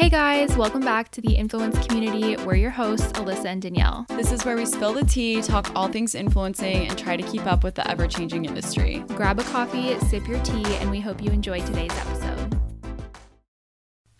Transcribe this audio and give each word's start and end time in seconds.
Hey 0.00 0.08
guys, 0.08 0.56
welcome 0.56 0.80
back 0.80 1.10
to 1.10 1.20
the 1.20 1.34
Influence 1.34 1.86
Community. 1.86 2.34
We're 2.42 2.54
your 2.54 2.70
hosts, 2.70 3.12
Allysa 3.12 3.44
and 3.44 3.60
Danielle. 3.60 4.06
This 4.08 4.32
is 4.32 4.46
where 4.46 4.56
we 4.56 4.64
spill 4.64 4.94
the 4.94 5.04
tea, 5.04 5.42
talk 5.42 5.70
all 5.76 5.88
things 5.88 6.14
influencing, 6.14 6.88
and 6.88 6.98
try 6.98 7.18
to 7.18 7.22
keep 7.22 7.44
up 7.44 7.62
with 7.62 7.74
the 7.74 7.86
ever 7.86 8.06
changing 8.06 8.46
industry. 8.46 9.04
Grab 9.08 9.38
a 9.38 9.44
coffee, 9.44 9.98
sip 10.08 10.26
your 10.26 10.42
tea, 10.42 10.64
and 10.76 10.90
we 10.90 11.00
hope 11.00 11.22
you 11.22 11.30
enjoy 11.30 11.60
today's 11.60 11.92
episode. 11.92 12.58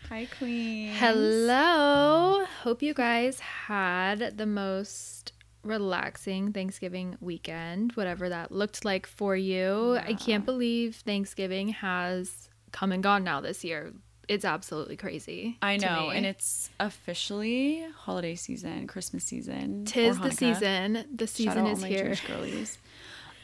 Hi, 0.07 0.27
Queen. 0.37 0.93
Hello. 0.93 2.45
Hope 2.61 2.83
you 2.83 2.93
guys 2.93 3.39
had 3.39 4.37
the 4.37 4.45
most 4.45 5.33
relaxing 5.63 6.53
Thanksgiving 6.53 7.17
weekend, 7.21 7.93
whatever 7.93 8.29
that 8.29 8.51
looked 8.51 8.85
like 8.85 9.07
for 9.07 9.35
you. 9.35 9.97
I 10.05 10.13
can't 10.13 10.45
believe 10.45 10.97
Thanksgiving 10.97 11.69
has 11.69 12.49
come 12.71 12.91
and 12.91 13.01
gone 13.01 13.23
now 13.23 13.41
this 13.41 13.63
year. 13.63 13.93
It's 14.31 14.45
absolutely 14.45 14.95
crazy. 14.95 15.57
I 15.61 15.75
know, 15.75 16.09
and 16.09 16.25
it's 16.25 16.69
officially 16.79 17.85
holiday 17.97 18.35
season, 18.35 18.87
Christmas 18.87 19.25
season. 19.25 19.83
tis 19.83 20.17
the 20.19 20.31
season. 20.31 21.05
The 21.13 21.27
season 21.27 21.67
is 21.67 21.83
here. 21.83 22.15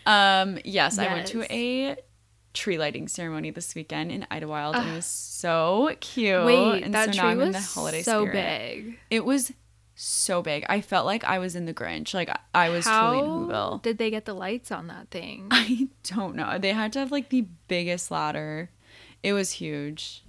Um, 0.05 0.57
yes, 0.63 0.97
I 0.97 1.07
went 1.13 1.27
to 1.27 1.43
a 1.53 1.97
tree 2.53 2.77
lighting 2.77 3.09
ceremony 3.09 3.51
this 3.51 3.75
weekend 3.75 4.09
in 4.09 4.25
Idyllwild, 4.31 4.75
and 4.75 4.89
it 4.89 4.93
was 4.95 5.05
so 5.05 5.93
cute. 5.99 6.45
Wait, 6.45 6.83
and 6.83 6.93
that 6.93 7.13
so 7.13 7.21
now 7.21 7.27
tree 7.27 7.37
was 7.37 7.47
in 7.47 7.51
the 7.51 7.59
holiday 7.59 8.01
so 8.03 8.25
spirit. 8.25 8.33
big. 8.85 8.99
It 9.09 9.25
was 9.25 9.51
so 9.95 10.41
big. 10.41 10.65
I 10.69 10.79
felt 10.79 11.05
like 11.05 11.25
I 11.25 11.39
was 11.39 11.57
in 11.57 11.65
the 11.65 11.73
Grinch. 11.73 12.13
Like 12.13 12.29
I 12.55 12.69
was 12.69 12.85
How 12.85 13.11
truly 13.11 13.25
in 13.25 13.47
Whoville. 13.47 13.81
did 13.81 13.97
they 13.97 14.09
get 14.09 14.23
the 14.23 14.33
lights 14.33 14.71
on 14.71 14.87
that 14.87 15.09
thing? 15.09 15.47
I 15.51 15.89
don't 16.03 16.35
know. 16.35 16.57
They 16.57 16.71
had 16.71 16.93
to 16.93 16.99
have 16.99 17.11
like 17.11 17.27
the 17.27 17.45
biggest 17.67 18.09
ladder. 18.09 18.69
It 19.23 19.33
was 19.33 19.51
huge. 19.51 20.23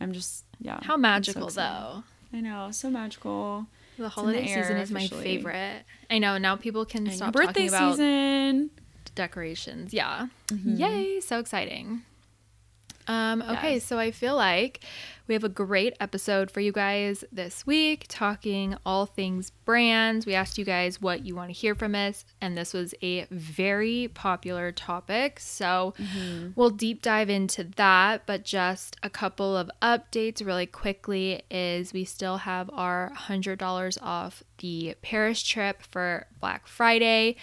I'm 0.00 0.12
just 0.12 0.44
yeah. 0.60 0.78
How 0.82 0.94
I'm 0.94 0.98
so 1.00 1.02
magical 1.02 1.48
though. 1.48 2.02
I 2.32 2.40
know, 2.40 2.70
so 2.70 2.90
magical. 2.90 3.66
The 3.96 4.02
in 4.02 4.02
the 4.04 4.08
holiday 4.08 4.46
season 4.46 4.76
is 4.78 4.90
my 4.90 5.06
favorite. 5.06 5.82
I 6.10 6.18
know 6.18 6.38
now 6.38 6.56
people 6.56 6.84
can 6.86 7.06
And 7.06 7.14
stop 7.16 7.32
birthday 7.34 7.68
talking 7.68 7.68
about 7.68 7.90
season. 7.96 8.70
decorations. 9.14 9.92
Yeah. 9.92 10.28
Mm-hmm. 10.48 10.76
Yay, 10.76 11.20
so 11.20 11.38
exciting. 11.38 12.02
Um, 13.08 13.42
okay, 13.42 13.74
Yes. 13.74 13.84
so 13.84 13.98
I 13.98 14.10
feel 14.12 14.36
like 14.36 14.80
we 15.30 15.34
have 15.34 15.44
a 15.44 15.48
great 15.48 15.96
episode 16.00 16.50
for 16.50 16.58
you 16.58 16.72
guys 16.72 17.22
this 17.30 17.64
week, 17.64 18.06
talking 18.08 18.74
all 18.84 19.06
things 19.06 19.50
brands. 19.64 20.26
We 20.26 20.34
asked 20.34 20.58
you 20.58 20.64
guys 20.64 21.00
what 21.00 21.24
you 21.24 21.36
want 21.36 21.50
to 21.50 21.52
hear 21.52 21.76
from 21.76 21.94
us, 21.94 22.24
and 22.40 22.58
this 22.58 22.74
was 22.74 22.96
a 23.00 23.26
very 23.30 24.10
popular 24.12 24.72
topic. 24.72 25.38
So 25.38 25.94
Mm-hmm. 26.00 26.48
we'll 26.56 26.70
deep 26.70 27.00
dive 27.00 27.30
into 27.30 27.62
that, 27.76 28.26
but 28.26 28.42
just 28.44 28.96
a 29.04 29.10
couple 29.10 29.56
of 29.56 29.70
updates 29.80 30.44
really 30.44 30.66
quickly 30.66 31.42
is 31.48 31.92
we 31.92 32.04
still 32.04 32.38
have 32.38 32.68
our 32.72 33.12
$100 33.16 33.98
off 34.02 34.42
the 34.58 34.96
Paris 35.00 35.42
trip 35.42 35.80
for 35.82 36.26
Black 36.40 36.66
Friday. 36.66 37.36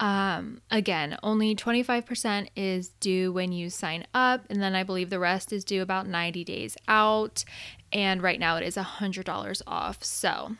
Um, 0.00 0.60
again, 0.70 1.16
only 1.22 1.54
25% 1.54 2.48
is 2.56 2.88
due 3.00 3.32
when 3.32 3.52
you 3.52 3.70
sign 3.70 4.06
up, 4.12 4.42
and 4.50 4.60
then 4.60 4.74
I 4.74 4.82
believe 4.82 5.10
the 5.10 5.18
rest 5.18 5.52
is 5.52 5.64
due 5.64 5.82
about 5.82 6.06
90 6.06 6.44
days 6.44 6.76
out. 6.88 7.44
And 7.92 8.22
right 8.22 8.40
now 8.40 8.56
it 8.56 8.64
is 8.64 8.76
$100 8.76 9.62
off. 9.66 10.02
So 10.02 10.56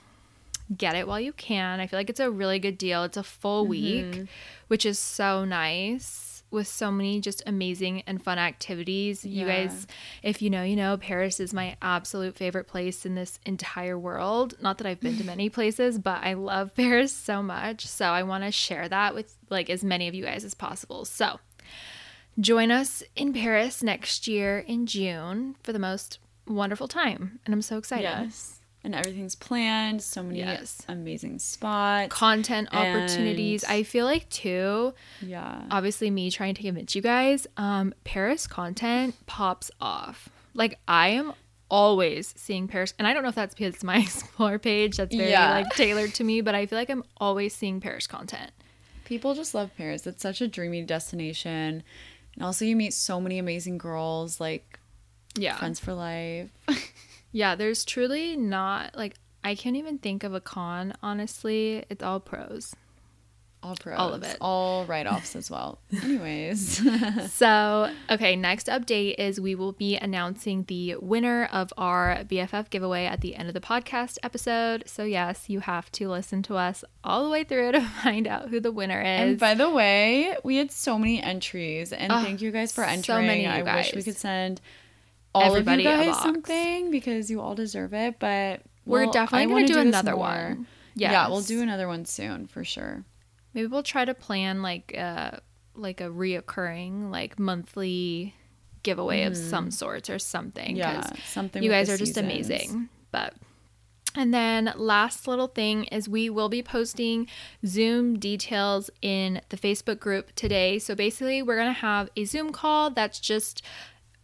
get 0.77 0.94
it 0.94 1.06
while 1.06 1.20
you 1.20 1.32
can. 1.32 1.80
I 1.80 1.86
feel 1.86 1.98
like 1.98 2.10
it's 2.10 2.20
a 2.20 2.30
really 2.30 2.58
good 2.58 2.78
deal. 2.78 3.02
It's 3.02 3.16
a 3.16 3.22
full 3.24 3.66
week, 3.66 4.28
which 4.68 4.86
is 4.86 4.98
so 4.98 5.44
nice 5.44 6.33
with 6.50 6.67
so 6.67 6.91
many 6.91 7.20
just 7.20 7.42
amazing 7.47 8.03
and 8.06 8.23
fun 8.23 8.39
activities. 8.39 9.25
You 9.25 9.47
guys, 9.47 9.87
if 10.23 10.41
you 10.41 10.51
know, 10.51 10.62
you 10.62 10.77
know, 10.77 10.97
Paris 10.97 11.41
is 11.41 11.53
my 11.53 11.77
absolute 11.83 12.36
favorite 12.36 12.67
place 12.69 13.05
in 13.05 13.14
this 13.14 13.39
entire 13.45 13.98
world. 13.98 14.55
Not 14.61 14.78
that 14.78 14.86
I've 14.86 15.01
been 15.01 15.19
to 15.19 15.25
many 15.34 15.48
places, 15.48 15.98
but 15.98 16.23
I 16.23 16.34
love 16.34 16.75
Paris 16.77 17.12
so 17.12 17.42
much. 17.42 17.86
So 17.86 18.07
I 18.07 18.23
want 18.23 18.45
to 18.45 18.52
share 18.52 18.89
that 18.89 19.14
with 19.14 19.36
like 19.51 19.68
as 19.68 19.83
many 19.85 20.08
of 20.08 20.14
you 20.14 20.24
guys 20.24 20.45
as 20.45 20.55
possible. 20.55 21.05
So 21.05 21.41
join 22.39 22.70
us 22.70 23.02
in 23.17 23.33
Paris 23.33 23.83
next 23.83 24.27
year 24.29 24.58
in 24.58 24.86
June 24.86 25.57
for 25.63 25.73
the 25.73 25.79
most 25.79 26.18
wonderful 26.47 26.89
time. 26.89 27.41
And 27.45 27.55
I'm 27.55 27.63
so 27.63 27.79
excited. 27.79 28.05
Yes. 28.05 28.61
And 28.84 28.95
everything's 28.95 29.34
planned. 29.34 30.02
So 30.02 30.22
many 30.22 30.40
Yes. 30.40 30.83
amazing 30.89 31.39
spots. 31.39 32.12
Content 32.14 32.68
opportunities. 32.70 33.64
I 33.64 33.83
feel 33.83 34.05
like 34.05 34.28
too, 34.28 34.92
yeah. 35.22 35.62
obviously 35.70 36.11
me 36.11 36.30
trying 36.30 36.55
to 36.55 36.62
convince 36.62 36.94
you 36.94 37.00
guys, 37.00 37.46
um, 37.56 37.94
Paris 38.05 38.46
content 38.46 39.14
pops 39.24 39.70
off. 39.80 40.28
Like 40.52 40.78
I 40.86 41.08
am 41.08 41.33
always 41.70 42.34
seeing 42.36 42.68
Paris 42.68 42.92
and 42.98 43.08
I 43.08 43.14
don't 43.14 43.23
know 43.23 43.30
if 43.30 43.34
that's 43.34 43.55
because 43.55 43.74
it's 43.74 43.83
my 43.83 43.96
explore 44.02 44.58
page 44.58 44.98
that's 44.98 45.17
very 45.17 45.30
Yeah. 45.30 45.50
like 45.50 45.70
tailored 45.70 46.12
to 46.17 46.24
me, 46.24 46.42
but 46.42 46.55
I 46.55 46.67
feel 46.67 46.78
like 46.78 46.90
I'm 46.90 47.05
always 47.17 47.55
seeing 47.55 47.80
Paris 47.80 48.06
content. 48.06 48.50
People 49.06 49.34
just 49.34 49.55
love 49.55 49.70
Paris. 49.78 50.06
It's 50.06 50.23
such 50.23 50.42
a 50.42 50.46
dreamy 50.46 50.83
destination. 50.83 51.83
And 52.34 52.44
also 52.44 52.67
you 52.67 52.77
meet 52.77 52.92
so 52.92 53.18
many 53.18 53.39
amazing 53.39 53.78
girls, 53.78 54.40
like 54.40 54.78
Yeah. 55.36 55.56
friends 55.56 55.80
for 55.80 55.94
life. 55.94 56.50
Yeah, 57.34 57.56
there's 57.56 57.84
truly 57.84 58.36
not 58.36 58.96
like 58.96 59.17
I 59.42 59.56
can't 59.56 59.74
even 59.77 59.98
think 59.98 60.22
of 60.22 60.33
a 60.34 60.40
con, 60.40 60.95
honestly. 61.02 61.84
It's 61.90 62.02
all 62.02 62.20
pros. 62.20 62.74
All 63.61 63.74
pros. 63.77 63.98
All 63.98 64.12
of 64.14 64.22
it. 64.22 64.36
All 64.40 64.84
write 64.86 65.06
offs 65.06 65.34
as 65.34 65.50
well. 65.50 65.78
Anyways. 66.02 66.80
So, 67.30 67.90
okay, 68.11 68.36
next 68.36 68.68
update 68.68 69.17
is 69.18 69.40
we 69.40 69.55
will 69.55 69.73
be 69.73 69.96
announcing 69.96 70.64
the 70.68 70.94
winner 70.96 71.48
of 71.50 71.73
our 71.77 72.18
BFF 72.24 72.70
giveaway 72.70 73.06
at 73.06 73.20
the 73.20 73.34
end 73.34 73.48
of 73.48 73.55
the 73.55 73.61
podcast 73.61 74.18
episode. 74.23 74.84
So, 74.86 75.02
yes, 75.05 75.48
you 75.48 75.61
have 75.61 75.90
to 75.92 76.08
listen 76.08 76.42
to 76.44 76.56
us 76.56 76.84
all 77.02 77.24
the 77.24 77.30
way 77.30 77.42
through 77.42 77.73
to 77.73 77.80
find 77.80 78.27
out 78.28 78.50
who 78.50 78.61
the 78.61 78.70
winner 78.70 79.00
is. 79.00 79.06
And 79.20 79.39
by 79.40 79.55
the 79.55 79.68
way, 79.70 80.36
we 80.44 80.56
had 80.56 80.70
so 80.70 80.96
many 80.98 81.20
entries, 81.23 81.92
and 81.92 82.12
Oh, 82.12 82.23
thank 82.23 82.40
you 82.40 82.52
guys 82.52 82.70
for 82.73 82.84
entering. 82.84 83.02
so 83.02 83.20
many, 83.23 83.42
you 83.42 83.48
I 83.48 83.62
wish 83.62 83.94
we 83.94 84.02
could 84.05 84.17
send 84.17 84.61
all 85.34 85.42
Everybody 85.42 85.86
of 85.86 85.98
you 85.98 86.12
guys 86.12 86.22
something 86.22 86.90
because 86.90 87.30
you 87.30 87.40
all 87.40 87.55
deserve 87.55 87.92
it. 87.92 88.18
But 88.18 88.62
We're 88.86 89.05
we'll- 89.05 89.12
definitely 89.12 89.46
going 89.46 89.67
to 89.67 89.72
do 89.72 89.78
another 89.80 90.12
more. 90.12 90.20
one. 90.20 90.67
Yeah, 90.95 91.28
we'll 91.28 91.42
do 91.42 91.61
another 91.61 91.89
one 91.89 92.05
soon 92.05 92.46
for 92.46 92.64
sure. 92.64 93.05
Maybe 93.52 93.67
we'll 93.67 93.83
try 93.83 94.05
to 94.05 94.14
plan 94.14 94.62
like 94.62 94.94
a 94.94 95.40
like 95.77 96.00
a 96.00 96.05
reoccurring 96.05 97.11
like 97.11 97.39
monthly 97.39 98.34
giveaway 98.83 99.24
of 99.24 99.33
mm-hmm. 99.33 99.50
some 99.50 99.70
sorts 99.70 100.08
or 100.08 100.18
something. 100.18 100.77
Yeah, 100.77 101.11
something. 101.27 101.62
you 101.62 101.70
guys 101.70 101.90
are 101.90 101.96
just 101.96 102.17
amazing. 102.17 102.89
But 103.11 103.34
and 104.17 104.33
then 104.33 104.73
last 104.77 105.27
little 105.27 105.48
thing 105.48 105.84
is 105.84 106.08
we 106.08 106.30
will 106.30 106.48
be 106.48 106.62
posting 106.62 107.27
Zoom 107.67 108.18
details 108.18 108.90
in 109.02 109.40
the 109.48 109.56
Facebook 109.56 109.98
group 109.98 110.34
today. 110.36 110.78
So 110.78 110.94
basically 110.94 111.42
we're 111.42 111.56
going 111.56 111.74
to 111.74 111.80
have 111.80 112.11
a 112.17 112.24
Zoom 112.24 112.52
call 112.52 112.90
that's 112.90 113.18
just 113.18 113.62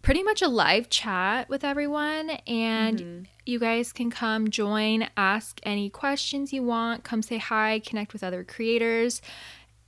pretty 0.03 0.23
much 0.23 0.41
a 0.43 0.49
live 0.49 0.89
chat 0.89 1.49
with 1.49 1.63
everyone 1.63 2.31
and 2.47 2.99
mm-hmm. 2.99 3.23
you 3.45 3.59
guys 3.59 3.93
can 3.93 4.11
come 4.11 4.51
join, 4.51 5.07
ask 5.17 5.61
any 5.63 5.91
questions 5.91 6.53
you 6.53 6.63
want, 6.63 7.05
come 7.05 7.23
say 7.23 7.39
hi, 7.39 7.81
connect 7.85 8.13
with 8.13 8.25
other 8.25 8.43
creators. 8.43 9.21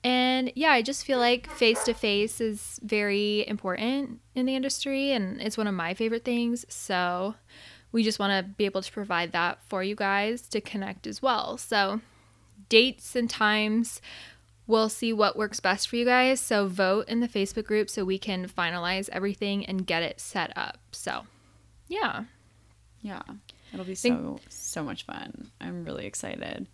And 0.05 0.53
yeah, 0.55 0.73
I 0.73 0.83
just 0.83 1.05
feel 1.05 1.19
like 1.19 1.49
face 1.49 1.85
to 1.85 1.95
face 1.95 2.41
is 2.41 2.79
very 2.83 3.47
important 3.47 4.21
in 4.35 4.47
the 4.47 4.57
industry 4.57 5.13
and 5.13 5.41
it's 5.41 5.57
one 5.57 5.69
of 5.69 5.75
my 5.75 5.95
favorite 5.95 6.25
things. 6.25 6.67
So 6.69 7.37
we 7.93 8.03
just 8.03 8.19
want 8.19 8.33
to 8.33 8.53
be 8.53 8.65
able 8.65 8.83
to 8.83 8.93
provide 8.93 9.33
that 9.33 9.61
for 9.69 9.83
you 9.83 9.95
guys 9.95 10.43
to 10.49 10.61
connect 10.61 11.07
as 11.07 11.23
well. 11.23 11.57
So 11.57 12.01
dates 12.69 13.15
and 13.15 13.31
times 13.31 14.01
we'll 14.67 14.89
see 14.89 15.13
what 15.13 15.37
works 15.37 15.61
best 15.61 15.89
for 15.89 15.97
you 15.97 16.05
guys. 16.05 16.41
So 16.41 16.67
vote 16.67 17.09
in 17.09 17.21
the 17.21 17.29
Facebook 17.29 17.65
group 17.65 17.91
so 17.91 18.05
we 18.05 18.19
can 18.19 18.49
finalize 18.49 19.09
everything 19.13 19.67
and 19.67 19.87
get 19.87 20.03
it 20.03 20.21
set 20.21 20.53
up. 20.57 20.79
So, 20.93 21.27
yeah. 21.89 22.25
Yeah, 23.01 23.23
it'll 23.73 23.85
be 23.85 23.97
so 23.97 24.39
so 24.49 24.85
much 24.85 25.05
fun. 25.05 25.51
I'm 25.61 25.85
really 25.85 26.07
excited. 26.07 26.69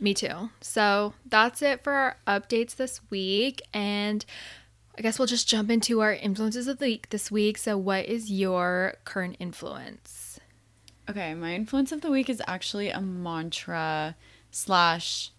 Me 0.00 0.14
too. 0.14 0.50
So 0.60 1.12
that's 1.26 1.60
it 1.60 1.84
for 1.84 1.92
our 1.92 2.16
updates 2.26 2.76
this 2.76 3.00
week. 3.10 3.60
And 3.74 4.24
I 4.96 5.02
guess 5.02 5.18
we'll 5.18 5.26
just 5.26 5.46
jump 5.46 5.70
into 5.70 6.00
our 6.00 6.12
influences 6.12 6.66
of 6.66 6.78
the 6.78 6.86
week 6.86 7.10
this 7.10 7.30
week. 7.30 7.58
So, 7.58 7.76
what 7.76 8.06
is 8.06 8.32
your 8.32 8.94
current 9.04 9.36
influence? 9.38 10.40
Okay, 11.08 11.34
my 11.34 11.54
influence 11.54 11.92
of 11.92 12.00
the 12.00 12.10
week 12.10 12.28
is 12.28 12.42
actually 12.46 12.90
a 12.90 13.00
mantra 13.00 14.16
slash 14.50 15.30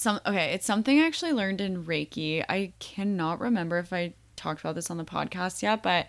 some 0.00 0.18
okay, 0.24 0.54
it's 0.54 0.64
something 0.64 0.98
I 0.98 1.06
actually 1.06 1.32
learned 1.32 1.60
in 1.60 1.84
Reiki. 1.84 2.42
I 2.48 2.72
cannot 2.78 3.38
remember 3.38 3.78
if 3.78 3.92
I 3.92 4.14
talked 4.34 4.60
about 4.60 4.74
this 4.74 4.90
on 4.90 4.96
the 4.96 5.04
podcast 5.04 5.62
yet, 5.62 5.82
but 5.82 6.06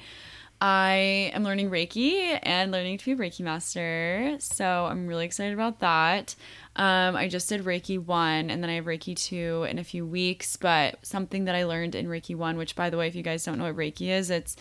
I 0.62 1.32
am 1.34 1.44
learning 1.44 1.70
Reiki 1.70 2.40
and 2.42 2.72
learning 2.72 3.00
to 3.00 3.06
be 3.06 3.12
a 3.12 3.28
Reiki 3.28 3.42
master. 3.42 4.38
So 4.40 4.86
I'm 4.86 5.08
really 5.08 5.26
excited 5.26 5.54
about 5.54 5.80
that. 5.80 6.36
Um, 6.78 7.18
I 7.18 7.28
just 7.28 7.50
did 7.50 7.66
Reiki 7.66 8.00
1 8.00 8.50
and 8.50 8.64
then 8.64 8.70
I 8.70 8.76
have 8.76 8.86
Reiki 8.86 9.14
2 9.14 9.68
in 9.70 9.78
a 9.78 9.84
few 9.84 10.06
weeks. 10.06 10.56
But 10.56 11.06
something 11.06 11.44
that 11.46 11.56
I 11.56 11.66
learned 11.66 11.94
in 11.94 12.08
Reiki 12.08 12.34
1, 12.34 12.56
which 12.56 12.78
by 12.78 12.90
the 12.90 12.96
way, 12.96 13.08
if 13.08 13.16
you 13.16 13.24
guys 13.24 13.44
don't 13.44 13.58
know 13.58 13.66
what 13.66 13.76
Reiki 13.76 14.08
is, 14.08 14.30
it's 14.30 14.56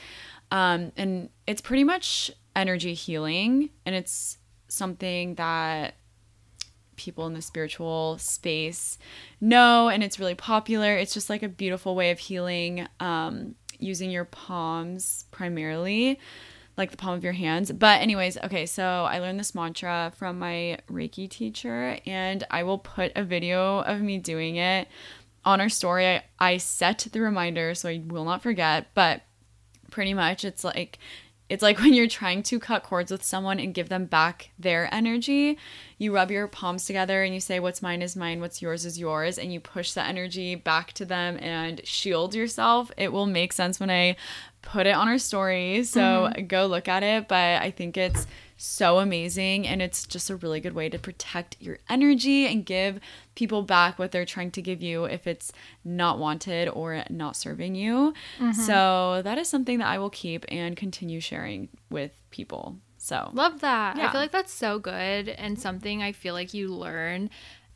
um, 0.50 0.90
and 0.96 1.28
it's 1.46 1.60
pretty 1.60 1.84
much 1.84 2.32
energy 2.56 2.94
healing 2.94 3.70
and 3.86 3.94
it's 3.94 4.38
something 4.66 5.36
that 5.36 5.94
people 7.00 7.26
in 7.26 7.32
the 7.32 7.42
spiritual 7.42 8.18
space 8.18 8.98
know 9.40 9.88
and 9.88 10.04
it's 10.04 10.20
really 10.20 10.34
popular. 10.34 10.96
It's 10.96 11.14
just 11.14 11.30
like 11.30 11.42
a 11.42 11.48
beautiful 11.48 11.94
way 11.96 12.10
of 12.10 12.18
healing 12.18 12.86
um, 13.00 13.54
using 13.78 14.10
your 14.10 14.26
palms 14.26 15.24
primarily 15.30 16.20
like 16.76 16.90
the 16.90 16.96
palm 16.96 17.14
of 17.14 17.24
your 17.24 17.32
hands. 17.32 17.72
But 17.72 18.00
anyways 18.00 18.36
okay 18.44 18.66
so 18.66 18.84
i 18.84 19.18
learned 19.18 19.40
this 19.40 19.54
mantra 19.54 20.12
from 20.16 20.38
my 20.38 20.78
reiki 20.90 21.28
teacher 21.28 21.98
and 22.06 22.44
i 22.50 22.62
will 22.62 22.78
put 22.78 23.12
a 23.16 23.24
video 23.24 23.80
of 23.80 24.00
me 24.00 24.18
doing 24.18 24.56
it 24.56 24.88
on 25.42 25.58
our 25.58 25.70
story. 25.70 26.06
I, 26.06 26.22
I 26.38 26.56
set 26.58 27.06
the 27.12 27.20
reminder 27.20 27.74
so 27.74 27.88
i 27.88 28.02
will 28.06 28.24
not 28.24 28.42
forget 28.42 28.88
but 28.94 29.22
pretty 29.90 30.14
much 30.14 30.44
it's 30.44 30.64
like 30.64 30.98
it's 31.50 31.62
like 31.62 31.78
when 31.80 31.92
you're 31.92 32.06
trying 32.06 32.42
to 32.44 32.58
cut 32.58 32.82
cords 32.82 33.10
with 33.10 33.22
someone 33.22 33.60
and 33.60 33.74
give 33.74 33.90
them 33.90 34.06
back 34.06 34.50
their 34.58 34.92
energy. 34.94 35.58
You 35.98 36.14
rub 36.14 36.30
your 36.30 36.48
palms 36.48 36.86
together 36.86 37.22
and 37.22 37.34
you 37.34 37.40
say, 37.40 37.60
What's 37.60 37.82
mine 37.82 38.00
is 38.00 38.16
mine, 38.16 38.40
what's 38.40 38.62
yours 38.62 38.86
is 38.86 38.98
yours. 38.98 39.36
And 39.36 39.52
you 39.52 39.60
push 39.60 39.92
the 39.92 40.02
energy 40.02 40.54
back 40.54 40.92
to 40.94 41.04
them 41.04 41.36
and 41.40 41.86
shield 41.86 42.34
yourself. 42.34 42.90
It 42.96 43.12
will 43.12 43.26
make 43.26 43.52
sense 43.52 43.78
when 43.78 43.90
I 43.90 44.16
put 44.62 44.86
it 44.86 44.94
on 44.94 45.08
our 45.08 45.18
story. 45.18 45.84
So 45.84 46.00
mm-hmm. 46.00 46.46
go 46.46 46.66
look 46.66 46.88
at 46.88 47.02
it. 47.02 47.28
But 47.28 47.60
I 47.60 47.70
think 47.70 47.98
it's 47.98 48.26
so 48.62 48.98
amazing 48.98 49.66
and 49.66 49.80
it's 49.80 50.06
just 50.06 50.28
a 50.28 50.36
really 50.36 50.60
good 50.60 50.74
way 50.74 50.88
to 50.88 50.98
protect 50.98 51.56
your 51.60 51.78
energy 51.88 52.46
and 52.46 52.66
give 52.66 53.00
people 53.34 53.62
back 53.62 53.98
what 53.98 54.12
they're 54.12 54.26
trying 54.26 54.50
to 54.50 54.60
give 54.60 54.82
you 54.82 55.04
if 55.04 55.26
it's 55.26 55.50
not 55.82 56.18
wanted 56.18 56.68
or 56.68 57.02
not 57.08 57.36
serving 57.36 57.74
you. 57.74 58.12
Mm-hmm. 58.38 58.52
So 58.52 59.22
that 59.24 59.38
is 59.38 59.48
something 59.48 59.78
that 59.78 59.88
I 59.88 59.98
will 59.98 60.10
keep 60.10 60.44
and 60.48 60.76
continue 60.76 61.20
sharing 61.20 61.68
with 61.90 62.12
people. 62.30 62.76
So 62.98 63.30
love 63.32 63.60
that. 63.60 63.96
Yeah. 63.96 64.08
I 64.08 64.12
feel 64.12 64.20
like 64.20 64.32
that's 64.32 64.52
so 64.52 64.78
good 64.78 65.30
and 65.30 65.58
something 65.58 66.02
I 66.02 66.12
feel 66.12 66.34
like 66.34 66.52
you 66.52 66.68
learn 66.68 67.30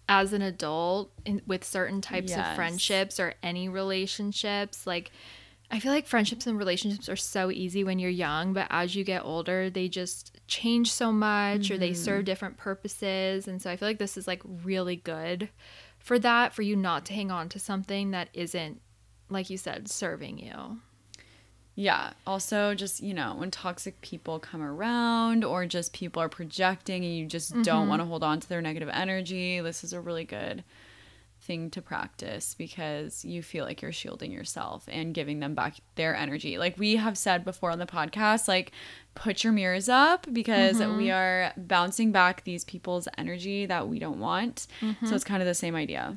as 0.06 0.34
an 0.34 0.42
adult 0.42 1.10
in, 1.24 1.40
with 1.46 1.64
certain 1.64 2.02
types 2.02 2.30
yes. 2.30 2.46
of 2.46 2.56
friendships 2.56 3.18
or 3.18 3.32
any 3.42 3.70
relationships 3.70 4.86
like 4.86 5.10
I 5.70 5.80
feel 5.80 5.92
like 5.92 6.06
friendships 6.06 6.46
and 6.46 6.58
relationships 6.58 7.08
are 7.08 7.16
so 7.16 7.50
easy 7.50 7.84
when 7.84 7.98
you're 7.98 8.10
young, 8.10 8.52
but 8.52 8.66
as 8.70 8.94
you 8.94 9.02
get 9.02 9.24
older, 9.24 9.70
they 9.70 9.88
just 9.88 10.38
change 10.46 10.92
so 10.92 11.10
much 11.10 11.62
mm-hmm. 11.62 11.74
or 11.74 11.78
they 11.78 11.94
serve 11.94 12.18
mm-hmm. 12.18 12.26
different 12.26 12.56
purposes. 12.58 13.48
And 13.48 13.60
so 13.60 13.70
I 13.70 13.76
feel 13.76 13.88
like 13.88 13.98
this 13.98 14.16
is 14.16 14.26
like 14.26 14.42
really 14.44 14.96
good 14.96 15.48
for 15.98 16.18
that, 16.18 16.52
for 16.52 16.62
you 16.62 16.76
not 16.76 17.06
to 17.06 17.14
hang 17.14 17.30
on 17.30 17.48
to 17.48 17.58
something 17.58 18.10
that 18.10 18.28
isn't, 18.34 18.80
like 19.30 19.50
you 19.50 19.56
said, 19.56 19.88
serving 19.88 20.38
you. 20.38 20.78
Yeah. 21.74 22.12
Also, 22.24 22.74
just, 22.74 23.02
you 23.02 23.14
know, 23.14 23.34
when 23.36 23.50
toxic 23.50 24.00
people 24.00 24.38
come 24.38 24.62
around 24.62 25.44
or 25.44 25.66
just 25.66 25.92
people 25.92 26.22
are 26.22 26.28
projecting 26.28 27.04
and 27.04 27.16
you 27.16 27.26
just 27.26 27.52
mm-hmm. 27.52 27.62
don't 27.62 27.88
want 27.88 28.00
to 28.00 28.06
hold 28.06 28.22
on 28.22 28.38
to 28.38 28.48
their 28.48 28.62
negative 28.62 28.90
energy, 28.92 29.60
this 29.60 29.82
is 29.82 29.92
a 29.92 30.00
really 30.00 30.24
good 30.24 30.62
thing 31.44 31.70
to 31.70 31.82
practice 31.82 32.54
because 32.54 33.24
you 33.24 33.42
feel 33.42 33.64
like 33.64 33.82
you're 33.82 33.92
shielding 33.92 34.32
yourself 34.32 34.84
and 34.88 35.14
giving 35.14 35.40
them 35.40 35.54
back 35.54 35.76
their 35.94 36.16
energy. 36.16 36.58
Like 36.58 36.78
we 36.78 36.96
have 36.96 37.18
said 37.18 37.44
before 37.44 37.70
on 37.70 37.78
the 37.78 37.86
podcast, 37.86 38.48
like 38.48 38.72
put 39.14 39.44
your 39.44 39.52
mirrors 39.52 39.88
up 39.88 40.26
because 40.32 40.78
mm-hmm. 40.78 40.96
we 40.96 41.10
are 41.10 41.52
bouncing 41.56 42.12
back 42.12 42.44
these 42.44 42.64
people's 42.64 43.06
energy 43.18 43.66
that 43.66 43.88
we 43.88 43.98
don't 43.98 44.20
want. 44.20 44.66
Mm-hmm. 44.80 45.06
So 45.06 45.14
it's 45.14 45.24
kind 45.24 45.42
of 45.42 45.46
the 45.46 45.54
same 45.54 45.74
idea. 45.74 46.16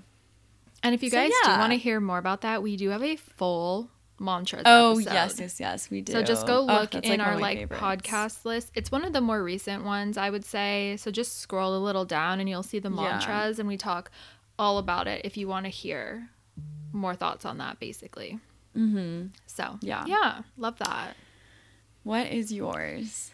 And 0.83 0.95
if 0.95 1.03
you 1.03 1.09
guys 1.09 1.31
so, 1.31 1.49
yeah. 1.49 1.55
do 1.55 1.59
want 1.59 1.73
to 1.73 1.77
hear 1.77 1.99
more 1.99 2.17
about 2.17 2.41
that, 2.41 2.63
we 2.63 2.77
do 2.77 2.89
have 2.89 3.03
a 3.03 3.15
full 3.15 3.89
mantra. 4.19 4.61
Oh 4.65 4.93
episode. 4.93 5.13
yes, 5.13 5.39
yes, 5.39 5.59
yes, 5.59 5.89
we 5.89 6.01
do. 6.01 6.13
So 6.13 6.23
just 6.23 6.47
go 6.47 6.61
look 6.61 6.95
oh, 6.95 6.99
in 6.99 7.19
like 7.19 7.27
our 7.27 7.37
like 7.37 7.57
favorites. 7.57 7.81
podcast 7.81 8.45
list. 8.45 8.71
It's 8.75 8.91
one 8.91 9.03
of 9.03 9.13
the 9.13 9.21
more 9.21 9.43
recent 9.43 9.83
ones, 9.83 10.17
I 10.17 10.29
would 10.29 10.45
say. 10.45 10.95
So 10.97 11.11
just 11.11 11.39
scroll 11.39 11.75
a 11.75 11.79
little 11.79 12.05
down 12.05 12.39
and 12.39 12.47
you'll 12.47 12.63
see 12.63 12.79
the 12.79 12.89
mantras, 12.89 13.57
yeah. 13.57 13.61
and 13.61 13.67
we 13.67 13.77
talk 13.77 14.11
all 14.59 14.77
about 14.77 15.07
it 15.07 15.21
if 15.23 15.37
you 15.37 15.47
want 15.47 15.65
to 15.65 15.69
hear 15.69 16.29
more 16.91 17.15
thoughts 17.15 17.45
on 17.45 17.57
that, 17.59 17.79
basically. 17.79 18.39
Mm-hmm. 18.75 19.27
So, 19.45 19.77
yeah. 19.81 20.05
Yeah, 20.05 20.41
love 20.57 20.77
that. 20.79 21.15
What 22.03 22.27
is 22.27 22.51
yours? 22.51 23.31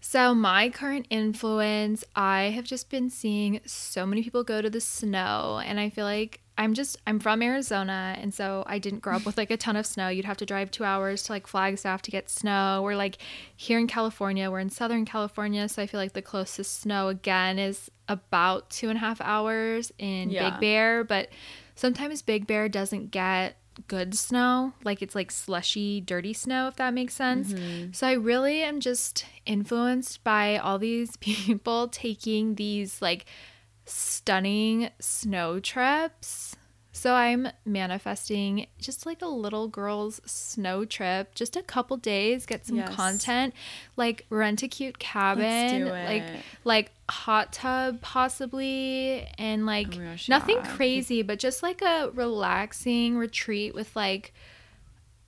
So, 0.00 0.34
my 0.34 0.68
current 0.68 1.06
influence, 1.10 2.04
I 2.16 2.44
have 2.44 2.64
just 2.64 2.90
been 2.90 3.08
seeing 3.08 3.60
so 3.66 4.04
many 4.04 4.22
people 4.22 4.42
go 4.42 4.60
to 4.60 4.68
the 4.68 4.80
snow, 4.80 5.62
and 5.64 5.78
I 5.78 5.90
feel 5.90 6.04
like 6.04 6.40
I'm 6.58 6.74
just, 6.74 6.98
I'm 7.06 7.20
from 7.20 7.40
Arizona, 7.40 8.16
and 8.18 8.34
so 8.34 8.64
I 8.66 8.78
didn't 8.78 9.00
grow 9.00 9.16
up 9.16 9.24
with 9.24 9.38
like 9.38 9.50
a 9.50 9.56
ton 9.56 9.76
of 9.76 9.86
snow. 9.86 10.08
You'd 10.08 10.24
have 10.24 10.36
to 10.38 10.46
drive 10.46 10.70
two 10.70 10.84
hours 10.84 11.22
to 11.24 11.32
like 11.32 11.46
Flagstaff 11.46 12.02
to 12.02 12.10
get 12.10 12.28
snow. 12.28 12.80
We're 12.82 12.96
like 12.96 13.18
here 13.56 13.78
in 13.78 13.86
California, 13.86 14.50
we're 14.50 14.58
in 14.58 14.70
Southern 14.70 15.04
California, 15.04 15.68
so 15.68 15.80
I 15.80 15.86
feel 15.86 16.00
like 16.00 16.12
the 16.12 16.22
closest 16.22 16.80
snow 16.80 17.08
again 17.08 17.58
is 17.58 17.90
about 18.08 18.70
two 18.70 18.88
and 18.88 18.96
a 18.96 19.00
half 19.00 19.20
hours 19.20 19.92
in 19.98 20.30
yeah. 20.30 20.50
Big 20.50 20.60
Bear, 20.60 21.04
but 21.04 21.28
sometimes 21.74 22.22
Big 22.22 22.46
Bear 22.46 22.68
doesn't 22.68 23.10
get 23.10 23.56
good 23.88 24.14
snow. 24.14 24.72
Like 24.84 25.02
it's 25.02 25.14
like 25.14 25.30
slushy, 25.30 26.00
dirty 26.00 26.32
snow, 26.32 26.68
if 26.68 26.76
that 26.76 26.94
makes 26.94 27.14
sense. 27.14 27.52
Mm-hmm. 27.52 27.92
So 27.92 28.06
I 28.06 28.12
really 28.12 28.62
am 28.62 28.80
just 28.80 29.24
influenced 29.46 30.22
by 30.24 30.58
all 30.58 30.78
these 30.78 31.16
people 31.18 31.88
taking 31.88 32.56
these 32.56 33.00
like 33.00 33.26
stunning 33.84 34.90
snow 35.00 35.58
trips 35.58 36.51
so 36.94 37.14
I'm 37.14 37.48
manifesting 37.64 38.66
just 38.78 39.06
like 39.06 39.22
a 39.22 39.26
little 39.26 39.66
girl's 39.66 40.20
snow 40.26 40.84
trip, 40.84 41.34
just 41.34 41.56
a 41.56 41.62
couple 41.62 41.96
days, 41.96 42.44
get 42.44 42.66
some 42.66 42.76
yes. 42.76 42.94
content, 42.94 43.54
like 43.96 44.26
rent 44.28 44.62
a 44.62 44.68
cute 44.68 44.98
cabin, 44.98 45.88
like 45.88 46.22
like 46.64 46.92
hot 47.08 47.54
tub 47.54 48.02
possibly, 48.02 49.26
and 49.38 49.64
like 49.64 49.88
oh 49.94 50.00
gosh, 50.00 50.28
nothing 50.28 50.56
yeah. 50.56 50.76
crazy, 50.76 51.22
but 51.22 51.38
just 51.38 51.62
like 51.62 51.80
a 51.80 52.10
relaxing 52.12 53.16
retreat 53.16 53.74
with 53.74 53.96
like 53.96 54.34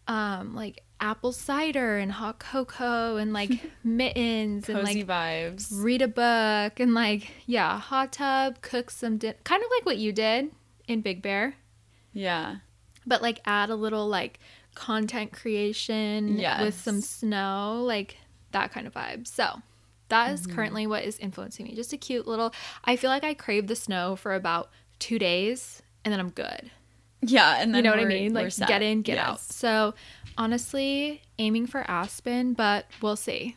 um 0.06 0.55
like 0.55 0.82
apple 1.00 1.32
cider 1.32 1.96
and 1.96 2.12
hot 2.12 2.38
cocoa 2.38 3.16
and 3.16 3.32
like 3.32 3.50
mittens 3.84 4.69
and 4.69 4.82
like 4.82 5.06
vibes. 5.06 5.69
Read 5.72 6.02
a 6.02 6.08
book 6.08 6.78
and 6.78 6.93
like 6.93 7.31
yeah, 7.46 7.78
hot 7.81 8.12
tub, 8.12 8.61
cook 8.61 8.90
some 8.90 9.16
din- 9.16 9.34
kind 9.44 9.62
of 9.62 9.70
like 9.75 9.87
what 9.87 9.96
you 9.96 10.12
did 10.12 10.50
in 10.88 11.00
Big 11.00 11.22
Bear. 11.22 11.54
Yeah. 12.12 12.56
But 13.06 13.22
like 13.22 13.40
add 13.44 13.70
a 13.70 13.75
little 13.75 14.08
like 14.08 14.38
content 14.75 15.32
creation 15.32 16.38
yes. 16.38 16.60
with 16.60 16.81
some 16.81 17.00
snow, 17.00 17.82
like 17.84 18.16
that 18.52 18.72
kind 18.72 18.86
of 18.86 18.94
vibe. 18.94 19.26
So 19.26 19.62
that 20.09 20.32
is 20.32 20.42
mm-hmm. 20.42 20.54
currently 20.54 20.87
what 20.87 21.04
is 21.04 21.18
influencing 21.18 21.66
me. 21.66 21.75
Just 21.75 21.92
a 21.92 21.97
cute 21.97 22.26
little 22.26 22.52
I 22.85 22.97
feel 22.97 23.11
like 23.11 23.25
I 23.25 23.35
crave 23.35 23.66
the 23.66 23.76
snow 23.76 24.16
for 24.16 24.35
about 24.35 24.70
two 24.99 25.18
days 25.18 25.82
and 26.04 26.12
then 26.12 26.20
I'm 26.20 26.30
good. 26.30 26.70
Yeah, 27.26 27.56
and 27.59 27.75
then 27.75 27.85
you 27.85 27.90
know 27.90 27.97
what 27.97 28.04
I 28.04 28.09
mean? 28.09 28.35
Like 28.35 28.54
get 28.56 28.82
in, 28.82 29.02
get 29.02 29.14
yes. 29.14 29.26
out. 29.26 29.40
So 29.40 29.94
honestly, 30.37 31.23
aiming 31.38 31.66
for 31.66 31.88
Aspen, 31.88 32.52
but 32.52 32.87
we'll 33.00 33.16
see. 33.16 33.56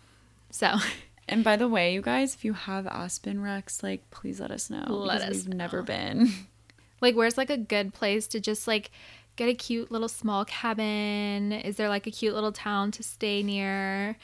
So 0.52 0.76
And 1.30 1.44
by 1.44 1.58
the 1.58 1.68
way, 1.68 1.94
you 1.94 2.02
guys, 2.02 2.34
if 2.36 2.46
you 2.46 2.54
have 2.54 2.88
Aspen 2.88 3.42
Rex, 3.42 3.84
like 3.84 4.10
please 4.12 4.40
let 4.40 4.52
us 4.52 4.70
know. 4.70 4.86
Let 4.88 5.22
us 5.22 5.34
we've 5.34 5.50
know. 5.50 5.58
never 5.58 5.82
been. 5.84 6.32
Like, 7.02 7.16
where's 7.16 7.38
like 7.38 7.50
a 7.50 7.58
good 7.58 7.94
place 7.94 8.28
to 8.28 8.40
just 8.40 8.68
like 8.68 8.92
get 9.36 9.50
a 9.50 9.54
cute 9.54 9.92
little 9.92 10.08
small 10.08 10.46
cabin? 10.46 11.52
Is 11.52 11.78
there 11.78 11.90
like 11.90 12.08
a 12.08 12.12
cute 12.12 12.34
little 12.34 12.52
town 12.52 12.92
to 12.92 13.04
stay 13.04 13.44
near? 13.44 14.18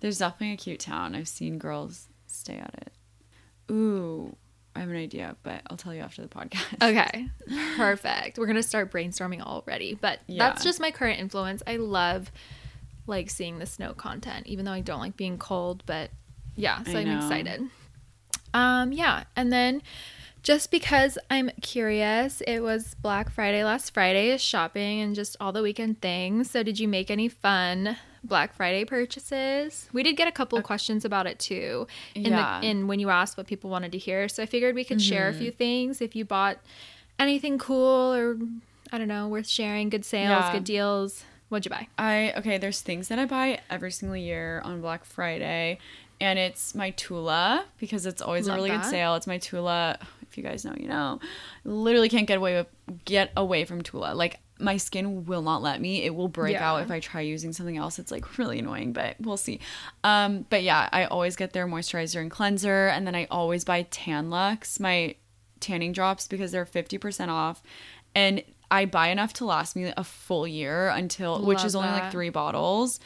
There's 0.00 0.18
definitely 0.18 0.54
a 0.54 0.56
cute 0.56 0.80
town. 0.80 1.14
I've 1.14 1.28
seen 1.28 1.58
girls 1.58 2.08
stay 2.26 2.56
at 2.56 2.74
it. 2.74 3.72
Ooh, 3.72 4.36
I 4.74 4.80
have 4.80 4.90
an 4.90 4.96
idea, 4.96 5.36
but 5.42 5.62
I'll 5.68 5.76
tell 5.76 5.94
you 5.94 6.00
after 6.00 6.22
the 6.22 6.28
podcast. 6.28 6.82
Okay. 6.82 7.28
Perfect. 7.76 8.38
We're 8.38 8.46
going 8.46 8.56
to 8.56 8.62
start 8.62 8.90
brainstorming 8.90 9.40
already. 9.40 9.94
But 9.94 10.20
yeah. 10.26 10.48
that's 10.48 10.64
just 10.64 10.80
my 10.80 10.90
current 10.90 11.20
influence. 11.20 11.62
I 11.66 11.76
love 11.76 12.30
like 13.06 13.30
seeing 13.30 13.58
the 13.58 13.66
snow 13.66 13.92
content, 13.94 14.46
even 14.46 14.64
though 14.64 14.72
I 14.72 14.80
don't 14.80 15.00
like 15.00 15.16
being 15.16 15.38
cold, 15.38 15.82
but 15.86 16.10
yeah, 16.54 16.82
so 16.82 16.98
I 16.98 17.02
am 17.02 17.16
excited. 17.18 17.68
Um 18.54 18.92
yeah, 18.92 19.24
and 19.34 19.52
then 19.52 19.82
just 20.42 20.70
because 20.70 21.18
I'm 21.30 21.50
curious, 21.60 22.40
it 22.46 22.60
was 22.60 22.94
Black 23.00 23.30
Friday 23.30 23.62
last 23.64 23.94
Friday, 23.94 24.36
shopping 24.38 25.00
and 25.00 25.14
just 25.14 25.36
all 25.40 25.52
the 25.52 25.62
weekend 25.62 26.00
things. 26.00 26.50
So, 26.50 26.62
did 26.62 26.80
you 26.80 26.88
make 26.88 27.10
any 27.10 27.28
fun 27.28 27.96
Black 28.24 28.54
Friday 28.54 28.84
purchases? 28.84 29.88
We 29.92 30.02
did 30.02 30.16
get 30.16 30.28
a 30.28 30.32
couple 30.32 30.58
of 30.58 30.64
questions 30.64 31.04
about 31.04 31.26
it 31.26 31.38
too, 31.38 31.86
in 32.14 32.24
yeah. 32.24 32.60
the 32.60 32.66
in 32.66 32.86
when 32.86 32.98
you 32.98 33.10
asked 33.10 33.36
what 33.36 33.46
people 33.46 33.70
wanted 33.70 33.92
to 33.92 33.98
hear. 33.98 34.28
So 34.28 34.42
I 34.42 34.46
figured 34.46 34.74
we 34.74 34.84
could 34.84 34.98
mm-hmm. 34.98 35.12
share 35.12 35.28
a 35.28 35.32
few 35.32 35.50
things 35.50 36.00
if 36.00 36.16
you 36.16 36.24
bought 36.24 36.58
anything 37.18 37.58
cool 37.58 38.12
or 38.12 38.36
I 38.90 38.98
don't 38.98 39.08
know, 39.08 39.28
worth 39.28 39.48
sharing, 39.48 39.88
good 39.90 40.04
sales, 40.04 40.30
yeah. 40.30 40.52
good 40.52 40.64
deals. 40.64 41.24
What'd 41.48 41.66
you 41.66 41.70
buy? 41.70 41.86
I 41.98 42.32
okay, 42.38 42.58
there's 42.58 42.80
things 42.80 43.08
that 43.08 43.18
I 43.18 43.26
buy 43.26 43.60
every 43.70 43.92
single 43.92 44.16
year 44.16 44.60
on 44.64 44.80
Black 44.80 45.04
Friday 45.04 45.78
and 46.20 46.38
it's 46.38 46.74
my 46.74 46.90
Tula 46.90 47.64
because 47.78 48.06
it's 48.06 48.22
always 48.22 48.46
Love 48.46 48.54
a 48.54 48.56
really 48.58 48.70
that. 48.70 48.82
good 48.82 48.90
sale. 48.90 49.16
It's 49.16 49.26
my 49.26 49.38
Tula. 49.38 49.98
If 50.32 50.38
you 50.38 50.42
guys 50.44 50.64
know, 50.64 50.72
you 50.78 50.88
know. 50.88 51.20
Literally 51.64 52.08
can't 52.08 52.26
get 52.26 52.38
away 52.38 52.54
with 52.56 53.04
get 53.04 53.32
away 53.36 53.66
from 53.66 53.82
Tula. 53.82 54.14
Like 54.14 54.40
my 54.58 54.78
skin 54.78 55.26
will 55.26 55.42
not 55.42 55.60
let 55.60 55.78
me. 55.78 56.04
It 56.04 56.14
will 56.14 56.28
break 56.28 56.54
Yeah. 56.54 56.70
out 56.72 56.82
if 56.82 56.90
I 56.90 57.00
try 57.00 57.20
using 57.20 57.52
something 57.52 57.76
else. 57.76 57.98
It's 57.98 58.10
like 58.10 58.38
really 58.38 58.60
annoying, 58.60 58.94
but 58.94 59.16
we'll 59.20 59.36
see. 59.36 59.60
Um, 60.04 60.46
but 60.48 60.62
yeah, 60.62 60.88
I 60.90 61.04
always 61.04 61.36
get 61.36 61.52
their 61.52 61.66
moisturizer 61.66 62.18
and 62.20 62.30
cleanser, 62.30 62.86
and 62.86 63.06
then 63.06 63.14
I 63.14 63.26
always 63.30 63.62
buy 63.64 63.82
Tan-Luxe, 63.90 64.80
my 64.80 65.16
tanning 65.60 65.92
drops, 65.92 66.26
because 66.26 66.50
they're 66.50 66.64
fifty 66.64 66.96
percent 66.96 67.30
off, 67.30 67.62
and 68.14 68.42
I 68.70 68.86
buy 68.86 69.08
enough 69.08 69.34
to 69.34 69.44
last 69.44 69.76
me 69.76 69.92
a 69.94 70.04
full 70.04 70.46
year 70.48 70.88
until, 70.88 71.44
which 71.44 71.62
is 71.62 71.74
only 71.76 71.90
like 71.90 72.10
three 72.10 72.30
bottles. 72.30 73.00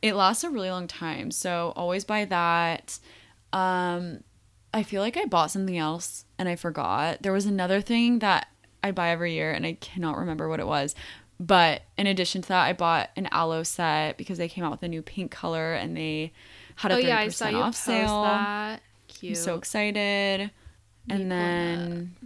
It 0.00 0.14
lasts 0.14 0.44
a 0.44 0.48
really 0.50 0.70
long 0.70 0.86
time, 0.86 1.30
so 1.30 1.74
always 1.76 2.06
buy 2.06 2.24
that. 2.24 2.98
Um, 3.52 4.22
I 4.72 4.84
feel 4.84 5.02
like 5.02 5.16
I 5.16 5.24
bought 5.24 5.50
something 5.50 5.76
else 5.76 6.24
and 6.40 6.48
I 6.48 6.56
forgot. 6.56 7.22
There 7.22 7.34
was 7.34 7.44
another 7.44 7.82
thing 7.82 8.20
that 8.20 8.48
I 8.82 8.92
buy 8.92 9.10
every 9.10 9.34
year 9.34 9.52
and 9.52 9.66
I 9.66 9.74
cannot 9.74 10.16
remember 10.16 10.48
what 10.48 10.58
it 10.58 10.66
was. 10.66 10.94
But 11.38 11.82
in 11.98 12.06
addition 12.06 12.40
to 12.42 12.48
that, 12.48 12.64
I 12.64 12.72
bought 12.72 13.10
an 13.14 13.28
Alo 13.30 13.62
set 13.62 14.16
because 14.16 14.38
they 14.38 14.48
came 14.48 14.64
out 14.64 14.70
with 14.70 14.82
a 14.82 14.88
new 14.88 15.02
pink 15.02 15.30
color 15.30 15.74
and 15.74 15.94
they 15.94 16.32
had 16.76 16.92
a 16.92 16.94
Oh 16.94 16.98
30% 16.98 17.02
yeah, 17.06 17.18
I 17.18 17.28
saw 17.28 17.60
off 17.60 17.74
sale. 17.74 18.22
that. 18.22 18.80
I'm 19.22 19.34
so 19.34 19.54
excited. 19.56 20.50
And 21.10 21.30
then 21.30 22.16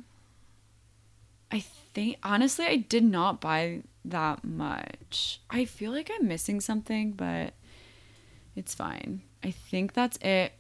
I 1.51 1.61
think 1.93 2.19
honestly 2.23 2.67
I 2.67 2.77
did 2.77 3.03
not 3.03 3.41
buy 3.41 3.83
that 4.05 4.45
much. 4.45 5.41
I 5.51 5.65
feel 5.65 5.91
like 5.91 6.09
I'm 6.15 6.29
missing 6.29 6.61
something, 6.61 7.13
but 7.13 7.55
it's 8.55 8.75
fine. 8.75 9.23
I 9.43 9.51
think 9.51 9.93
that's 9.93 10.19
it 10.19 10.53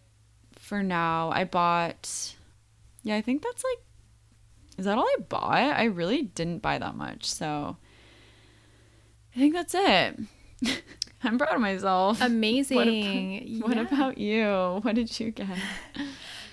for 0.52 0.82
now. 0.82 1.30
I 1.30 1.44
bought 1.44 2.34
Yeah, 3.04 3.14
I 3.16 3.20
think 3.22 3.42
that's 3.42 3.62
like 3.62 3.78
Is 4.78 4.86
that 4.86 4.98
all 4.98 5.04
I 5.06 5.16
bought? 5.28 5.52
I 5.52 5.84
really 5.84 6.22
didn't 6.22 6.62
buy 6.62 6.78
that 6.78 6.96
much. 6.96 7.26
So 7.26 7.76
I 9.34 9.38
think 9.38 9.54
that's 9.54 9.74
it. 9.74 10.18
I'm 11.22 11.38
proud 11.38 11.54
of 11.54 11.60
myself. 11.60 12.20
Amazing. 12.20 13.60
What 13.62 13.76
Yeah. 13.76 13.82
about 13.82 14.18
you? 14.18 14.80
What 14.82 14.94
did 14.96 15.18
you 15.20 15.30
get? 15.30 15.46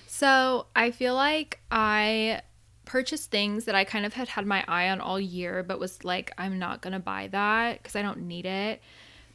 So 0.06 0.66
I 0.76 0.92
feel 0.92 1.14
like 1.14 1.58
I 1.72 2.42
purchased 2.84 3.30
things 3.32 3.64
that 3.64 3.74
I 3.74 3.82
kind 3.84 4.06
of 4.06 4.12
had 4.12 4.28
had 4.28 4.46
my 4.46 4.64
eye 4.68 4.88
on 4.90 5.00
all 5.00 5.18
year, 5.18 5.62
but 5.64 5.80
was 5.80 6.04
like, 6.04 6.30
I'm 6.38 6.58
not 6.60 6.80
gonna 6.80 7.00
buy 7.00 7.28
that 7.32 7.82
because 7.82 7.96
I 7.96 8.02
don't 8.02 8.22
need 8.28 8.46
it. 8.46 8.80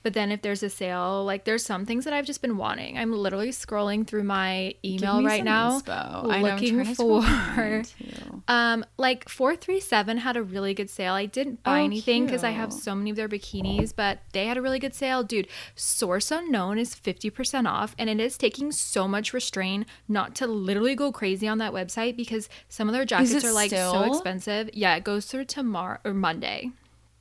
But 0.08 0.14
then 0.14 0.32
if 0.32 0.42
there's 0.42 0.64
a 0.64 0.70
sale, 0.70 1.26
like 1.26 1.44
there's 1.44 1.66
some 1.66 1.86
things 1.86 2.06
that 2.06 2.14
I've 2.14 2.26
just 2.26 2.42
been 2.42 2.56
wanting. 2.56 2.98
I'm 2.98 3.12
literally 3.12 3.50
scrolling 3.50 4.08
through 4.08 4.24
my 4.24 4.74
email 4.86 5.22
right 5.22 5.44
now, 5.44 5.82
inspo. 5.82 6.32
I 6.32 6.42
know, 6.42 6.54
looking 6.54 6.86
for. 6.96 7.84
Um, 8.48 8.86
like 8.98 9.28
437 9.28 10.20
had 10.20 10.38
a 10.38 10.44
really 10.44 10.74
good 10.74 10.90
sale. 10.90 11.14
I 11.14 11.26
didn't 11.26 11.62
buy 11.64 11.82
Oh, 11.82 11.84
anything 11.84 12.26
because 12.26 12.46
I 12.46 12.52
have 12.52 12.72
so 12.72 12.96
many 12.96 13.10
of 13.10 13.18
their 13.18 13.28
bikinis, 13.28 13.92
but 13.94 14.20
they 14.32 14.46
had 14.46 14.56
a 14.56 14.62
really 14.62 14.80
good 14.80 14.96
sale. 14.96 15.24
Dude, 15.24 15.50
Source 15.76 16.32
Unknown 16.32 16.78
is 16.78 16.96
50% 16.96 17.68
off, 17.70 17.94
and 18.00 18.10
it 18.10 18.22
is 18.22 18.38
taking 18.38 18.72
so 18.72 19.06
much 19.06 19.34
restraint 19.34 19.86
not 20.08 20.34
to 20.36 20.48
literally 20.48 20.96
go 20.96 21.12
crazy 21.12 21.50
on 21.50 21.58
that 21.58 21.74
website 21.74 22.16
because 22.16 22.48
some 22.70 22.88
of 22.88 22.94
their 22.94 23.04
jackets 23.04 23.44
are 23.44 23.52
like 23.52 23.72
so 23.72 24.04
expensive. 24.04 24.70
Yeah, 24.72 24.96
it 24.96 25.04
goes 25.04 25.26
through 25.26 25.46
tomorrow 25.46 26.00
or 26.06 26.14
Monday. 26.14 26.72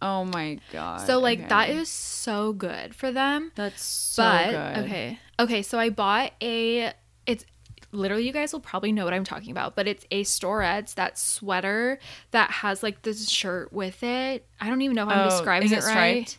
Oh 0.03 0.25
my 0.25 0.59
god. 0.73 1.07
So, 1.07 1.19
like, 1.19 1.49
that 1.49 1.71
okay. 1.71 1.79
is 1.79 1.89
so 1.89 2.53
good 2.53 2.95
for 2.95 3.11
them 3.13 3.53
that's 3.55 3.83
so 3.83 4.23
but 4.23 4.51
good. 4.51 4.85
okay 4.85 5.19
okay 5.39 5.63
so 5.63 5.79
i 5.79 5.89
bought 5.91 6.33
a 6.43 6.93
it's 7.27 7.45
literally 7.93 8.27
you 8.27 8.33
guys 8.33 8.53
will 8.53 8.61
probably 8.61 8.91
know 8.93 9.05
what 9.05 9.15
i'm 9.15 9.25
talking 9.25 9.51
about 9.51 9.75
but 9.77 9.87
it's 9.87 10.05
a 10.11 10.23
storets 10.25 10.95
that 10.95 11.17
sweater 11.19 11.99
that 12.33 12.51
has 12.51 12.83
like 12.83 13.03
this 13.03 13.29
shirt 13.29 13.73
with 13.73 14.03
it 14.03 14.47
i 14.61 14.69
don't 14.69 14.83
even 14.83 14.95
know 14.97 15.05
if 15.05 15.09
i'm 15.09 15.27
Oh, 15.27 15.31
describing 15.31 15.67
is 15.67 15.73
it, 15.73 15.79
it 15.79 15.85
right 15.87 16.29
striped? 16.29 16.39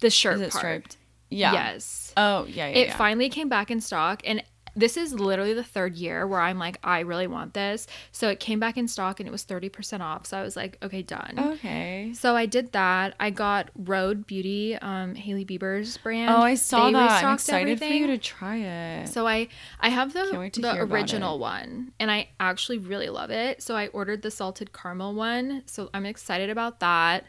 the 0.00 0.10
shirt 0.10 0.34
Is 0.36 0.40
it 0.40 0.50
part 0.50 0.60
striped? 0.60 0.96
Yeah. 1.30 1.52
yes 1.52 2.12
Oh 2.16 2.44
yeah, 2.46 2.68
yeah. 2.68 2.76
it 2.78 2.86
yeah. 2.88 2.96
finally 2.96 3.28
came 3.28 3.48
back 3.48 3.70
in 3.70 3.80
stock 3.80 4.22
and 4.24 4.42
this 4.74 4.96
is 4.96 5.12
literally 5.14 5.52
the 5.54 5.62
third 5.64 5.94
year 5.96 6.26
where 6.26 6.40
i'm 6.40 6.58
like 6.58 6.78
i 6.82 7.00
really 7.00 7.26
want 7.26 7.52
this 7.54 7.86
so 8.10 8.28
it 8.28 8.40
came 8.40 8.58
back 8.58 8.76
in 8.76 8.88
stock 8.88 9.20
and 9.20 9.28
it 9.28 9.32
was 9.32 9.44
30% 9.44 10.00
off 10.00 10.26
so 10.26 10.38
i 10.38 10.42
was 10.42 10.56
like 10.56 10.78
okay 10.82 11.02
done 11.02 11.34
Okay. 11.38 12.12
so 12.14 12.34
I 12.36 12.46
did 12.46 12.72
that. 12.72 13.14
I 13.20 13.30
got 13.30 13.70
Rhode 13.76 14.26
Beauty, 14.26 14.76
um, 14.76 15.14
Hailey 15.14 15.44
Bieber's 15.44 15.96
brand. 15.98 16.30
Oh, 16.30 16.40
I 16.40 16.54
saw 16.54 16.86
They 16.86 16.92
that. 16.92 17.24
I'm 17.24 17.34
excited 17.34 17.78
for 17.78 17.84
you 17.84 18.06
to 18.06 18.18
try 18.18 18.56
it. 18.56 19.08
So 19.08 19.26
I 19.26 19.48
I 19.80 19.88
have 19.90 20.12
the 20.12 20.50
the 20.54 20.76
original 20.80 21.38
one 21.38 21.92
and 22.00 22.10
I 22.10 22.28
actually 22.40 22.78
really 22.78 23.08
love 23.08 23.30
it. 23.30 23.62
So 23.62 23.76
I 23.76 23.88
ordered 23.88 24.22
the 24.22 24.30
salted 24.30 24.72
caramel 24.72 25.14
one. 25.14 25.62
So 25.66 25.90
I'm 25.92 26.06
excited 26.06 26.48
about 26.50 26.80
that. 26.80 27.24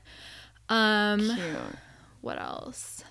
Um 0.69 1.31
Cute. 1.35 1.57
what 2.21 2.39
else? 2.39 3.03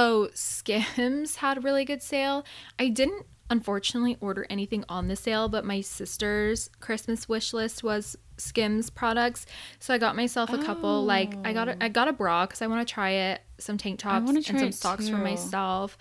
Oh, 0.00 0.28
Skims 0.32 1.34
had 1.36 1.58
a 1.58 1.60
really 1.60 1.84
good 1.84 2.04
sale. 2.04 2.44
I 2.78 2.88
didn't 2.88 3.26
unfortunately 3.50 4.16
order 4.20 4.46
anything 4.48 4.84
on 4.88 5.08
the 5.08 5.16
sale, 5.16 5.48
but 5.48 5.64
my 5.64 5.80
sister's 5.80 6.70
Christmas 6.78 7.28
wish 7.28 7.52
list 7.52 7.82
was 7.82 8.14
Skims 8.36 8.90
products. 8.90 9.44
So 9.80 9.92
I 9.92 9.98
got 9.98 10.14
myself 10.14 10.52
a 10.52 10.58
couple 10.58 11.04
like 11.04 11.34
I 11.44 11.52
got 11.52 11.68
a, 11.68 11.82
I 11.82 11.88
got 11.88 12.06
a 12.06 12.12
bra 12.12 12.46
cuz 12.46 12.62
I 12.62 12.68
want 12.68 12.86
to 12.86 12.94
try 12.94 13.10
it, 13.10 13.40
some 13.58 13.76
tank 13.76 13.98
tops 13.98 14.30
and 14.30 14.44
some 14.44 14.70
socks 14.70 15.08
for 15.08 15.16
myself. 15.16 15.98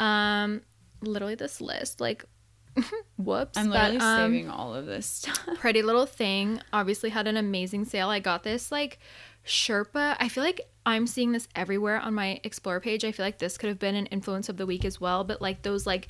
Um 0.00 0.62
literally 1.02 1.34
this 1.34 1.60
list 1.60 2.00
like 2.00 2.24
whoops 3.18 3.58
I'm 3.58 3.68
but, 3.68 3.92
literally 3.92 3.98
um, 3.98 4.32
saving 4.32 4.48
all 4.48 4.74
of 4.74 4.86
this 4.86 5.04
stuff. 5.04 5.46
Pretty 5.58 5.82
Little 5.82 6.06
Thing 6.06 6.62
obviously 6.72 7.10
had 7.10 7.26
an 7.26 7.36
amazing 7.36 7.84
sale. 7.84 8.08
I 8.08 8.20
got 8.20 8.42
this 8.42 8.72
like 8.72 8.98
Sherpa. 9.44 10.16
I 10.18 10.30
feel 10.30 10.42
like 10.42 10.62
I'm 10.86 11.06
seeing 11.06 11.32
this 11.32 11.48
everywhere 11.54 11.98
on 11.98 12.14
my 12.14 12.40
Explore 12.44 12.80
page. 12.80 13.04
I 13.04 13.12
feel 13.12 13.24
like 13.24 13.38
this 13.38 13.56
could 13.56 13.68
have 13.68 13.78
been 13.78 13.94
an 13.94 14.06
influence 14.06 14.48
of 14.48 14.56
the 14.56 14.66
week 14.66 14.84
as 14.84 15.00
well, 15.00 15.24
but 15.24 15.40
like 15.40 15.62
those 15.62 15.86
like 15.86 16.08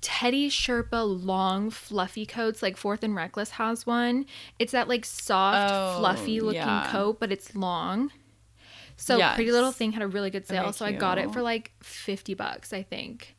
Teddy 0.00 0.50
Sherpa 0.50 1.24
long 1.24 1.70
fluffy 1.70 2.26
coats, 2.26 2.62
like 2.62 2.76
Fourth 2.76 3.02
and 3.04 3.14
Reckless 3.14 3.50
has 3.50 3.86
one. 3.86 4.26
It's 4.58 4.72
that 4.72 4.88
like 4.88 5.04
soft, 5.04 5.72
Oh, 5.72 5.98
fluffy 6.00 6.40
looking 6.40 6.60
yeah. 6.60 6.88
coat, 6.90 7.20
but 7.20 7.30
it's 7.32 7.54
long. 7.54 8.10
So 8.96 9.18
Pretty 9.34 9.50
Little 9.52 9.72
Thing 9.72 9.92
had 9.92 10.02
a 10.02 10.08
really 10.08 10.30
good 10.30 10.46
sale, 10.46 10.64
Okay, 10.64 10.72
so 10.72 10.84
I 10.84 10.92
got 10.92 11.18
it 11.18 11.32
for 11.32 11.40
like 11.42 11.72
50 11.82 12.34
bucks, 12.34 12.72
I 12.72 12.82
think. 12.82 13.34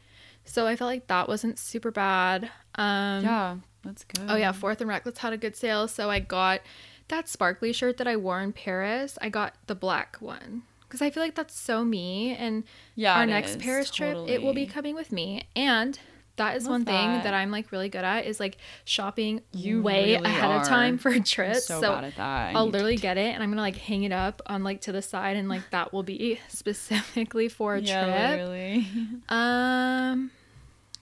So 0.45 0.65
I 0.67 0.75
felt 0.75 0.89
like 0.89 1.07
that 1.07 1.27
wasn't 1.27 1.59
super 1.59 1.91
bad. 1.91 2.45
Um 2.75 3.23
yeah, 3.23 3.57
that's 3.83 4.03
good. 4.05 4.25
Oh 4.29 4.35
yeah, 4.35 4.51
Fourth 4.53 4.81
and 4.81 4.89
Reckless 4.89 5.19
had 5.19 5.33
a 5.33 5.37
good 5.37 5.55
sale, 5.55 5.87
so 5.87 6.09
I 6.09 6.19
got 6.19 6.61
that 7.09 7.27
sparkly 7.29 7.73
shirt 7.73 7.97
that 7.97 8.07
I 8.07 8.15
wore 8.15 8.39
in 8.41 8.53
Paris. 8.53 9.17
I 9.21 9.29
got 9.29 9.53
the 9.67 9.75
black 9.75 10.17
one 10.19 10.63
because 10.81 11.01
I 11.01 11.09
feel 11.09 11.23
like 11.23 11.35
that's 11.35 11.57
so 11.57 11.83
me. 11.83 12.35
And 12.35 12.63
Yeah, 12.95 13.15
our 13.15 13.25
next 13.25 13.51
is, 13.51 13.57
Paris 13.57 13.89
trip, 13.91 14.17
it 14.27 14.41
will 14.41 14.53
be 14.53 14.65
coming 14.65 14.95
with 14.95 15.11
me. 15.11 15.43
And 15.55 15.97
that 16.35 16.55
is 16.57 16.63
Love 16.63 16.71
one 16.71 16.85
thing 16.85 16.95
that. 17.13 17.23
that 17.25 17.33
I'm 17.35 17.51
like 17.51 17.71
really 17.71 17.89
good 17.89 18.03
at 18.03 18.25
is 18.25 18.39
like 18.39 18.57
shopping 18.85 19.41
You 19.51 19.81
way 19.83 20.13
really 20.15 20.25
ahead 20.25 20.49
of 20.61 20.67
time 20.67 20.95
are. 20.95 20.97
for 20.97 21.19
trips. 21.23 21.65
so, 21.65 21.79
So, 21.81 21.91
bad 21.93 22.03
at 22.05 22.15
that. 22.15 22.49
I 22.49 22.51
I'll 22.53 22.67
literally 22.69 22.95
get 22.97 23.17
it 23.17 23.33
and 23.35 23.43
I'm 23.43 23.49
gonna 23.51 23.61
like 23.61 23.77
hang 23.77 24.03
it 24.03 24.11
up 24.11 24.41
on 24.47 24.63
like 24.63 24.81
to 24.81 24.91
the 24.91 25.01
side 25.03 25.35
and 25.37 25.47
like 25.49 25.61
that 25.71 25.93
will 25.93 26.01
be 26.03 26.39
specifically 26.47 27.49
for 27.49 27.75
a 27.75 27.81
yeah, 27.81 28.03
trip. 28.03 28.39
literally. 28.39 28.87
Um, 29.29 30.31
I'm 30.31 30.31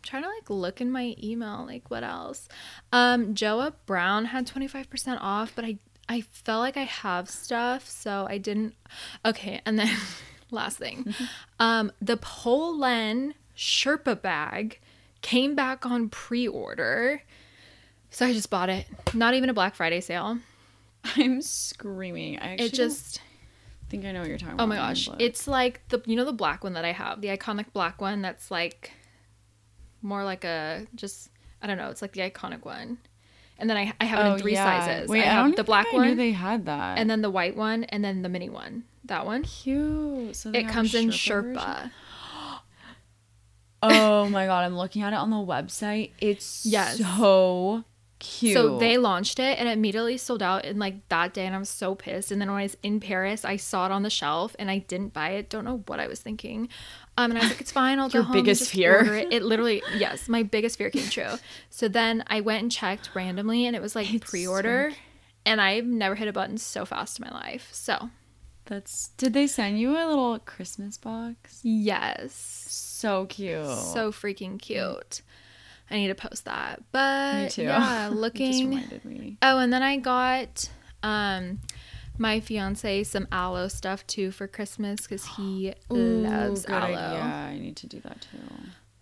trying 0.04 0.24
to 0.24 0.30
like 0.30 0.50
look 0.50 0.82
in 0.82 0.92
my 0.92 1.16
email, 1.22 1.64
like 1.66 1.90
what 1.90 2.04
else? 2.04 2.50
Um, 2.92 3.34
Joah 3.36 3.74
Brown 3.86 4.26
had 4.26 4.48
25% 4.48 5.18
off, 5.22 5.54
but 5.56 5.64
I 5.64 5.78
I 6.12 6.20
felt 6.20 6.60
like 6.60 6.76
I 6.76 6.84
have 6.84 7.30
stuff, 7.30 7.88
so 7.88 8.28
I 8.30 8.38
didn't. 8.38 8.76
Okay, 9.26 9.62
and 9.66 9.80
then 9.80 9.96
last 10.52 10.78
thing, 10.78 11.16
um, 11.60 11.90
the 12.02 12.18
Polène 12.18 13.34
Sherpa 13.56 14.22
bag 14.22 14.82
came 15.22 15.56
back 15.56 15.86
on 15.86 16.10
pre-order, 16.10 17.22
so 18.10 18.26
I 18.26 18.34
just 18.34 18.50
bought 18.50 18.70
it. 18.70 18.88
Not 19.14 19.36
even 19.36 19.50
a 19.50 19.54
Black 19.54 19.74
Friday 19.74 20.02
sale. 20.02 20.40
I'm 21.16 21.42
screaming. 21.42 22.40
I 22.40 22.54
actually 22.54 22.66
It 22.66 22.74
just. 22.74 23.22
think 23.90 24.04
I 24.04 24.12
know 24.12 24.20
what 24.20 24.28
you're 24.28 24.38
talking 24.38 24.56
Oh 24.60 24.66
about. 24.66 24.78
Oh 24.78 24.82
my 24.82 24.88
gosh. 24.90 25.08
It's 25.18 25.48
like 25.48 25.80
the 25.88 26.02
you 26.06 26.18
know 26.18 26.26
the 26.26 26.34
black 26.34 26.62
one 26.66 26.74
that 26.74 26.84
I 26.84 26.92
have, 26.92 27.22
the 27.22 27.30
iconic 27.30 27.68
black 27.72 28.02
one 28.02 28.22
that's 28.22 28.52
like 28.52 28.92
more 30.02 30.26
like 30.26 30.44
a 30.44 30.86
just 30.94 31.30
I 31.62 31.68
don't 31.68 31.78
know, 31.78 31.90
it's 31.90 32.02
like 32.02 32.12
the 32.12 32.22
iconic 32.22 32.66
one. 32.66 32.98
And 33.62 33.70
then 33.70 33.78
I, 33.78 33.94
I 34.02 34.06
have 34.06 34.20
it 34.20 34.30
Oh, 34.30 34.34
in 34.34 34.40
three 34.42 34.54
yeah. 34.54 34.86
sizes. 34.86 35.08
Wait, 35.10 35.24
I 35.26 35.32
I, 35.40 35.44
don't 35.44 35.56
the 35.56 35.64
black 35.64 35.86
I 35.94 35.98
knew 35.98 36.04
one 36.10 36.18
they 36.18 36.32
had 36.32 36.66
that. 36.66 36.98
and 36.98 37.10
then 37.10 37.22
the 37.22 37.30
white 37.30 37.56
one 37.56 37.86
and 37.86 38.04
then 38.04 38.22
the 38.24 38.30
mini 38.30 38.50
one. 38.50 38.84
That 39.06 39.26
one. 39.26 39.44
cute. 39.44 40.36
So 40.36 40.52
It 40.52 40.68
comes 40.68 40.94
in 40.96 41.06
version? 41.12 41.56
Sherpa. 41.56 41.92
Oh 43.84 44.30
my 44.30 44.46
god, 44.46 44.64
I'm 44.64 44.78
looking 44.78 45.02
at 45.02 45.12
it 45.14 45.16
on 45.16 45.32
the 45.32 45.38
website. 45.38 46.12
It's 46.20 46.66
Yes. 46.68 47.00
so 47.00 47.84
cute. 48.20 48.54
So 48.54 48.78
they 48.78 49.00
launched 49.00 49.40
it 49.40 49.58
and 49.58 49.68
it 49.68 49.72
immediately 49.72 50.18
sold 50.18 50.44
out 50.44 50.66
in 50.66 50.78
like 50.78 51.08
that 51.10 51.34
day 51.34 51.48
and 51.48 51.56
I 51.56 51.58
was 51.60 51.70
so 51.70 51.96
pissed. 51.96 52.32
And 52.32 52.40
then 52.40 52.50
when 52.52 52.60
I 52.60 52.64
was 52.64 52.78
in 52.84 53.00
Paris, 53.00 53.44
I 53.44 53.56
saw 53.56 53.88
it 53.88 53.92
on 53.92 54.04
the 54.04 54.12
shelf 54.12 54.56
and 54.60 54.70
I 54.70 54.78
didn't 54.80 55.14
buy 55.14 55.32
it. 55.32 55.50
Don't 55.50 55.66
know 55.66 55.82
what 55.88 56.00
I 56.00 56.06
was 56.08 56.20
thinking. 56.20 56.70
Um, 57.18 57.32
and 57.32 57.38
I 57.40 57.42
was 57.44 57.52
like, 57.52 57.62
it's 57.62 57.72
fine. 57.72 58.00
I'll 58.00 58.10
Your 58.10 58.24
go 58.24 58.28
home 58.28 58.38
and 58.38 58.46
biggest 58.46 58.72
fear. 58.72 59.04
it. 59.16 59.34
It 59.34 59.44
literally, 59.44 59.84
yes, 59.98 60.28
my 60.30 60.44
biggest 60.44 60.78
fear 60.78 60.90
came 60.90 61.10
true. 61.10 61.34
So 61.70 61.88
then 61.88 62.24
I 62.28 62.42
went 62.42 62.64
and 62.64 62.72
checked 62.72 63.12
randomly 63.14 63.66
and 63.66 63.76
it 63.76 63.82
was 63.82 63.96
like 63.96 64.14
It's 64.14 64.30
pre-order. 64.30 64.92
and 65.46 65.60
I've 65.62 65.86
never 65.86 66.16
hit 66.16 66.28
a 66.28 66.34
button 66.34 66.58
so 66.58 66.86
fast 66.86 67.20
in 67.20 67.28
my 67.30 67.32
life. 67.38 67.70
So 67.74 68.10
That's. 68.66 69.10
Did 69.18 69.34
they 69.34 69.46
send 69.48 69.80
you 69.80 69.92
a 69.92 70.08
little 70.08 70.40
Christmas 70.40 70.98
box? 70.98 71.60
Yes. 71.64 72.34
So 72.34 73.26
cute. 73.26 73.66
So 73.66 74.12
freaking 74.12 74.60
cute. 74.60 75.22
I 75.90 75.96
need 75.96 76.08
to 76.08 76.16
post 76.16 76.46
that. 76.46 76.82
But 76.94 77.36
Me 77.44 77.50
too. 77.50 77.64
yeah, 77.64 78.10
looking. 78.14 79.38
Oh, 79.42 79.58
and 79.60 79.74
then 79.74 79.84
I 79.84 79.98
got 79.98 80.70
um 81.04 81.60
my 82.22 82.40
fiance 82.40 83.04
some 83.04 83.28
Alo 83.32 83.68
stuff 83.68 84.06
too 84.08 84.32
for 84.32 84.48
Christmas 84.48 85.02
because 85.02 85.26
he 85.36 85.74
loves 85.90 86.64
Ooh, 86.64 86.68
good 86.68 86.76
Alo. 86.84 86.86
idea. 86.96 87.22
I 87.24 87.58
need 87.60 87.76
to 87.78 87.88
do 87.88 88.00
that 88.02 88.22
too. 88.22 88.38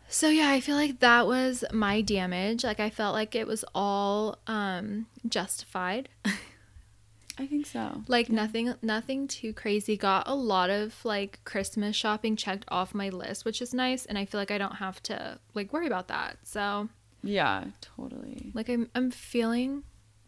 So 0.07 0.29
yeah, 0.29 0.49
I 0.49 0.59
feel 0.61 0.75
like 0.75 0.99
that 1.01 1.27
was 1.27 1.63
my 1.71 2.01
damage. 2.01 2.63
Like 2.63 2.79
I 2.79 2.89
felt 2.89 3.13
like 3.13 3.35
it 3.35 3.45
was 3.45 3.63
all 3.75 4.39
um 4.47 5.05
justified. 5.27 6.09
I 7.37 7.45
think 7.47 7.67
so. 7.67 8.03
Like 8.07 8.29
nothing 8.29 8.73
nothing 8.81 9.27
too 9.27 9.53
crazy. 9.53 9.95
Got 9.95 10.27
a 10.27 10.33
lot 10.35 10.69
of 10.69 10.93
like 11.05 11.39
Christmas 11.45 11.95
shopping 11.95 12.35
checked 12.35 12.65
off 12.69 12.93
my 12.93 13.09
list, 13.09 13.45
which 13.45 13.61
is 13.61 13.73
nice 13.73 14.05
and 14.05 14.17
I 14.17 14.25
feel 14.25 14.41
like 14.41 14.51
I 14.51 14.57
don't 14.57 14.75
have 14.75 15.01
to 15.03 15.39
like 15.53 15.71
worry 15.71 15.87
about 15.87 16.07
that. 16.09 16.37
So, 16.43 16.89
Yeah, 17.23 17.65
totally. 17.81 18.51
like 18.53 18.67
I'm 18.67 18.89
I'm 18.95 19.09
feeling 19.11 19.83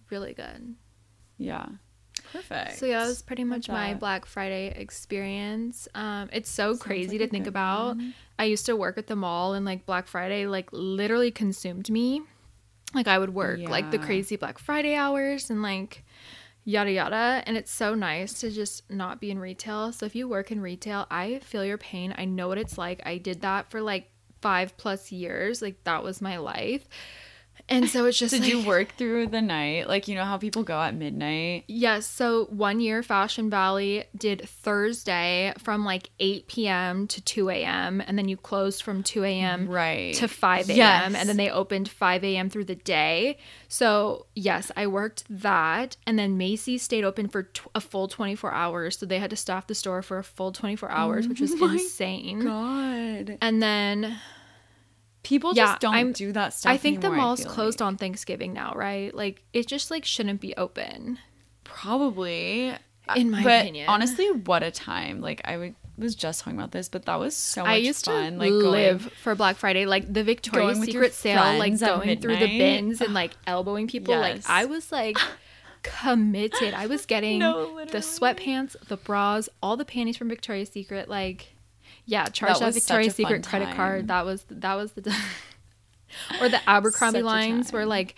really 0.09 0.33
good. 0.33 0.75
Yeah. 1.37 1.65
Perfect. 2.31 2.77
So 2.77 2.85
yeah, 2.85 2.99
that 2.99 3.07
was 3.07 3.21
pretty 3.21 3.43
much 3.43 3.67
my. 3.67 3.93
Black 3.93 4.25
Friday 4.25 4.73
experience. 4.75 5.87
Um, 5.93 6.29
it's 6.31 6.49
so 6.49 6.69
Sounds 6.71 6.81
crazy 6.81 7.17
like 7.19 7.27
to 7.27 7.31
think 7.31 7.47
about. 7.47 7.97
one. 7.97 8.13
I 8.39 8.45
used 8.45 8.65
to 8.67 8.75
work 8.75 8.97
at 8.97 9.07
the 9.07 9.15
mall, 9.15 9.53
and 9.53 9.65
like 9.65 9.85
Black 9.85 10.07
Friday, 10.07 10.47
like 10.47 10.69
literally 10.71 11.31
consumed 11.31 11.89
me. 11.89 12.21
Like 12.93 13.07
I 13.07 13.19
would 13.19 13.33
work 13.33 13.59
like 13.69 13.91
the 13.91 13.99
crazy 13.99 14.35
Black 14.35 14.59
Friday 14.59 14.95
hours 14.95 15.49
and 15.49 15.61
like 15.61 16.03
yada 16.63 16.91
yada. 16.91 17.43
And 17.45 17.57
it's 17.57 17.71
so 17.71 17.95
nice 17.95 18.39
to 18.41 18.51
just 18.51 18.89
not 18.89 19.19
be 19.19 19.31
in 19.31 19.39
retail. 19.39 19.91
So 19.91 20.05
if 20.05 20.15
you 20.15 20.27
work 20.27 20.51
in 20.51 20.61
retail, 20.61 21.07
I 21.09 21.39
feel 21.39 21.65
your 21.65 21.77
pain. 21.77 22.13
I 22.17 22.25
know 22.25 22.47
what 22.47 22.57
it's 22.57 22.77
like. 22.77 23.01
I 23.05 23.17
did 23.17 23.41
that 23.41 23.71
for 23.71 23.81
like 23.81 24.11
five 24.41 24.75
plus 24.77 25.11
years. 25.11 25.61
Like 25.61 25.83
that 25.85 26.03
was 26.03 26.21
my 26.21 26.37
life. 26.37 26.87
And 27.71 27.89
so 27.89 28.05
it's 28.05 28.19
just 28.19 28.33
Did 28.33 28.45
you 28.45 28.65
work 28.65 28.89
through 28.97 29.27
the 29.27 29.41
night? 29.41 29.87
Like 29.87 30.09
you 30.09 30.15
know 30.15 30.25
how 30.25 30.37
people 30.37 30.63
go 30.63 30.77
at 30.79 30.93
midnight? 30.93 31.63
Yes. 31.67 32.05
So 32.05 32.45
one 32.45 32.81
year, 32.81 33.01
Fashion 33.01 33.49
Valley 33.49 34.03
did 34.15 34.47
Thursday 34.47 35.53
from 35.57 35.85
like 35.85 36.09
8 36.19 36.47
p.m. 36.47 37.07
to 37.07 37.21
2 37.21 37.49
a.m. 37.49 38.03
And 38.05 38.17
then 38.17 38.27
you 38.27 38.35
closed 38.35 38.83
from 38.83 39.03
2 39.03 39.23
a.m. 39.23 39.69
Right. 39.69 40.13
to 40.15 40.27
5 40.27 40.69
a.m. 40.69 40.77
Yes. 40.77 41.13
And 41.15 41.29
then 41.29 41.37
they 41.37 41.49
opened 41.49 41.87
5 41.87 42.23
a.m. 42.25 42.49
through 42.49 42.65
the 42.65 42.75
day. 42.75 43.37
So, 43.69 44.25
yes, 44.35 44.69
I 44.75 44.87
worked 44.87 45.23
that. 45.29 45.95
And 46.05 46.19
then 46.19 46.37
Macy's 46.37 46.83
stayed 46.83 47.05
open 47.05 47.29
for 47.29 47.49
a 47.73 47.79
full 47.79 48.09
24 48.09 48.51
hours. 48.51 48.97
So 48.97 49.05
they 49.05 49.19
had 49.19 49.29
to 49.29 49.37
staff 49.37 49.67
the 49.67 49.75
store 49.75 50.01
for 50.01 50.17
a 50.17 50.23
full 50.25 50.51
24 50.51 50.91
hours, 50.91 51.27
which 51.27 51.39
was 51.39 51.53
Oh 51.53 51.67
my 51.67 51.73
insane. 51.73 52.41
God. 52.41 53.37
And 53.41 53.63
then 53.63 54.19
People 55.23 55.53
Yeah, 55.53 55.65
just 55.67 55.81
don't 55.81 55.93
I'm- 55.93 56.13
do 56.13 56.31
that 56.31 56.53
stuff. 56.53 56.71
I 56.71 56.77
think 56.77 57.01
the 57.01 57.11
mall's 57.11 57.45
closed 57.45 57.79
like. 57.79 57.87
on 57.87 57.97
Thanksgiving 57.97 58.53
now, 58.53 58.73
right? 58.75 59.13
Like, 59.13 59.43
it 59.53 59.67
just 59.67 59.91
like 59.91 60.03
shouldn't 60.05 60.41
be 60.41 60.55
open. 60.57 61.19
Probably. 61.63 62.71
Uh, 62.71 63.13
In 63.15 63.31
my 63.31 63.43
but 63.43 63.61
opinion. 63.63 63.89
honestly, 63.89 64.31
what 64.31 64.61
a 64.63 64.69
time! 64.71 65.21
Like 65.21 65.41
I 65.45 65.57
would, 65.57 65.75
was 65.97 66.13
just 66.15 66.41
talking 66.41 66.57
about 66.57 66.71
this, 66.71 66.89
but 66.89 67.05
that 67.05 67.19
was 67.19 67.35
so 67.35 67.61
much 67.63 67.69
I 67.71 67.75
used 67.77 68.05
fun. 68.05 68.33
to 68.33 68.37
like 68.39 68.51
live 68.51 68.99
going, 69.03 69.11
for 69.23 69.33
Black 69.35 69.57
Friday, 69.57 69.85
like 69.87 70.11
the 70.11 70.23
Victoria's 70.23 70.73
Going 70.73 70.79
with 70.79 70.89
your 70.89 71.03
Secret 71.05 71.13
sale, 71.15 71.57
like 71.57 71.79
going 71.79 72.19
through 72.19 72.37
the 72.37 72.45
bins 72.59 73.01
and 73.01 73.13
like 73.13 73.31
elbowing 73.47 73.87
people. 73.87 74.15
Like 74.17 74.41
I 74.47 74.65
was 74.65 74.91
like 74.91 75.17
committed. 75.83 76.73
I 76.73 76.85
was 76.87 77.05
getting 77.07 77.39
No, 77.39 77.83
the 77.85 77.97
sweatpants, 77.99 78.75
the 78.87 78.97
bras, 78.97 79.49
all 79.61 79.77
the 79.77 79.85
panties 79.85 80.17
from 80.17 80.29
Victoria's 80.29 80.69
Secret. 80.69 81.09
Like, 81.09 81.53
yeah, 82.05 82.25
charge 82.25 82.59
that, 82.59 82.69
a 82.69 82.71
Victoria's 82.71 83.15
Secret 83.15 83.45
credit 83.45 83.65
time. 83.65 83.75
card. 83.75 84.07
That 84.09 84.25
was 84.25 84.45
that 84.49 84.75
was 84.75 84.91
the. 84.93 85.15
or 86.41 86.49
the 86.49 86.59
Abercrombie 86.69 87.21
lines 87.21 87.71
where 87.71 87.85
like 87.85 88.15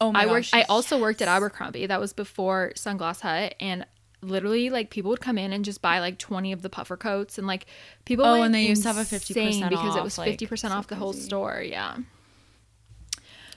Oh 0.00 0.12
my 0.12 0.22
I 0.22 0.26
worked. 0.26 0.50
gosh, 0.52 0.60
I 0.60 0.64
also 0.64 1.00
worked 1.00 1.22
at. 1.22 1.28
Abercrombie. 1.28 1.86
That 1.86 2.00
was 2.00 2.12
before 2.12 2.72
Sunglass 2.76 3.20
Hut, 3.20 3.54
and 3.60 3.86
literally 4.22 4.68
like 4.70 4.90
people 4.90 5.10
would 5.10 5.20
come 5.20 5.38
in 5.38 5.52
and 5.52 5.64
just 5.64 5.80
buy 5.80 6.00
like 6.00 6.18
20 6.18 6.52
of 6.52 6.62
the 6.62 6.68
puffer 6.70 6.96
coats 6.96 7.38
and 7.38 7.46
like 7.46 7.66
people 8.04 8.24
Oh, 8.24 8.42
and 8.42 8.52
they 8.54 8.64
used 8.66 8.82
to 8.82 8.88
have 8.88 8.96
a 8.96 9.02
50% 9.02 9.30
insane 9.30 9.68
because 9.68 9.94
it 9.94 10.02
was 10.02 10.18
like, 10.18 10.38
50% 10.38 10.58
so 10.58 10.68
off 10.68 10.88
the 10.88 10.96
whole 10.96 11.12
crazy. 11.12 11.26
store 11.26 11.62
yeah 11.62 11.98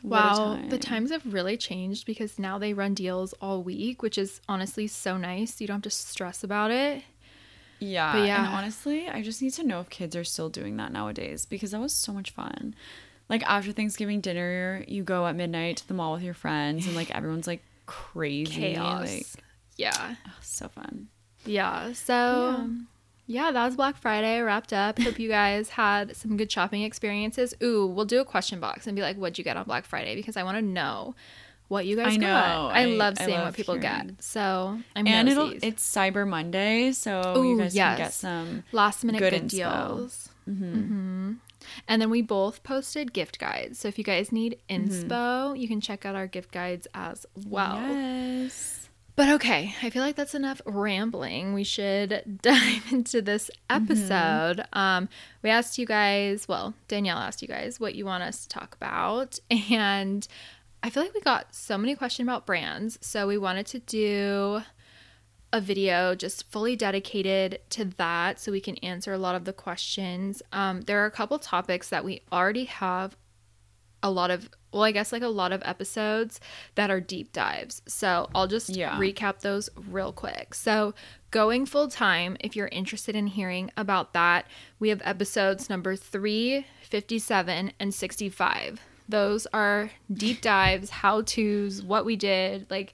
What 0.01 0.21
wow 0.21 0.59
the 0.69 0.77
times 0.77 1.11
have 1.11 1.33
really 1.33 1.57
changed 1.57 2.05
because 2.05 2.37
now 2.37 2.57
they 2.59 2.73
run 2.73 2.93
deals 2.93 3.33
all 3.41 3.63
week 3.63 4.01
which 4.03 4.17
is 4.17 4.41
honestly 4.47 4.85
so 4.87 5.17
nice 5.17 5.59
you 5.59 5.67
don't 5.67 5.77
have 5.77 5.83
to 5.83 5.89
stress 5.89 6.43
about 6.43 6.71
it 6.71 7.03
Yeah, 7.79 8.13
But 8.13 8.27
yeah. 8.27 8.45
And 8.45 8.55
honestly, 8.55 9.07
I 9.07 9.21
just 9.21 9.41
need 9.41 9.53
to 9.53 9.63
know 9.63 9.79
if 9.79 9.89
kids 9.89 10.15
are 10.15 10.23
still 10.23 10.49
doing 10.49 10.77
that 10.77 10.91
nowadays 10.91 11.45
because 11.45 11.71
that 11.71 11.79
was 11.79 11.93
so 11.93 12.11
much 12.11 12.31
fun. 12.31 12.75
Like 13.29 13.43
after 13.43 13.71
Thanksgiving 13.71 14.21
dinner, 14.21 14.83
you 14.87 15.03
go 15.03 15.27
at 15.27 15.35
midnight 15.35 15.77
to 15.77 15.87
the 15.87 15.93
mall 15.93 16.13
with 16.13 16.23
your 16.23 16.33
friends, 16.33 16.87
and 16.87 16.95
like 16.95 17.15
everyone's 17.15 17.47
like 17.47 17.61
crazy. 17.85 18.51
chaos 18.51 19.07
Like, 19.07 19.25
yeah 19.75 20.15
oh, 20.27 20.31
so 20.41 20.67
fun. 20.67 21.07
yeah 21.43 21.91
so 21.93 22.69
yeah. 23.25 23.51
that 23.51 23.65
was 23.65 23.75
Black 23.75 23.97
Friday 23.97 24.41
wrapped 24.41 24.73
up. 24.73 24.99
Hope 24.99 25.17
you 25.17 25.29
guys 25.29 25.69
had 25.69 26.15
some 26.15 26.37
good 26.37 26.51
shopping 26.51 26.83
experiences. 26.83 27.53
Ooh, 27.63 27.87
we'll 27.87 28.05
do 28.05 28.19
a 28.19 28.25
question 28.25 28.59
box 28.59 28.85
and 28.85 28.95
be 28.95 29.01
like, 29.01 29.15
what'd 29.15 29.37
you 29.37 29.43
get 29.43 29.57
on 29.57 29.63
Black 29.65 29.85
Friday? 29.85 30.15
Because 30.15 30.35
I 30.37 30.43
want 30.43 30.57
to 30.57 30.61
know 30.61 31.15
what 31.69 31.85
you 31.85 31.95
guys 31.95 32.13
I 32.13 32.17
know. 32.17 32.27
got. 32.27 32.71
I, 32.75 32.81
I- 32.81 32.85
love 32.85 33.15
I 33.19 33.25
seeing 33.25 33.39
what 33.39 33.53
people 33.53 33.75
hearing. 33.75 34.07
get. 34.07 34.21
So 34.23 34.77
I'm 34.95 35.07
and 35.07 35.29
it'll 35.29 35.53
it's 35.63 35.83
Cyber 35.95 36.27
Monday, 36.27 36.91
so 36.91 37.35
Ooh, 37.37 37.51
you 37.51 37.57
guys 37.57 37.73
can 37.73 37.97
get 37.97 38.13
some. 38.13 38.63
last 38.73 39.03
minute 39.05 39.19
good 39.19 39.31
good, 39.33 39.47
deals. 39.47 40.29
hmm 40.45 41.33
And 41.87 42.01
then 42.01 42.09
we 42.09 42.21
both 42.21 42.63
posted 42.63 43.13
gift 43.13 43.39
guides. 43.39 43.79
So 43.79 43.87
if 43.87 43.97
you 43.97 44.03
guys 44.03 44.31
need 44.31 44.59
inspo, 44.69 45.57
you 45.57 45.67
can 45.67 45.79
check 45.81 46.05
out 46.05 46.15
our 46.15 46.27
gift 46.27 46.51
guides 46.51 46.87
as 46.93 47.25
well. 47.47 47.75
Yes. 47.79 48.89
But 49.15 49.27
okay, 49.31 49.75
I 49.83 49.89
feel 49.89 50.01
like 50.01 50.15
that's 50.15 50.33
enough 50.33 50.61
rambling. 50.65 51.53
We 51.53 51.65
should 51.65 52.39
dive 52.41 52.83
into 52.91 53.21
this 53.21 53.51
episode. 53.69 54.63
Um, 54.71 55.09
we 55.43 55.49
asked 55.49 55.77
you 55.77 55.85
guys, 55.85 56.47
well, 56.47 56.73
Danielle 56.87 57.17
asked 57.17 57.41
you 57.41 57.47
guys 57.49 57.81
what 57.81 57.95
you 57.95 58.05
want 58.05 58.23
us 58.23 58.43
to 58.45 58.49
talk 58.49 58.75
about. 58.75 59.37
And 59.71 60.25
I 60.81 60.89
feel 60.89 61.03
like 61.03 61.13
we 61.13 61.21
got 61.21 61.53
so 61.53 61.77
many 61.77 61.95
questions 61.95 62.25
about 62.25 62.45
brands. 62.45 62.97
So 63.01 63.27
we 63.27 63.37
wanted 63.37 63.65
to 63.67 63.79
do 63.79 64.61
a 65.51 65.59
video 65.59 66.15
just 66.15 66.49
fully 66.51 66.75
dedicated 66.75 67.59
to 67.71 67.85
that 67.97 68.39
so 68.39 68.51
we 68.51 68.61
can 68.61 68.75
answer 68.77 69.11
a 69.13 69.17
lot 69.17 69.35
of 69.35 69.45
the 69.45 69.53
questions. 69.53 70.41
Um, 70.53 70.81
there 70.81 71.01
are 71.01 71.05
a 71.07 71.11
couple 71.11 71.39
topics 71.39 71.89
that 71.89 72.05
we 72.05 72.21
already 72.31 72.65
have 72.65 73.17
a 74.01 74.09
lot 74.09 74.31
of 74.31 74.49
well 74.71 74.83
i 74.85 74.93
guess 74.93 75.11
like 75.11 75.21
a 75.23 75.27
lot 75.27 75.51
of 75.51 75.61
episodes 75.65 76.39
that 76.75 76.89
are 76.89 77.01
deep 77.01 77.33
dives 77.33 77.81
so 77.85 78.29
i'll 78.33 78.47
just 78.47 78.69
Yeah. 78.69 78.97
recap 78.97 79.41
those 79.41 79.69
real 79.75 80.13
quick 80.13 80.53
so 80.53 80.93
going 81.31 81.65
full 81.65 81.89
time 81.89 82.37
if 82.39 82.55
you're 82.55 82.69
interested 82.69 83.13
in 83.13 83.27
hearing 83.27 83.71
about 83.75 84.13
that 84.13 84.47
we 84.79 84.87
have 84.87 85.01
episodes 85.03 85.69
number 85.69 85.97
3 85.97 86.65
57 86.81 87.73
and 87.77 87.93
65 87.93 88.79
those 89.09 89.45
are 89.53 89.91
deep 90.13 90.39
dives 90.41 90.89
how 90.89 91.21
to's 91.23 91.81
what 91.83 92.05
we 92.05 92.15
did 92.15 92.65
like 92.69 92.93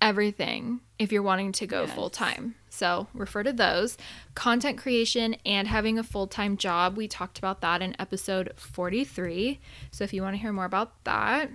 everything 0.00 0.80
if 0.98 1.12
you're 1.12 1.22
wanting 1.22 1.52
to 1.52 1.66
go 1.66 1.82
Yes. 1.82 1.92
full 1.94 2.10
time. 2.10 2.54
So 2.70 3.06
refer 3.14 3.42
to 3.44 3.52
those. 3.52 3.96
Content 4.34 4.78
creation 4.78 5.36
and 5.46 5.68
having 5.68 5.98
a 5.98 6.02
full 6.02 6.26
time 6.26 6.56
job. 6.56 6.96
We 6.96 7.06
talked 7.06 7.38
about 7.38 7.60
that 7.60 7.82
in 7.82 7.94
episode 8.00 8.52
43. 8.56 9.60
So 9.90 10.02
if 10.04 10.12
you 10.12 10.22
want 10.22 10.34
to 10.34 10.40
hear 10.40 10.52
more 10.52 10.64
about 10.64 11.04
that, 11.04 11.50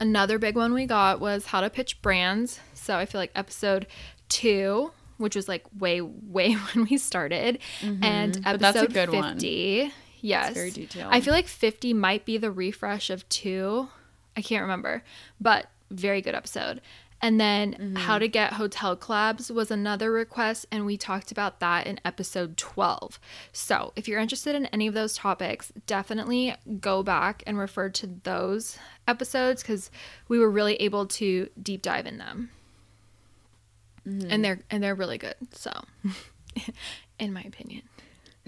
another 0.00 0.38
big 0.38 0.56
one 0.56 0.72
we 0.72 0.86
got 0.86 1.20
was 1.20 1.46
how 1.46 1.60
to 1.60 1.70
pitch 1.70 2.00
brands. 2.02 2.58
So 2.74 2.96
I 2.96 3.06
feel 3.06 3.20
like 3.20 3.32
episode 3.36 3.86
two, 4.28 4.92
which 5.18 5.36
was 5.36 5.46
like 5.48 5.64
way, 5.78 6.00
way 6.00 6.52
when 6.74 6.86
we 6.90 6.96
started, 6.96 7.58
and 7.82 8.34
Mm-hmm. 8.34 8.42
But 8.42 8.54
episode 8.54 8.60
that's 8.60 8.82
a 8.82 8.86
good 8.88 9.10
one. 9.12 9.38
50. 10.20 10.26
Yes. 10.28 10.54
very 10.54 10.70
detailed. 10.70 11.12
I 11.12 11.20
feel 11.20 11.32
like 11.34 11.48
50 11.48 11.92
might 11.94 12.24
be 12.24 12.38
the 12.38 12.50
refresh 12.50 13.10
of 13.10 13.28
two. 13.28 13.88
I 14.36 14.42
can't 14.42 14.62
remember, 14.62 15.02
but 15.40 15.66
very 15.90 16.20
good 16.20 16.34
episode. 16.34 16.80
And 17.22 17.38
then 17.38 17.74
Mm-hmm. 17.74 17.96
how 17.96 18.18
to 18.18 18.28
get 18.28 18.54
hotel 18.54 18.96
collabs 18.96 19.50
was 19.50 19.70
another 19.70 20.10
request, 20.10 20.64
and 20.72 20.86
we 20.86 20.96
talked 20.96 21.30
about 21.30 21.60
that 21.60 21.86
in 21.86 22.00
episode 22.02 22.56
12. 22.56 23.20
So 23.52 23.92
if 23.94 24.08
you're 24.08 24.18
interested 24.20 24.54
in 24.54 24.64
any 24.66 24.86
of 24.86 24.94
those 24.94 25.14
topics, 25.14 25.70
definitely 25.86 26.54
go 26.80 27.02
back 27.02 27.42
and 27.46 27.58
refer 27.58 27.90
to 27.90 28.06
those 28.22 28.78
episodes 29.06 29.62
because 29.62 29.90
we 30.28 30.38
were 30.38 30.50
really 30.50 30.76
able 30.76 31.04
to 31.06 31.50
deep 31.62 31.82
dive 31.82 32.06
in 32.06 32.16
them. 32.16 32.48
Mm-hmm. 34.08 34.28
And 34.30 34.42
they're 34.44 34.60
and 34.70 34.82
they're 34.82 34.94
really 34.94 35.18
good. 35.18 35.34
So 35.52 35.70
in 37.18 37.34
my 37.34 37.42
opinion. 37.42 37.82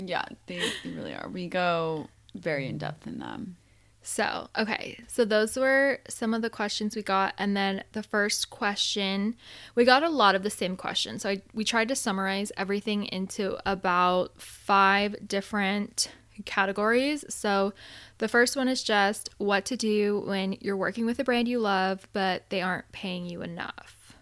Yeah, 0.08 0.24
they, 0.46 0.60
they 0.82 0.90
really 0.90 1.14
are. 1.14 1.28
We 1.28 1.48
go 1.48 2.08
very 2.34 2.66
in 2.66 2.78
depth 2.78 3.06
in 3.06 3.18
them. 3.18 3.56
So, 4.02 4.48
okay. 4.58 4.98
So, 5.06 5.24
those 5.24 5.56
were 5.56 6.00
some 6.08 6.34
of 6.34 6.42
the 6.42 6.50
questions 6.50 6.96
we 6.96 7.02
got. 7.02 7.34
And 7.38 7.56
then 7.56 7.84
the 7.92 8.02
first 8.02 8.50
question, 8.50 9.36
we 9.76 9.84
got 9.84 10.02
a 10.02 10.08
lot 10.08 10.34
of 10.34 10.42
the 10.42 10.50
same 10.50 10.76
questions. 10.76 11.22
So, 11.22 11.30
I, 11.30 11.42
we 11.54 11.62
tried 11.64 11.88
to 11.88 11.94
summarize 11.94 12.50
everything 12.56 13.04
into 13.04 13.58
about 13.64 14.40
five 14.40 15.28
different 15.28 16.10
categories. 16.44 17.24
So, 17.28 17.74
the 18.18 18.26
first 18.26 18.56
one 18.56 18.66
is 18.66 18.82
just 18.82 19.30
what 19.38 19.64
to 19.66 19.76
do 19.76 20.24
when 20.26 20.56
you're 20.60 20.76
working 20.76 21.06
with 21.06 21.20
a 21.20 21.24
brand 21.24 21.46
you 21.46 21.60
love, 21.60 22.08
but 22.12 22.50
they 22.50 22.60
aren't 22.60 22.90
paying 22.90 23.26
you 23.26 23.42
enough. 23.42 24.16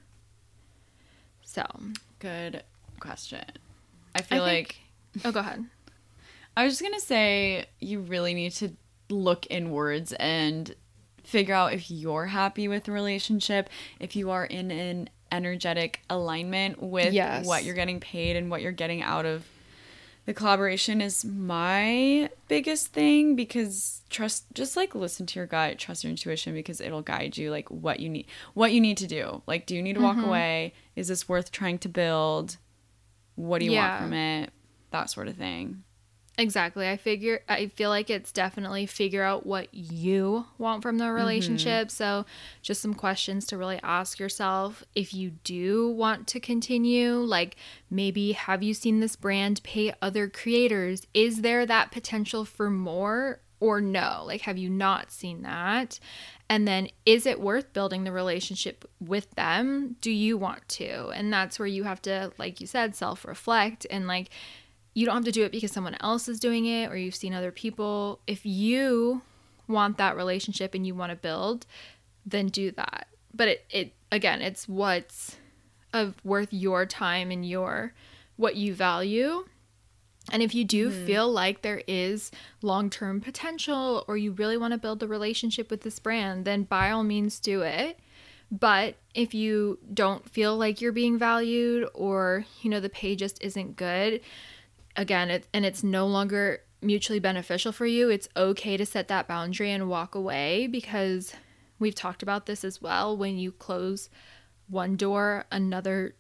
So, 1.43 1.65
Good 2.19 2.65
question. 3.01 3.45
I 4.15 4.21
feel 4.21 4.43
I 4.43 4.47
like 4.47 4.77
oh, 5.25 5.33
go 5.33 5.41
ahead. 5.41 5.65
I 6.57 6.65
was 6.65 6.75
just 6.75 6.83
gonna 6.83 7.01
say 7.01 7.67
you 7.81 8.01
really 8.01 8.35
need 8.35 8.53
to 8.53 8.73
look 9.09 9.47
inwards 9.51 10.13
and 10.15 10.75
figure 11.25 11.55
out 11.55 11.73
if 11.73 11.91
you're 11.91 12.27
happy 12.27 12.69
with 12.69 12.85
the 12.85 12.93
relationship, 12.93 13.71
if 13.99 14.17
you 14.17 14.31
are 14.31 14.45
in 14.45 14.71
an 14.71 15.11
energetic 15.33 16.01
alignment 16.11 16.83
with 16.83 17.13
Yes. 17.13 17.47
what 17.47 17.65
you're 17.65 17.75
getting 17.75 18.01
paid 18.01 18.37
and 18.37 18.51
what 18.51 18.63
you're 18.63 18.73
getting 18.73 19.01
out 19.03 19.27
of 19.27 19.45
the 20.27 20.35
collaboration 20.35 21.01
is 21.01 21.25
my 21.25 22.29
biggest 22.49 22.89
thing 22.89 23.37
because 23.37 24.03
trust 24.11 24.45
just 24.55 24.77
like 24.77 24.95
listen 24.95 25.27
to 25.27 25.39
your 25.39 25.47
gut 25.47 25.79
trust 25.79 26.05
your 26.05 26.11
intuition 26.11 26.53
because 26.53 26.81
it'll 26.81 27.01
guide 27.03 27.37
you 27.37 27.51
like 27.51 27.69
what 27.71 28.01
you 28.01 28.09
need 28.09 28.27
what 28.55 28.73
you 28.73 28.81
need 28.81 28.97
to 28.99 29.07
do 29.07 29.43
like 29.47 29.67
do 29.67 29.75
you 29.75 29.83
need 29.83 29.95
to 29.95 30.01
walk 30.01 30.17
mm-hmm. 30.17 30.29
away 30.29 30.75
is 30.95 31.09
this 31.09 31.29
worth 31.29 31.51
trying 31.51 31.79
to 31.79 31.89
build 31.89 32.59
what 33.35 33.61
do 33.61 33.65
you 33.65 33.73
Yeah. 33.73 33.91
want 33.91 34.03
from 34.03 34.13
it 34.13 34.51
that 34.91 35.11
sort 35.11 35.29
of 35.29 35.37
thing 35.37 35.83
Exactly. 36.41 36.89
I 36.89 36.97
figure 36.97 37.43
I 37.49 37.67
feel 37.67 37.91
like 37.91 38.09
it's 38.09 38.33
definitely 38.33 38.87
figure 38.87 39.23
out 39.23 39.45
what 39.45 39.69
you 39.75 40.47
want 40.57 40.83
from 40.83 40.97
the 40.97 41.05
mm-hmm. 41.05 41.15
relationship. 41.15 41.91
So, 41.91 42.25
just 42.63 42.81
some 42.81 42.95
questions 42.95 43.47
to 43.49 43.59
really 43.59 43.79
ask 43.83 44.19
yourself 44.19 44.83
if 44.95 45.13
you 45.13 45.33
do 45.45 45.91
want 45.91 46.27
to 46.29 46.41
continue, 46.41 47.17
like 47.17 47.57
maybe 47.91 48.33
have 48.33 48.63
you 48.63 48.73
seen 48.73 49.01
this 49.01 49.17
brand 49.17 49.63
pay 49.63 49.93
other 50.01 50.29
creators? 50.29 51.07
Is 51.13 51.43
there 51.43 51.67
that 51.67 51.93
potential 51.93 52.47
for 52.47 52.71
more 52.71 53.41
or 53.61 53.83
no? 53.83 54.23
Like 54.25 54.43
have 54.43 54.57
you 54.57 54.71
not 54.71 55.13
seen 55.13 55.43
that? 55.43 56.01
And 56.49 56.67
then 56.67 56.89
is 57.05 57.27
it 57.27 57.41
worth 57.41 57.73
building 57.75 58.05
the 58.05 58.13
relationship 58.13 58.89
with 58.99 59.31
them? 59.35 59.97
Do 60.01 60.11
you 60.11 60.39
want 60.39 60.67
to? 60.71 61.09
And 61.09 61.31
that's 61.31 61.59
where 61.59 61.69
you 61.69 61.85
have 61.85 62.01
to 62.03 62.33
like 62.39 62.63
you 62.63 62.67
said 62.67 62.97
self-reflect 62.97 63.87
and 63.91 64.07
like 64.07 64.31
you 64.95 65.07
don't 65.07 65.15
have 65.15 65.25
to 65.25 65.33
do 65.33 65.45
it 65.45 65.53
because 65.53 65.73
someone 65.73 65.97
else 66.01 66.29
is 66.29 66.41
doing 66.41 66.67
it 66.67 66.91
or 66.91 66.97
you've 66.97 67.15
seen 67.15 67.35
other 67.35 67.53
people. 67.53 68.21
If 68.27 68.45
you 68.45 69.23
want 69.69 69.99
that 69.99 70.17
relationship 70.17 70.75
and 70.75 70.87
you 70.87 70.95
want 70.95 71.11
to 71.11 71.17
build, 71.17 71.67
then 72.27 72.49
do 72.49 72.71
that. 72.73 73.07
But 73.33 73.49
it, 73.49 73.65
it 73.71 73.93
again, 74.11 74.43
it's 74.43 74.69
what's 74.69 75.37
of 75.93 76.15
worth 76.25 76.53
your 76.53 76.87
time 76.87 77.31
and 77.31 77.49
your 77.49 77.95
what 78.37 78.57
you 78.57 78.75
value. 78.75 79.45
And 80.33 80.43
if 80.43 80.55
you 80.55 80.65
do 80.65 80.91
mm-hmm. 80.91 81.07
feel 81.07 81.31
like 81.31 81.63
there 81.63 81.83
is 81.87 82.31
long 82.63 82.91
term 82.91 83.21
potential 83.21 84.05
or 84.07 84.17
you 84.17 84.33
really 84.33 84.57
want 84.57 84.73
to 84.73 84.79
build 84.79 85.01
the 85.01 85.09
relationship 85.09 85.71
with 85.71 85.83
this 85.83 85.99
brand, 85.99 86.45
then 86.45 86.65
by 86.65 86.91
all 86.91 87.03
means 87.03 87.41
do 87.41 87.63
it. 87.63 87.99
But 88.53 88.97
if 89.15 89.33
you 89.33 89.79
don't 89.95 90.29
feel 90.29 90.57
like 90.57 90.81
you're 90.81 90.93
being 90.93 91.19
valued 91.19 91.89
or, 91.95 92.47
you 92.63 92.71
know, 92.71 92.81
the 92.81 92.89
pay 92.89 93.15
just 93.15 93.43
isn't 93.43 93.77
good, 93.77 94.21
again, 95.01 95.31
it, 95.31 95.47
and 95.55 95.65
it's 95.65 95.83
no 95.83 96.07
longer 96.07 96.61
mutually 96.83 97.19
beneficial 97.19 97.73
for 97.73 97.87
you, 97.87 98.11
it's 98.11 98.29
okay 98.37 98.77
to 98.77 98.85
set 98.85 99.09
that 99.09 99.27
boundary 99.27 99.71
and 99.71 99.89
walk 99.89 100.15
away 100.15 100.67
because 100.67 101.33
we've 101.79 101.95
talked 101.95 102.23
about 102.23 102.45
this 102.47 102.65
as 102.65 102.83
well. 102.83 103.17
When 103.17 103.39
you 103.39 103.51
close 103.53 104.11
one 104.69 104.97
door, 104.97 105.47
another 105.51 106.15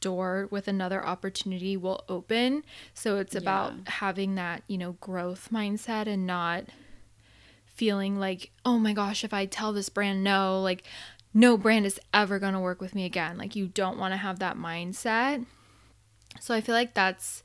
door 0.00 0.48
with 0.50 0.68
another 0.68 1.04
opportunity 1.04 1.76
will 1.76 2.04
open. 2.08 2.64
So 2.94 3.18
it's 3.18 3.34
about 3.34 3.72
Yeah. 3.74 3.80
having 3.86 4.36
that, 4.36 4.62
you 4.68 4.78
know, 4.78 4.92
growth 4.92 5.48
mindset 5.52 6.06
and 6.06 6.26
not 6.26 6.64
feeling 7.66 8.18
like, 8.18 8.50
oh 8.64 8.78
my 8.78 8.92
gosh, 8.92 9.24
if 9.24 9.32
I 9.34 9.46
tell 9.46 9.72
this 9.72 9.88
brand 9.88 10.22
no, 10.22 10.60
like 10.60 10.84
no 11.34 11.56
brand 11.56 11.84
is 11.86 12.00
ever 12.14 12.38
going 12.38 12.54
to 12.54 12.60
work 12.60 12.80
with 12.80 12.94
me 12.94 13.04
again. 13.04 13.38
Like 13.38 13.56
you 13.56 13.66
don't 13.66 13.98
want 13.98 14.12
to 14.12 14.18
have 14.18 14.38
that 14.38 14.56
mindset. 14.56 15.44
So 16.40 16.54
I 16.54 16.60
feel 16.60 16.74
like 16.74 16.94
that's 16.94 17.42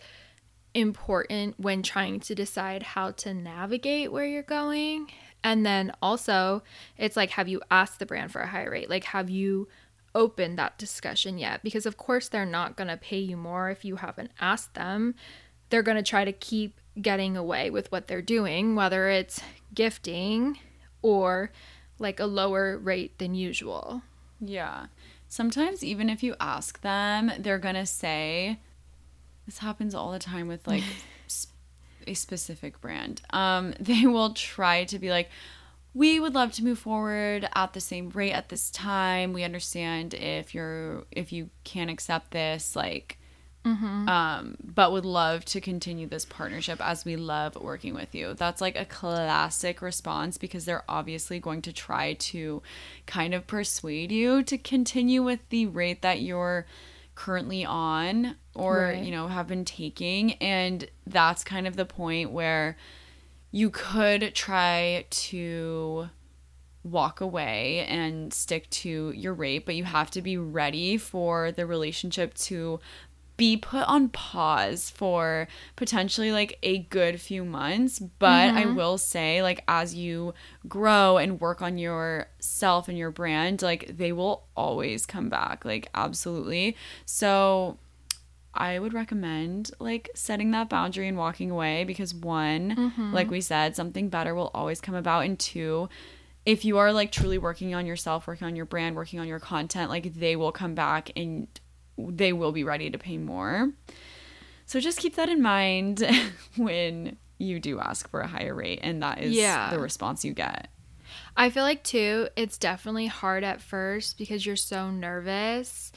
important 0.75 1.57
when 1.57 1.81
trying 1.81 2.19
to 2.19 2.35
decide 2.35 2.83
how 2.83 3.09
to 3.09 3.33
navigate 3.33 4.11
where 4.11 4.25
you're 4.25 4.43
going. 4.43 5.09
And 5.43 5.65
then 5.65 5.91
also, 6.01 6.61
it's 6.97 7.15
like, 7.15 7.31
have 7.31 7.47
you 7.47 7.61
asked 7.71 7.99
the 7.99 8.05
brand 8.05 8.31
for 8.31 8.41
a 8.41 8.47
higher 8.47 8.69
rate? 8.69 8.89
Like, 8.89 9.05
have 9.05 9.29
you 9.29 9.67
opened 10.13 10.59
that 10.59 10.77
discussion 10.77 11.37
yet? 11.37 11.63
Because, 11.63 11.85
of 11.85 11.97
course, 11.97 12.27
they're 12.27 12.45
not 12.45 12.75
going 12.75 12.89
to 12.89 12.97
pay 12.97 13.19
you 13.19 13.37
more 13.37 13.69
if 13.69 13.85
you 13.85 13.95
haven't 13.95 14.31
asked 14.39 14.73
them. 14.73 15.15
They're 15.69 15.81
going 15.81 15.97
to 15.97 16.03
try 16.03 16.25
to 16.25 16.31
keep 16.33 16.79
getting 17.01 17.37
away 17.37 17.69
with 17.69 17.91
what 17.91 18.07
they're 18.07 18.21
doing, 18.21 18.75
whether 18.75 19.09
it's 19.09 19.41
gifting 19.73 20.59
or 21.01 21.51
like 21.99 22.19
a 22.19 22.25
lower 22.25 22.77
rate 22.77 23.17
than 23.17 23.33
usual. 23.33 24.01
Yeah. 24.41 24.87
Sometimes 25.27 25.83
even 25.83 26.09
if 26.09 26.21
you 26.23 26.35
ask 26.39 26.81
them, 26.81 27.31
they're 27.39 27.59
going 27.59 27.75
to 27.75 27.85
say 27.85 28.59
this 29.45 29.59
happens 29.59 29.93
all 29.93 30.11
the 30.11 30.19
time 30.19 30.47
with 30.47 30.67
like 30.67 30.83
a 32.07 32.13
specific 32.13 32.81
brand. 32.81 33.21
Um 33.31 33.73
they 33.79 34.05
will 34.05 34.33
try 34.33 34.85
to 34.85 34.99
be 34.99 35.09
like 35.09 35.29
we 35.93 36.19
would 36.19 36.35
love 36.35 36.51
to 36.53 36.63
move 36.63 36.79
forward 36.79 37.47
at 37.55 37.71
the 37.71 37.79
same 37.79 38.09
rate 38.09 38.33
at 38.33 38.49
this 38.49 38.69
time. 38.69 39.31
We 39.31 39.43
understand 39.43 40.13
if 40.13 40.53
you're 40.53 41.05
if 41.11 41.31
you 41.31 41.49
can't 41.63 41.89
accept 41.89 42.31
this 42.31 42.75
like 42.75 43.17
um 44.07 44.57
but 44.63 44.91
would 44.91 45.05
love 45.05 45.43
to 45.45 45.59
continue 45.59 46.07
this 46.07 46.23
partnership 46.23 46.79
as 46.79 47.03
we 47.03 47.15
love 47.15 47.55
working 47.55 47.95
with 47.95 48.13
you 48.13 48.35
that's 48.35 48.61
like 48.61 48.75
a 48.75 48.85
classic 48.85 49.81
response 49.81 50.37
because 50.37 50.65
they're 50.65 50.83
obviously 50.87 51.39
going 51.39 51.63
to 51.63 51.73
try 51.73 52.13
to 52.13 52.61
kind 53.07 53.33
of 53.33 53.47
persuade 53.47 54.11
you 54.11 54.43
to 54.43 54.57
continue 54.59 55.23
with 55.23 55.39
the 55.49 55.65
rate 55.65 56.03
that 56.03 56.21
you're 56.21 56.67
currently 57.15 57.65
on 57.65 58.35
or 58.55 58.91
Right. 58.93 59.03
you 59.03 59.11
know 59.11 59.27
have 59.27 59.47
been 59.47 59.65
taking 59.65 60.33
and 60.33 60.89
that's 61.05 61.43
kind 61.43 61.67
of 61.67 61.75
the 61.75 61.85
point 61.85 62.31
where 62.31 62.77
you 63.51 63.69
could 63.69 64.33
try 64.35 65.05
to 65.09 66.09
walk 66.83 67.19
away 67.19 67.85
and 67.89 68.33
stick 68.33 68.69
to 68.69 69.11
your 69.15 69.33
rate, 69.33 69.65
but 69.65 69.75
you 69.75 69.83
have 69.83 70.11
to 70.11 70.21
be 70.21 70.37
ready 70.37 70.97
for 70.97 71.51
the 71.51 71.65
relationship 71.65 72.33
to 72.35 72.79
be 73.37 73.57
put 73.57 73.83
on 73.87 74.07
pause 74.09 74.89
for 74.89 75.47
potentially 75.75 76.31
like 76.31 76.57
a 76.63 76.79
good 76.79 77.19
few 77.19 77.43
months. 77.43 77.99
But 77.99 78.53
I 78.55 78.63
mm-hmm. 78.63 78.75
will 78.75 78.97
say, 78.97 79.41
like, 79.41 79.63
as 79.67 79.95
you 79.95 80.33
grow 80.67 81.17
and 81.17 81.41
work 81.41 81.61
on 81.61 81.77
yourself 81.77 82.87
and 82.87 82.97
your 82.97 83.11
brand, 83.11 83.61
like, 83.61 83.97
they 83.97 84.11
will 84.11 84.45
always 84.55 85.05
come 85.05 85.27
back, 85.29 85.65
like, 85.65 85.89
absolutely. 85.93 86.77
So, 87.05 87.77
I 88.55 88.79
would 88.79 88.93
recommend 88.93 89.71
like 89.79 90.09
setting 90.15 90.51
that 90.51 90.69
boundary 90.69 91.07
and 91.07 91.17
walking 91.17 91.51
away 91.51 91.83
because 91.83 92.13
one, 92.13 92.75
mm-hmm. 92.75 93.13
like 93.13 93.29
we 93.29 93.41
said, 93.41 93.75
something 93.75 94.09
better 94.09 94.33
will 94.33 94.51
always 94.53 94.81
come 94.81 94.95
about. 94.95 95.25
And 95.25 95.37
two, 95.39 95.89
if 96.45 96.63
you 96.65 96.77
are 96.77 96.93
like 96.93 97.11
truly 97.11 97.37
working 97.37 97.73
on 97.75 97.85
yourself, 97.85 98.27
working 98.27 98.47
on 98.47 98.55
your 98.55 98.65
brand, 98.65 98.95
working 98.95 99.19
on 99.19 99.27
your 99.27 99.39
content, 99.39 99.89
like 99.89 100.13
they 100.13 100.35
will 100.35 100.51
come 100.51 100.75
back 100.75 101.11
and 101.15 101.47
they 101.97 102.33
will 102.33 102.51
be 102.51 102.63
ready 102.63 102.89
to 102.89 102.97
pay 102.97 103.17
more. 103.17 103.71
So 104.65 104.79
just 104.79 104.99
keep 104.99 105.15
that 105.15 105.29
in 105.29 105.41
mind 105.41 106.03
when 106.57 107.17
you 107.37 107.59
do 107.59 107.79
ask 107.79 108.09
for 108.09 108.21
a 108.21 108.27
higher 108.27 108.53
rate 108.53 108.79
and 108.81 109.03
that 109.03 109.19
is 109.19 109.33
Yeah. 109.35 109.69
the 109.69 109.79
response 109.79 110.23
you 110.23 110.33
get. 110.33 110.69
I 111.37 111.49
feel 111.49 111.63
like 111.63 111.83
too, 111.83 112.29
it's 112.35 112.57
definitely 112.57 113.07
hard 113.07 113.43
at 113.43 113.61
first 113.61 114.17
because 114.17 114.45
you're 114.45 114.55
so 114.55 114.89
nervous. 114.89 115.91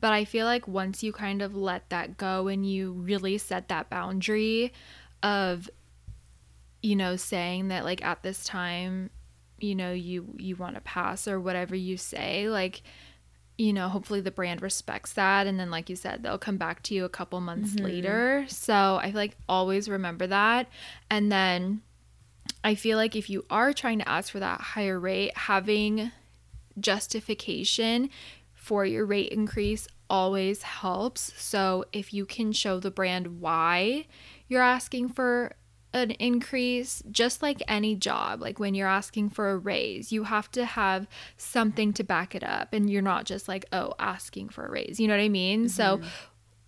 But 0.00 0.12
I 0.12 0.24
feel 0.24 0.46
like 0.46 0.68
once 0.68 1.02
you 1.02 1.12
kind 1.12 1.42
of 1.42 1.56
let 1.56 1.88
that 1.90 2.16
go 2.16 2.48
and 2.48 2.68
you 2.68 2.92
really 2.92 3.38
set 3.38 3.68
that 3.68 3.90
boundary 3.90 4.72
of, 5.22 5.68
you 6.82 6.94
know, 6.94 7.16
saying 7.16 7.68
that 7.68 7.84
like 7.84 8.04
at 8.04 8.22
this 8.22 8.44
time, 8.44 9.10
you 9.58 9.74
know, 9.74 9.92
you 9.92 10.26
you 10.36 10.54
want 10.54 10.76
to 10.76 10.80
pass 10.80 11.26
or 11.26 11.40
whatever 11.40 11.74
you 11.74 11.96
say, 11.96 12.48
like, 12.48 12.82
you 13.56 13.72
know, 13.72 13.88
hopefully 13.88 14.20
the 14.20 14.30
brand 14.30 14.62
respects 14.62 15.14
that. 15.14 15.48
And 15.48 15.58
then, 15.58 15.70
like 15.70 15.90
you 15.90 15.96
said, 15.96 16.22
they'll 16.22 16.38
come 16.38 16.58
back 16.58 16.82
to 16.84 16.94
you 16.94 17.04
a 17.04 17.08
couple 17.08 17.40
months 17.40 17.72
mm-hmm. 17.72 17.84
later. 17.84 18.44
So 18.48 18.98
I 19.02 19.06
feel 19.06 19.16
like 19.16 19.36
always 19.48 19.88
remember 19.88 20.28
that. 20.28 20.68
And 21.10 21.32
then 21.32 21.82
I 22.62 22.76
feel 22.76 22.96
like 22.96 23.16
if 23.16 23.28
you 23.28 23.44
are 23.50 23.72
trying 23.72 23.98
to 23.98 24.08
ask 24.08 24.30
for 24.30 24.38
that 24.38 24.60
higher 24.60 24.98
rate, 24.98 25.36
having 25.36 26.12
justification 26.78 28.10
for 28.68 28.84
your 28.84 29.06
rate 29.06 29.32
increase 29.32 29.88
always 30.10 30.60
helps. 30.60 31.32
So 31.38 31.86
if 31.90 32.12
you 32.12 32.26
can 32.26 32.52
show 32.52 32.78
the 32.78 32.90
brand 32.90 33.40
why 33.40 34.04
you're 34.46 34.60
asking 34.60 35.08
for 35.08 35.54
an 35.94 36.10
increase, 36.10 37.02
just 37.10 37.40
like 37.40 37.62
any 37.66 37.94
job, 37.94 38.42
like 38.42 38.58
when 38.58 38.74
you're 38.74 38.86
asking 38.86 39.30
for 39.30 39.52
a 39.52 39.56
raise, 39.56 40.12
you 40.12 40.24
have 40.24 40.50
to 40.50 40.66
have 40.66 41.06
something 41.38 41.94
to 41.94 42.04
back 42.04 42.34
it 42.34 42.44
up. 42.44 42.74
And 42.74 42.90
you're 42.90 43.00
not 43.00 43.24
just 43.24 43.48
like, 43.48 43.64
oh, 43.72 43.94
asking 43.98 44.50
for 44.50 44.66
a 44.66 44.70
raise. 44.70 45.00
You 45.00 45.08
know 45.08 45.14
what 45.14 45.22
I 45.22 45.30
mean? 45.30 45.60
Mm-hmm. 45.60 45.68
So, 45.68 46.02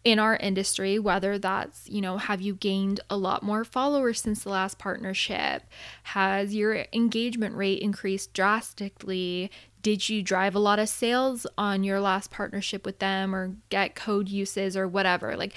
in 0.02 0.18
our 0.18 0.36
industry, 0.36 0.98
whether 0.98 1.38
that's, 1.38 1.86
you 1.86 2.00
know, 2.00 2.16
have 2.16 2.40
you 2.40 2.54
gained 2.54 3.00
a 3.10 3.16
lot 3.18 3.42
more 3.42 3.64
followers 3.64 4.18
since 4.18 4.42
the 4.42 4.48
last 4.48 4.78
partnership? 4.78 5.64
Has 6.04 6.54
your 6.54 6.86
engagement 6.94 7.54
rate 7.54 7.82
increased 7.82 8.32
drastically? 8.32 9.50
Did 9.82 10.08
you 10.08 10.22
drive 10.22 10.54
a 10.54 10.58
lot 10.58 10.78
of 10.78 10.88
sales 10.88 11.46
on 11.56 11.84
your 11.84 12.00
last 12.00 12.30
partnership 12.30 12.84
with 12.84 12.98
them 12.98 13.34
or 13.34 13.56
get 13.68 13.94
code 13.94 14.28
uses 14.28 14.76
or 14.76 14.86
whatever? 14.86 15.36
Like, 15.36 15.54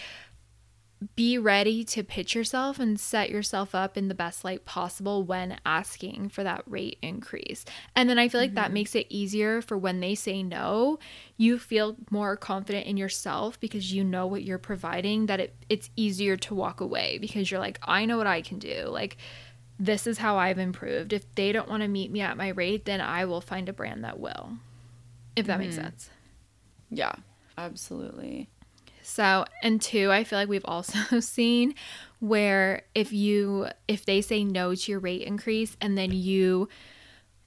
be 1.16 1.38
ready 1.38 1.84
to 1.84 2.04
pitch 2.04 2.36
yourself 2.36 2.80
and 2.80 3.00
set 3.00 3.30
yourself 3.30 3.76
up 3.76 3.98
in 3.98 4.08
the 4.08 4.16
best 4.16 4.44
light 4.44 4.66
possible 4.66 5.24
when 5.24 5.58
asking 5.66 6.30
for 6.30 6.44
that 6.44 6.64
rate 6.66 6.98
increase. 7.02 7.66
And 7.96 8.10
then 8.10 8.20
I 8.20 8.28
feel 8.28 8.42
like 8.42 8.52
mm-hmm. 8.52 8.56
that 8.56 8.72
makes 8.72 8.96
it 8.96 9.08
easier 9.10 9.62
for 9.62 9.78
when 9.78 10.00
they 10.00 10.16
say 10.16 10.44
no, 10.44 11.00
you 11.38 11.60
feel 11.60 11.98
more 12.10 12.38
confident 12.38 12.88
in 12.88 12.98
yourself 12.98 13.60
because 13.60 13.94
you 13.94 14.04
know 14.04 14.28
what 14.28 14.44
you're 14.44 14.58
providing 14.58 15.26
that 15.28 15.40
it 15.40 15.56
it's 15.70 15.90
easier 15.96 16.38
to 16.38 16.56
walk 16.56 16.82
away 16.82 17.18
because 17.20 17.50
you're 17.50 17.60
like 17.60 17.80
I 17.84 18.06
know 18.06 18.18
what 18.18 18.28
I 18.28 18.42
can 18.42 18.60
do. 18.60 18.86
Like 18.88 19.18
this 19.80 20.08
is 20.08 20.18
how 20.18 20.38
I've 20.38 20.60
improved. 20.60 21.14
If 21.14 21.34
they 21.36 21.52
don't 21.52 21.70
want 21.70 21.84
to 21.84 21.88
meet 21.88 22.12
me 22.12 22.22
at 22.22 22.38
my 22.38 22.50
rate, 22.50 22.86
then 22.86 23.02
I 23.02 23.26
will 23.26 23.42
find 23.42 23.68
a 23.68 23.74
brand 23.74 24.04
that 24.04 24.20
will. 24.20 24.52
If 25.36 25.48
that 25.48 25.54
mm-hmm. 25.54 25.62
makes 25.62 25.76
sense. 25.76 26.10
Yeah, 26.90 27.16
absolutely. 27.58 28.50
So, 29.02 29.46
and 29.62 29.82
two, 29.82 30.12
I 30.12 30.24
feel 30.24 30.40
like 30.40 30.48
we've 30.48 30.66
also 30.66 31.20
seen 31.20 31.76
where 32.20 32.84
if 32.96 33.12
you 33.12 33.68
if 33.88 34.06
they 34.06 34.22
say 34.22 34.44
no 34.46 34.74
to 34.74 34.92
your 34.92 35.00
rate 35.00 35.24
increase 35.24 35.76
and 35.82 35.98
then 35.98 36.12
you 36.12 36.70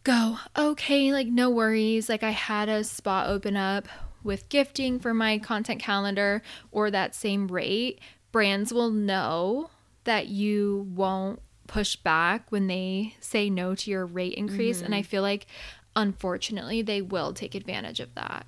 go, 0.04 0.38
"Okay, 0.56 1.12
like 1.12 1.28
no 1.28 1.48
worries, 1.48 2.08
like 2.08 2.22
I 2.22 2.30
had 2.30 2.68
a 2.68 2.84
spot 2.84 3.28
open 3.28 3.56
up 3.56 3.88
with 4.22 4.48
gifting 4.48 4.98
for 4.98 5.14
my 5.14 5.38
content 5.38 5.80
calendar 5.80 6.42
or 6.70 6.90
that 6.90 7.14
same 7.14 7.48
rate." 7.48 8.00
Brands 8.32 8.72
will 8.72 8.90
know 8.90 9.70
that 10.04 10.26
you 10.26 10.86
won't 10.94 11.40
push 11.66 11.96
back 11.96 12.50
when 12.50 12.66
they 12.66 13.14
say 13.20 13.50
no 13.50 13.74
to 13.74 13.90
your 13.90 14.06
rate 14.06 14.34
increase 14.34 14.78
mm-hmm. 14.78 14.86
and 14.86 14.94
I 14.94 15.02
feel 15.02 15.22
like 15.22 15.46
unfortunately 15.94 16.82
they 16.82 17.02
will 17.02 17.32
take 17.32 17.54
advantage 17.54 18.00
of 18.00 18.14
that. 18.14 18.46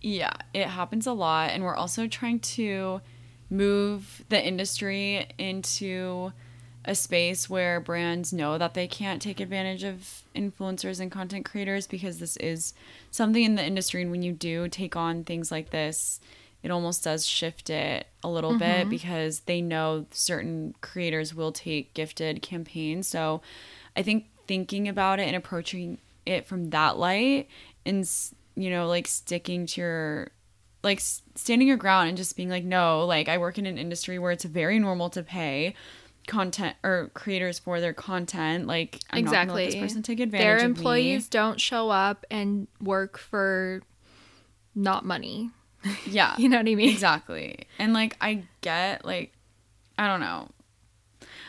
Yeah, 0.00 0.32
it 0.54 0.66
happens 0.66 1.06
a 1.06 1.12
lot. 1.12 1.50
And 1.50 1.62
we're 1.62 1.76
also 1.76 2.06
trying 2.06 2.40
to 2.40 3.02
move 3.50 4.24
the 4.28 4.42
industry 4.42 5.28
into 5.36 6.32
a 6.84 6.94
space 6.94 7.50
where 7.50 7.78
brands 7.78 8.32
know 8.32 8.56
that 8.56 8.72
they 8.72 8.86
can't 8.86 9.20
take 9.20 9.38
advantage 9.38 9.84
of 9.84 10.22
influencers 10.34 10.98
and 10.98 11.10
content 11.10 11.44
creators 11.44 11.86
because 11.86 12.18
this 12.18 12.38
is 12.38 12.72
something 13.10 13.44
in 13.44 13.56
the 13.56 13.64
industry. 13.64 14.00
And 14.00 14.10
when 14.10 14.22
you 14.22 14.32
do 14.32 14.68
take 14.68 14.96
on 14.96 15.24
things 15.24 15.50
like 15.50 15.70
this, 15.70 16.20
it 16.62 16.70
almost 16.70 17.04
does 17.04 17.26
shift 17.26 17.70
it 17.70 18.06
a 18.22 18.28
little 18.28 18.50
mm-hmm. 18.50 18.58
bit 18.58 18.90
because 18.90 19.40
they 19.40 19.60
know 19.60 20.06
certain 20.10 20.74
creators 20.80 21.34
will 21.34 21.52
take 21.52 21.94
gifted 21.94 22.42
campaigns. 22.42 23.08
So 23.08 23.40
I 23.96 24.02
think 24.02 24.26
thinking 24.46 24.88
about 24.88 25.20
it 25.20 25.26
and 25.26 25.36
approaching 25.36 25.98
it 26.26 26.46
from 26.46 26.70
that 26.70 26.98
light 26.98 27.48
and 27.86 28.08
you 28.56 28.70
know, 28.70 28.86
like 28.88 29.06
sticking 29.06 29.66
to 29.66 29.80
your 29.80 30.28
like 30.82 31.00
standing 31.00 31.68
your 31.68 31.76
ground 31.76 32.08
and 32.08 32.16
just 32.16 32.36
being 32.36 32.48
like, 32.48 32.64
no, 32.64 33.04
like 33.06 33.28
I 33.28 33.38
work 33.38 33.58
in 33.58 33.66
an 33.66 33.78
industry 33.78 34.18
where 34.18 34.32
it's 34.32 34.44
very 34.44 34.78
normal 34.78 35.10
to 35.10 35.22
pay 35.22 35.74
content 36.26 36.76
or 36.82 37.10
creators 37.14 37.58
for 37.58 37.80
their 37.80 37.92
content. 37.92 38.66
Like 38.66 39.00
I'm 39.10 39.18
exactly. 39.18 39.66
this 39.66 39.74
person 39.74 40.02
take 40.02 40.20
advantage. 40.20 40.46
Of 40.46 40.54
it. 40.54 40.58
Their 40.58 40.66
employees 40.66 41.28
don't 41.28 41.60
show 41.60 41.90
up 41.90 42.24
and 42.30 42.66
work 42.80 43.18
for 43.18 43.82
not 44.74 45.04
money. 45.04 45.50
Yeah. 46.06 46.34
you 46.38 46.48
know 46.48 46.58
what 46.58 46.68
I 46.68 46.74
mean? 46.74 46.90
Exactly. 46.90 47.66
And 47.78 47.92
like 47.92 48.16
I 48.20 48.44
get 48.60 49.04
like 49.04 49.32
I 49.98 50.06
don't 50.06 50.20
know. 50.20 50.48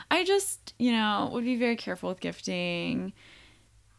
I 0.09 0.25
just, 0.25 0.73
you 0.77 0.91
know, 0.91 1.29
would 1.31 1.45
be 1.45 1.55
very 1.55 1.77
careful 1.77 2.09
with 2.09 2.19
gifting 2.19 3.13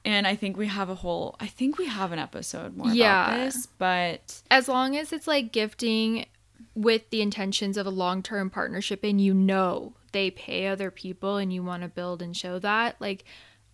and 0.04 0.26
I 0.26 0.34
think 0.34 0.56
we 0.56 0.66
have 0.66 0.90
a 0.90 0.94
whole 0.94 1.36
I 1.40 1.46
think 1.46 1.78
we 1.78 1.86
have 1.86 2.12
an 2.12 2.18
episode 2.18 2.76
more 2.76 2.88
yeah. 2.88 3.26
about 3.26 3.36
this, 3.36 3.66
but 3.78 4.42
as 4.50 4.68
long 4.68 4.96
as 4.96 5.12
it's 5.12 5.26
like 5.26 5.52
gifting 5.52 6.26
with 6.74 7.10
the 7.10 7.22
intentions 7.22 7.76
of 7.76 7.86
a 7.86 7.90
long-term 7.90 8.50
partnership 8.50 9.04
and 9.04 9.20
you 9.20 9.34
know 9.34 9.92
they 10.12 10.30
pay 10.30 10.66
other 10.66 10.90
people 10.90 11.36
and 11.36 11.52
you 11.52 11.62
want 11.62 11.82
to 11.82 11.88
build 11.88 12.22
and 12.22 12.36
show 12.36 12.58
that, 12.58 12.96
like 13.00 13.24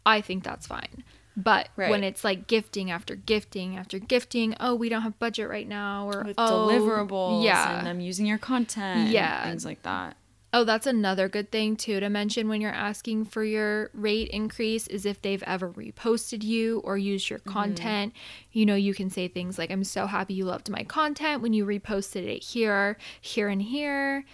I 0.05 0.21
think 0.21 0.45
that's 0.45 0.67
fine. 0.67 1.05
But 1.39 1.69
right. 1.77 1.89
when 1.89 2.03
it's 2.03 2.25
like 2.25 2.49
gifting 2.49 2.91
after 2.91 3.15
gifting 3.15 3.77
after 3.77 4.01
gifting, 4.01 4.57
oh, 4.59 4.75
we 4.75 4.89
don't 4.89 5.03
have 5.03 5.21
budget 5.21 5.49
right 5.49 5.69
now, 5.69 6.11
or 6.11 6.25
With 6.25 6.35
oh, 6.37 6.69
deliverables, 6.69 7.45
yeah, 7.45 7.79
and 7.79 7.87
them 7.87 8.01
using 8.01 8.27
your 8.27 8.39
content, 8.39 9.11
yeah, 9.11 9.45
things 9.45 9.65
like 9.65 9.83
that. 9.85 10.17
Oh, 10.53 10.65
that's 10.65 10.87
another 10.87 11.29
good 11.29 11.53
thing 11.53 11.77
too 11.77 12.01
to 12.01 12.09
mention 12.09 12.49
when 12.49 12.61
you're 12.61 12.73
asking 12.73 13.27
for 13.27 13.45
your 13.45 13.91
rate 13.93 14.31
increase 14.31 14.89
is 14.89 15.05
if 15.05 15.21
they've 15.21 15.43
ever 15.43 15.71
reposted 15.71 16.43
you 16.43 16.81
or 16.81 16.97
used 16.97 17.29
your 17.29 17.39
mm-hmm. 17.41 17.53
content. 17.53 18.13
Mm-hmm. 18.15 18.59
You 18.59 18.67
know, 18.67 18.75
you 18.75 18.95
can 18.95 19.11
say 19.11 19.29
things 19.29 19.59
like, 19.59 19.71
I'm 19.71 19.85
so 19.85 20.07
happy 20.07 20.35
you 20.35 20.47
loved 20.47 20.71
my 20.71 20.85
content 20.85 21.43
when 21.43 21.53
you 21.53 21.67
reposted 21.67 22.25
it 22.27 22.43
here, 22.43 22.97
here, 23.21 23.49
and 23.49 23.61
here. 23.63 24.25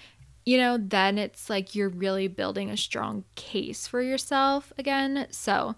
You 0.47 0.57
know, 0.57 0.79
then 0.79 1.19
it's 1.19 1.51
like 1.51 1.75
you're 1.75 1.89
really 1.89 2.29
building 2.29 2.71
a 2.71 2.77
strong 2.77 3.25
case 3.35 3.89
for 3.89 4.01
yourself 4.01 4.73
again. 4.79 5.27
So, 5.31 5.75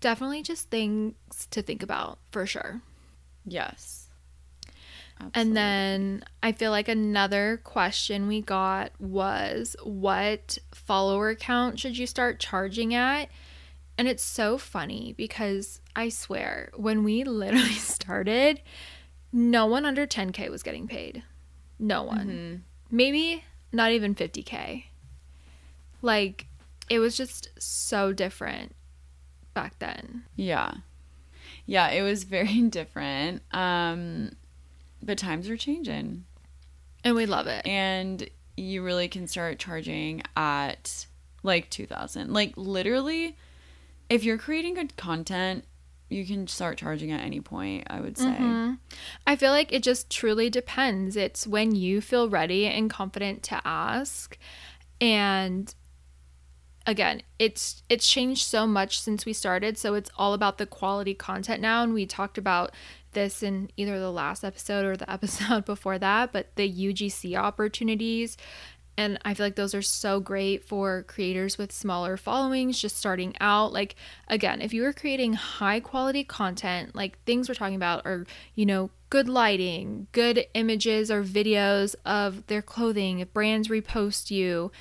definitely 0.00 0.42
just 0.42 0.70
things 0.70 1.14
to 1.50 1.62
think 1.62 1.82
about 1.82 2.18
for 2.30 2.46
sure. 2.46 2.80
Yes. 3.44 4.08
Absolutely. 5.20 5.40
And 5.40 5.56
then 5.56 6.24
I 6.42 6.52
feel 6.52 6.70
like 6.70 6.88
another 6.88 7.60
question 7.64 8.28
we 8.28 8.40
got 8.40 8.92
was 9.00 9.74
what 9.82 10.58
follower 10.72 11.34
count 11.34 11.80
should 11.80 11.98
you 11.98 12.06
start 12.06 12.38
charging 12.38 12.94
at? 12.94 13.28
And 13.96 14.06
it's 14.06 14.22
so 14.22 14.58
funny 14.58 15.14
because 15.16 15.80
I 15.96 16.08
swear, 16.08 16.70
when 16.76 17.02
we 17.02 17.24
literally 17.24 17.72
started, 17.72 18.62
no 19.32 19.66
one 19.66 19.84
under 19.84 20.06
10K 20.06 20.50
was 20.50 20.62
getting 20.62 20.86
paid. 20.86 21.24
No 21.80 22.04
one. 22.04 22.26
Mm-hmm. 22.26 22.96
Maybe 22.96 23.44
not 23.72 23.90
even 23.90 24.14
50K. 24.14 24.84
Like, 26.00 26.46
it 26.88 27.00
was 27.00 27.16
just 27.16 27.48
so 27.58 28.12
different 28.12 28.74
back 29.58 29.78
then. 29.80 30.22
Yeah. 30.36 30.72
Yeah, 31.66 31.88
it 31.88 32.02
was 32.02 32.24
very 32.24 32.62
different. 32.68 33.42
Um, 33.52 34.30
but 35.02 35.18
times 35.18 35.48
are 35.48 35.56
changing. 35.56 36.24
And 37.02 37.16
we 37.16 37.26
love 37.26 37.46
it. 37.48 37.66
And 37.66 38.28
you 38.56 38.84
really 38.84 39.08
can 39.08 39.26
start 39.26 39.58
charging 39.58 40.22
at 40.36 41.06
like 41.42 41.70
2000. 41.70 42.32
Like 42.32 42.54
literally 42.56 43.36
if 44.08 44.24
you're 44.24 44.38
creating 44.38 44.74
good 44.74 44.96
content, 44.96 45.64
you 46.08 46.24
can 46.24 46.46
start 46.46 46.78
charging 46.78 47.12
at 47.12 47.20
any 47.20 47.40
point, 47.40 47.86
I 47.90 48.00
would 48.00 48.16
say. 48.16 48.24
Mm-hmm. 48.24 48.74
I 49.26 49.36
feel 49.36 49.50
like 49.50 49.72
it 49.72 49.82
just 49.82 50.08
truly 50.08 50.48
depends. 50.48 51.16
It's 51.16 51.46
when 51.46 51.74
you 51.74 52.00
feel 52.00 52.30
ready 52.30 52.66
and 52.66 52.88
confident 52.88 53.42
to 53.44 53.60
ask. 53.64 54.38
And 55.00 55.74
again, 56.88 57.20
it's 57.38 57.82
it's 57.90 58.08
changed 58.08 58.44
so 58.44 58.66
much 58.66 58.98
since 58.98 59.26
we 59.26 59.34
started, 59.34 59.76
so 59.76 59.92
it's 59.94 60.10
all 60.16 60.32
about 60.32 60.56
the 60.56 60.66
quality 60.66 61.14
content 61.14 61.60
now 61.60 61.82
and 61.82 61.92
we 61.92 62.06
talked 62.06 62.38
about 62.38 62.72
this 63.12 63.42
in 63.42 63.70
either 63.76 64.00
the 64.00 64.10
last 64.10 64.42
episode 64.42 64.84
or 64.84 64.96
the 64.96 65.10
episode 65.18 65.64
before 65.66 65.98
that, 65.98 66.32
but 66.32 66.56
the 66.56 66.68
UGC 66.68 67.36
opportunities. 67.36 68.36
And 68.96 69.18
I 69.24 69.34
feel 69.34 69.46
like 69.46 69.54
those 69.54 69.74
are 69.74 69.82
so 69.82 70.18
great 70.18 70.64
for 70.64 71.04
creators 71.04 71.56
with 71.56 71.70
smaller 71.70 72.16
followings 72.16 72.80
just 72.80 72.96
starting 72.96 73.36
out. 73.38 73.72
Like, 73.72 73.94
again, 74.26 74.60
if 74.60 74.74
you 74.74 74.84
are 74.86 74.92
creating 74.92 75.34
high 75.34 75.78
quality 75.78 76.24
content, 76.24 76.96
like 76.96 77.22
things 77.24 77.48
we're 77.48 77.54
talking 77.54 77.76
about 77.76 78.04
are, 78.06 78.26
you 78.56 78.66
know, 78.66 78.90
good 79.08 79.28
lighting, 79.28 80.08
good 80.10 80.46
images 80.54 81.12
or 81.12 81.22
videos 81.22 81.94
of 82.04 82.44
their 82.48 82.62
clothing, 82.62 83.20
if 83.20 83.32
brands 83.32 83.68
repost 83.68 84.32
you, 84.32 84.72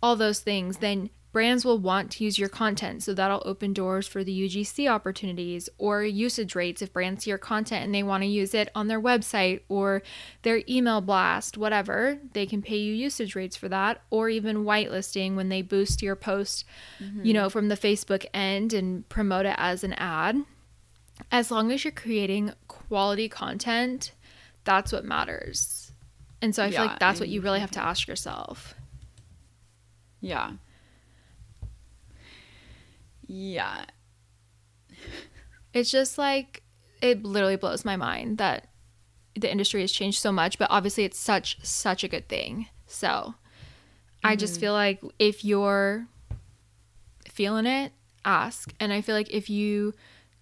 all 0.00 0.14
those 0.14 0.38
things, 0.38 0.76
then 0.76 1.10
brands 1.36 1.66
will 1.66 1.78
want 1.78 2.10
to 2.10 2.24
use 2.24 2.38
your 2.38 2.48
content. 2.48 3.02
So 3.02 3.12
that'll 3.12 3.42
open 3.44 3.74
doors 3.74 4.08
for 4.08 4.24
the 4.24 4.48
UGC 4.48 4.90
opportunities 4.90 5.68
or 5.76 6.02
usage 6.02 6.54
rates 6.54 6.80
if 6.80 6.94
brands 6.94 7.24
see 7.24 7.30
your 7.30 7.36
content 7.36 7.84
and 7.84 7.94
they 7.94 8.02
want 8.02 8.22
to 8.22 8.26
use 8.26 8.54
it 8.54 8.70
on 8.74 8.88
their 8.88 8.98
website 8.98 9.60
or 9.68 10.02
their 10.44 10.62
email 10.66 11.02
blast, 11.02 11.58
whatever. 11.58 12.16
They 12.32 12.46
can 12.46 12.62
pay 12.62 12.78
you 12.78 12.94
usage 12.94 13.34
rates 13.36 13.54
for 13.54 13.68
that 13.68 14.00
or 14.08 14.30
even 14.30 14.64
whitelisting 14.64 15.36
when 15.36 15.50
they 15.50 15.60
boost 15.60 16.00
your 16.00 16.16
post, 16.16 16.64
mm-hmm. 16.98 17.26
you 17.26 17.34
know, 17.34 17.50
from 17.50 17.68
the 17.68 17.76
Facebook 17.76 18.24
end 18.32 18.72
and 18.72 19.06
promote 19.10 19.44
it 19.44 19.56
as 19.58 19.84
an 19.84 19.92
ad. 19.92 20.42
As 21.30 21.50
long 21.50 21.70
as 21.70 21.84
you're 21.84 21.92
creating 21.92 22.54
quality 22.66 23.28
content, 23.28 24.12
that's 24.64 24.90
what 24.90 25.04
matters. 25.04 25.92
And 26.40 26.54
so 26.54 26.64
I 26.64 26.70
feel 26.70 26.86
like 26.86 26.98
that's 26.98 27.20
what 27.20 27.28
you 27.28 27.42
really 27.42 27.60
have 27.60 27.72
to 27.72 27.84
ask 27.84 28.08
yourself. 28.08 28.74
Yeah. 30.22 30.52
Yeah. 33.26 33.84
It's 35.72 35.90
just 35.90 36.18
like 36.18 36.62
it 37.02 37.24
literally 37.24 37.56
blows 37.56 37.84
my 37.84 37.96
mind 37.96 38.38
that 38.38 38.68
the 39.34 39.50
industry 39.50 39.82
has 39.82 39.92
changed 39.92 40.20
so 40.20 40.32
much, 40.32 40.58
but 40.58 40.68
obviously 40.70 41.04
it's 41.04 41.18
such 41.18 41.58
such 41.62 42.02
a 42.04 42.08
good 42.08 42.28
thing. 42.28 42.68
So 42.86 43.08
mm-hmm. 43.08 44.26
I 44.26 44.36
just 44.36 44.58
feel 44.58 44.72
like 44.72 45.00
if 45.18 45.44
you're 45.44 46.06
feeling 47.30 47.66
it, 47.66 47.92
ask. 48.24 48.72
And 48.80 48.92
I 48.92 49.02
feel 49.02 49.14
like 49.14 49.30
if 49.30 49.50
you 49.50 49.94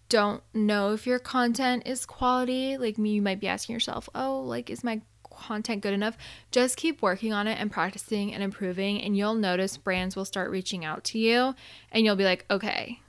don't 0.09 0.43
know 0.53 0.93
if 0.93 1.07
your 1.07 1.19
content 1.19 1.85
is 1.87 2.07
quality, 2.07 2.77
like 2.77 2.99
me, 2.99 3.15
you 3.15 3.23
might 3.23 3.41
be 3.41 3.49
asking 3.49 3.75
yourself, 3.75 4.09
"Oh, 4.15 4.41
like 4.41 4.71
is 4.71 4.85
my 4.85 5.01
content 5.35 5.83
good 5.83 5.93
enough?" 5.93 6.17
Just 6.51 6.77
keep 6.77 7.03
working 7.03 7.33
on 7.33 7.47
it 7.47 7.59
and 7.61 7.71
practicing 7.71 8.33
and 8.33 8.43
improving, 8.43 9.01
and 9.03 9.17
you'll 9.17 9.35
notice 9.35 9.77
brands 9.77 10.17
will 10.17 10.25
start 10.25 10.51
reaching 10.51 10.85
out 10.85 11.05
to 11.05 11.19
you, 11.19 11.55
and 11.93 12.05
you'll 12.05 12.17
be 12.17 12.25
like, 12.25 12.45
"Okay, 12.51 13.01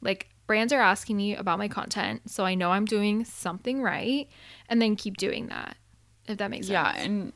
like 0.00 0.28
brands 0.46 0.72
are 0.72 0.80
asking 0.80 1.16
me 1.16 1.34
about 1.34 1.58
my 1.58 1.68
content, 1.68 2.30
so 2.30 2.44
I 2.44 2.54
know 2.54 2.72
I'm 2.72 2.84
doing 2.84 3.24
something 3.24 3.82
right, 3.82 4.28
and 4.68 4.80
then 4.80 4.96
keep 4.96 5.16
doing 5.16 5.48
that. 5.48 5.76
If 6.26 6.38
that 6.38 6.50
makes 6.50 6.66
sense. 6.68 6.72
Yeah, 6.72 7.02
and 7.02 7.32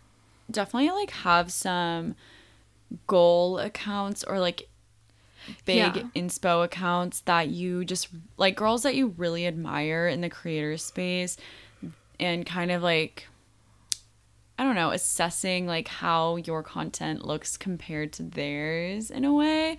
definitely 0.51 0.91
like 0.91 1.11
have 1.11 1.53
some 1.53 2.15
goal 3.07 3.59
accounts 3.59 4.25
or 4.25 4.39
like 4.39 4.69
big 5.65 5.77
yeah. 5.77 6.03
inspo 6.15 6.65
accounts 6.65 7.21
that 7.23 7.49
you 7.49 7.85
just 7.85 8.09
like 8.37 8.57
girls 8.57 8.83
that 8.83 8.95
you 8.95 9.15
really 9.17 9.47
admire 9.47 10.09
in 10.09 10.21
the 10.21 10.29
creator 10.29 10.77
space 10.77 11.37
and 12.19 12.45
kind 12.45 12.71
of 12.71 12.83
like 12.83 13.27
I 14.59 14.65
don't 14.65 14.75
know, 14.75 14.91
assessing 14.91 15.67
like 15.67 15.89
how 15.89 16.37
your 16.37 16.63
content 16.63 17.25
looks 17.25 17.57
compared 17.57 18.13
to 18.15 18.25
theirs 18.25 19.11
in 19.11 19.25
a 19.25 19.33
way 19.33 19.79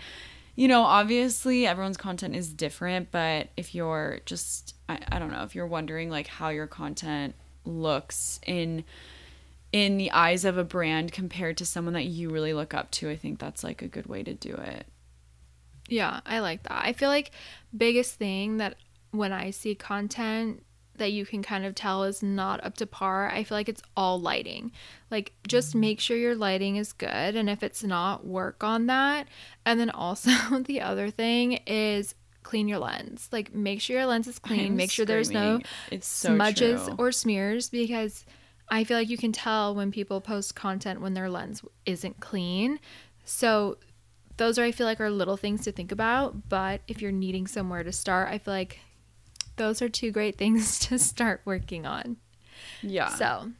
you 0.59 0.67
know, 0.67 0.81
obviously 0.81 1.65
everyone's 1.65 1.95
content 1.95 2.35
is 2.35 2.51
different, 2.51 3.11
but 3.11 3.47
if 3.55 3.73
you're 3.73 4.19
just, 4.25 4.75
I, 4.89 4.99
I 5.09 5.17
don't 5.17 5.31
know, 5.31 5.43
if 5.43 5.55
you're 5.55 5.65
wondering 5.65 6.09
like 6.09 6.27
how 6.27 6.49
your 6.49 6.67
content 6.67 7.33
looks 7.63 8.41
in 8.45 8.83
in 9.71 9.95
the 9.95 10.11
eyes 10.11 10.43
of 10.43 10.57
a 10.57 10.65
brand 10.65 11.13
compared 11.13 11.55
to 11.59 11.65
someone 11.65 11.93
that 11.93 12.07
you 12.07 12.29
really 12.29 12.53
look 12.53 12.73
up 12.73 12.91
to, 12.91 13.09
I 13.09 13.15
think 13.15 13.39
that's 13.39 13.63
like 13.63 13.81
a 13.81 13.87
good 13.87 14.07
way 14.07 14.21
to 14.21 14.33
do 14.33 14.53
it. 14.53 14.85
Yeah, 15.87 16.19
I 16.25 16.39
like 16.39 16.63
that. 16.63 16.83
I 16.85 16.91
feel 16.91 17.07
like 17.07 17.31
biggest 17.75 18.15
thing 18.15 18.57
that 18.57 18.75
when 19.11 19.31
I 19.31 19.51
see 19.51 19.75
content 19.75 20.61
that 20.99 21.11
you 21.11 21.25
can 21.25 21.41
kind 21.41 21.65
of 21.65 21.75
tell 21.75 22.03
is 22.03 22.21
not 22.21 22.63
up 22.63 22.77
to 22.77 22.85
par, 22.85 23.29
I 23.29 23.43
feel 23.43 23.57
like 23.57 23.69
it's 23.69 23.81
all 23.97 24.19
lighting. 24.19 24.71
Like, 25.09 25.33
just 25.47 25.69
mm-hmm. 25.69 25.79
make 25.81 25.99
sure 25.99 26.17
your 26.17 26.35
lighting 26.35 26.75
is 26.75 26.93
good. 26.93 27.35
And 27.35 27.49
if 27.49 27.63
it's 27.63 27.83
not, 27.83 28.25
work 28.25 28.63
on 28.63 28.85
that. 28.85 29.27
And 29.65 29.79
then 29.79 29.89
also, 29.89 30.31
the 30.65 30.81
other 30.81 31.09
thing 31.09 31.53
is 31.65 32.15
clean 32.43 32.67
your 32.67 32.79
lens. 32.79 33.29
Like, 33.31 33.53
make 33.53 33.81
sure 33.81 33.97
your 33.97 34.05
lens 34.05 34.27
is 34.27 34.39
clean. 34.39 34.75
make 34.75 34.91
sure 34.91 35.05
there's 35.05 35.31
no 35.31 35.59
it's 35.91 36.07
so 36.07 36.35
smudges 36.35 36.85
true. 36.85 36.95
or 36.97 37.11
smears 37.11 37.69
because 37.69 38.25
I 38.69 38.83
feel 38.83 38.97
like 38.97 39.09
you 39.09 39.17
can 39.17 39.31
tell 39.31 39.75
when 39.75 39.91
people 39.91 40.21
post 40.21 40.55
content 40.55 41.01
when 41.01 41.13
their 41.13 41.29
lens 41.29 41.63
isn't 41.85 42.19
clean. 42.19 42.79
So, 43.25 43.77
those 44.37 44.57
are, 44.57 44.63
I 44.63 44.71
feel 44.71 44.87
like, 44.87 45.01
are 45.01 45.11
little 45.11 45.35
things 45.35 45.65
to 45.65 45.71
think 45.71 45.91
about. 45.91 46.47
But 46.47 46.81
if 46.87 47.01
you're 47.01 47.11
needing 47.11 47.45
somewhere 47.45 47.83
to 47.83 47.91
start, 47.91 48.29
I 48.29 48.37
feel 48.37 48.53
like 48.53 48.79
those 49.59 49.83
are 49.83 49.89
two 49.89 50.09
great 50.09 50.37
things 50.37 50.79
to 50.87 50.97
start 50.97 51.41
working 51.45 51.85
on. 51.85 52.17
Yeah. 52.81 53.09
So, 53.09 53.51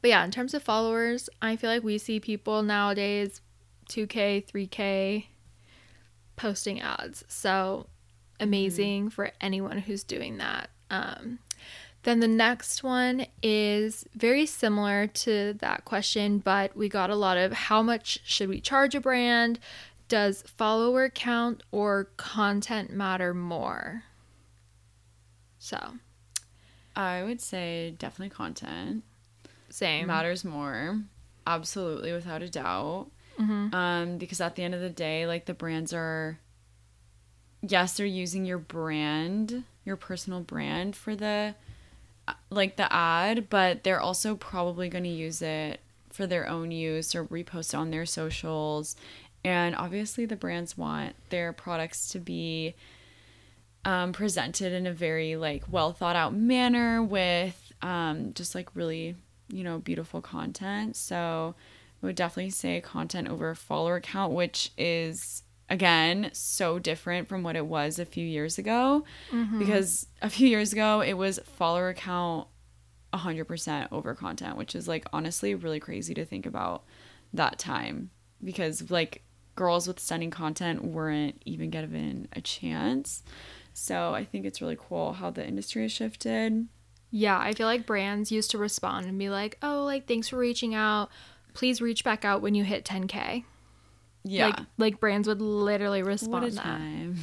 but 0.00 0.08
yeah, 0.08 0.24
in 0.24 0.30
terms 0.30 0.54
of 0.54 0.62
followers, 0.62 1.28
I 1.42 1.56
feel 1.56 1.68
like 1.68 1.84
we 1.84 1.98
see 1.98 2.20
people 2.20 2.62
nowadays 2.62 3.42
2K, 3.90 4.46
3K 4.46 5.26
posting 6.36 6.80
ads. 6.80 7.24
So 7.28 7.88
amazing 8.40 9.02
mm-hmm. 9.02 9.08
for 9.10 9.32
anyone 9.40 9.78
who's 9.78 10.04
doing 10.04 10.38
that. 10.38 10.70
Um, 10.90 11.40
then 12.04 12.20
the 12.20 12.28
next 12.28 12.82
one 12.82 13.26
is 13.42 14.06
very 14.14 14.46
similar 14.46 15.08
to 15.08 15.54
that 15.54 15.84
question, 15.84 16.38
but 16.38 16.76
we 16.76 16.88
got 16.88 17.10
a 17.10 17.16
lot 17.16 17.36
of 17.36 17.52
how 17.52 17.82
much 17.82 18.20
should 18.24 18.48
we 18.48 18.60
charge 18.60 18.94
a 18.94 19.00
brand? 19.00 19.58
Does 20.06 20.42
follower 20.42 21.10
count 21.10 21.64
or 21.70 22.04
content 22.16 22.90
matter 22.90 23.34
more? 23.34 24.04
So 25.68 25.92
I 26.96 27.22
would 27.22 27.42
say 27.42 27.94
definitely 27.98 28.34
content. 28.34 29.04
Same. 29.68 30.06
Matters 30.06 30.46
more. 30.46 31.02
Absolutely, 31.46 32.10
without 32.12 32.42
a 32.42 32.48
doubt. 32.48 33.08
Mm-hmm. 33.38 33.74
Um, 33.74 34.16
because 34.16 34.40
at 34.40 34.56
the 34.56 34.62
end 34.62 34.74
of 34.74 34.80
the 34.80 34.88
day, 34.88 35.26
like 35.26 35.44
the 35.44 35.52
brands 35.52 35.92
are, 35.92 36.38
yes, 37.60 37.98
they're 37.98 38.06
using 38.06 38.46
your 38.46 38.56
brand, 38.56 39.64
your 39.84 39.96
personal 39.96 40.40
brand 40.40 40.96
for 40.96 41.14
the, 41.14 41.54
like 42.48 42.76
the 42.76 42.90
ad, 42.90 43.50
but 43.50 43.84
they're 43.84 44.00
also 44.00 44.36
probably 44.36 44.88
going 44.88 45.04
to 45.04 45.10
use 45.10 45.42
it 45.42 45.80
for 46.10 46.26
their 46.26 46.48
own 46.48 46.70
use 46.70 47.14
or 47.14 47.26
repost 47.26 47.78
on 47.78 47.90
their 47.90 48.06
socials. 48.06 48.96
And 49.44 49.76
obviously, 49.76 50.24
the 50.24 50.34
brands 50.34 50.78
want 50.78 51.14
their 51.28 51.52
products 51.52 52.08
to 52.08 52.18
be 52.18 52.74
um, 53.84 54.12
presented 54.12 54.72
in 54.72 54.86
a 54.86 54.92
very 54.92 55.36
like 55.36 55.64
well 55.70 55.92
thought 55.92 56.16
out 56.16 56.34
manner 56.34 57.02
with 57.02 57.72
um, 57.82 58.32
just 58.34 58.54
like 58.54 58.74
really 58.74 59.14
you 59.48 59.64
know 59.64 59.78
beautiful 59.78 60.20
content. 60.20 60.96
So 60.96 61.54
i 62.02 62.06
would 62.06 62.16
definitely 62.16 62.50
say 62.50 62.80
content 62.80 63.28
over 63.28 63.54
follower 63.56 63.98
count 64.00 64.32
which 64.32 64.70
is 64.78 65.42
again 65.68 66.30
so 66.32 66.78
different 66.78 67.26
from 67.28 67.42
what 67.42 67.56
it 67.56 67.66
was 67.66 67.98
a 67.98 68.04
few 68.04 68.24
years 68.26 68.56
ago. 68.58 69.04
Mm-hmm. 69.30 69.58
because 69.58 70.06
a 70.22 70.30
few 70.30 70.48
years 70.48 70.72
ago 70.72 71.00
it 71.00 71.14
was 71.14 71.40
follower 71.56 71.92
count 71.94 72.46
100% 73.12 73.88
over 73.90 74.14
content 74.14 74.56
which 74.56 74.74
is 74.74 74.86
like 74.86 75.06
honestly 75.12 75.54
really 75.54 75.80
crazy 75.80 76.14
to 76.14 76.24
think 76.24 76.46
about 76.46 76.84
that 77.32 77.58
time. 77.58 78.10
Because 78.42 78.90
like 78.90 79.22
girls 79.56 79.88
with 79.88 79.98
stunning 79.98 80.30
content 80.30 80.84
weren't 80.84 81.42
even 81.44 81.70
given 81.70 82.28
a 82.32 82.40
chance 82.40 83.22
so 83.78 84.12
I 84.12 84.24
think 84.24 84.44
it's 84.44 84.60
really 84.60 84.76
cool 84.78 85.12
how 85.12 85.30
the 85.30 85.46
industry 85.46 85.82
has 85.82 85.92
shifted. 85.92 86.66
Yeah, 87.10 87.38
I 87.38 87.52
feel 87.52 87.66
like 87.66 87.86
brands 87.86 88.32
used 88.32 88.50
to 88.50 88.58
respond 88.58 89.06
and 89.06 89.18
be 89.18 89.30
like, 89.30 89.56
"Oh, 89.62 89.84
like 89.84 90.06
thanks 90.06 90.28
for 90.28 90.36
reaching 90.36 90.74
out. 90.74 91.10
Please 91.54 91.80
reach 91.80 92.04
back 92.04 92.24
out 92.24 92.42
when 92.42 92.54
you 92.54 92.64
hit 92.64 92.84
10k." 92.84 93.44
Yeah. 94.24 94.46
Like 94.46 94.60
like 94.76 95.00
brands 95.00 95.28
would 95.28 95.40
literally 95.40 96.02
respond 96.02 96.44
what 96.44 96.52
a 96.52 96.56
time. 96.56 97.14
That. 97.14 97.22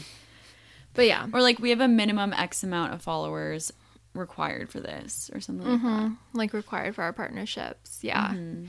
But 0.93 1.05
yeah. 1.07 1.27
Or 1.33 1.41
like 1.41 1.59
we 1.59 1.69
have 1.71 1.81
a 1.81 1.87
minimum 1.87 2.33
X 2.33 2.63
amount 2.63 2.93
of 2.93 3.01
followers 3.01 3.71
required 4.13 4.69
for 4.69 4.79
this 4.79 5.29
or 5.33 5.41
something 5.41 5.67
mm-hmm. 5.67 5.85
like 5.85 6.09
that. 6.09 6.17
Like 6.33 6.53
required 6.53 6.95
for 6.95 7.03
our 7.03 7.13
partnerships. 7.13 7.99
Yeah. 8.01 8.29
Mm-hmm. 8.29 8.65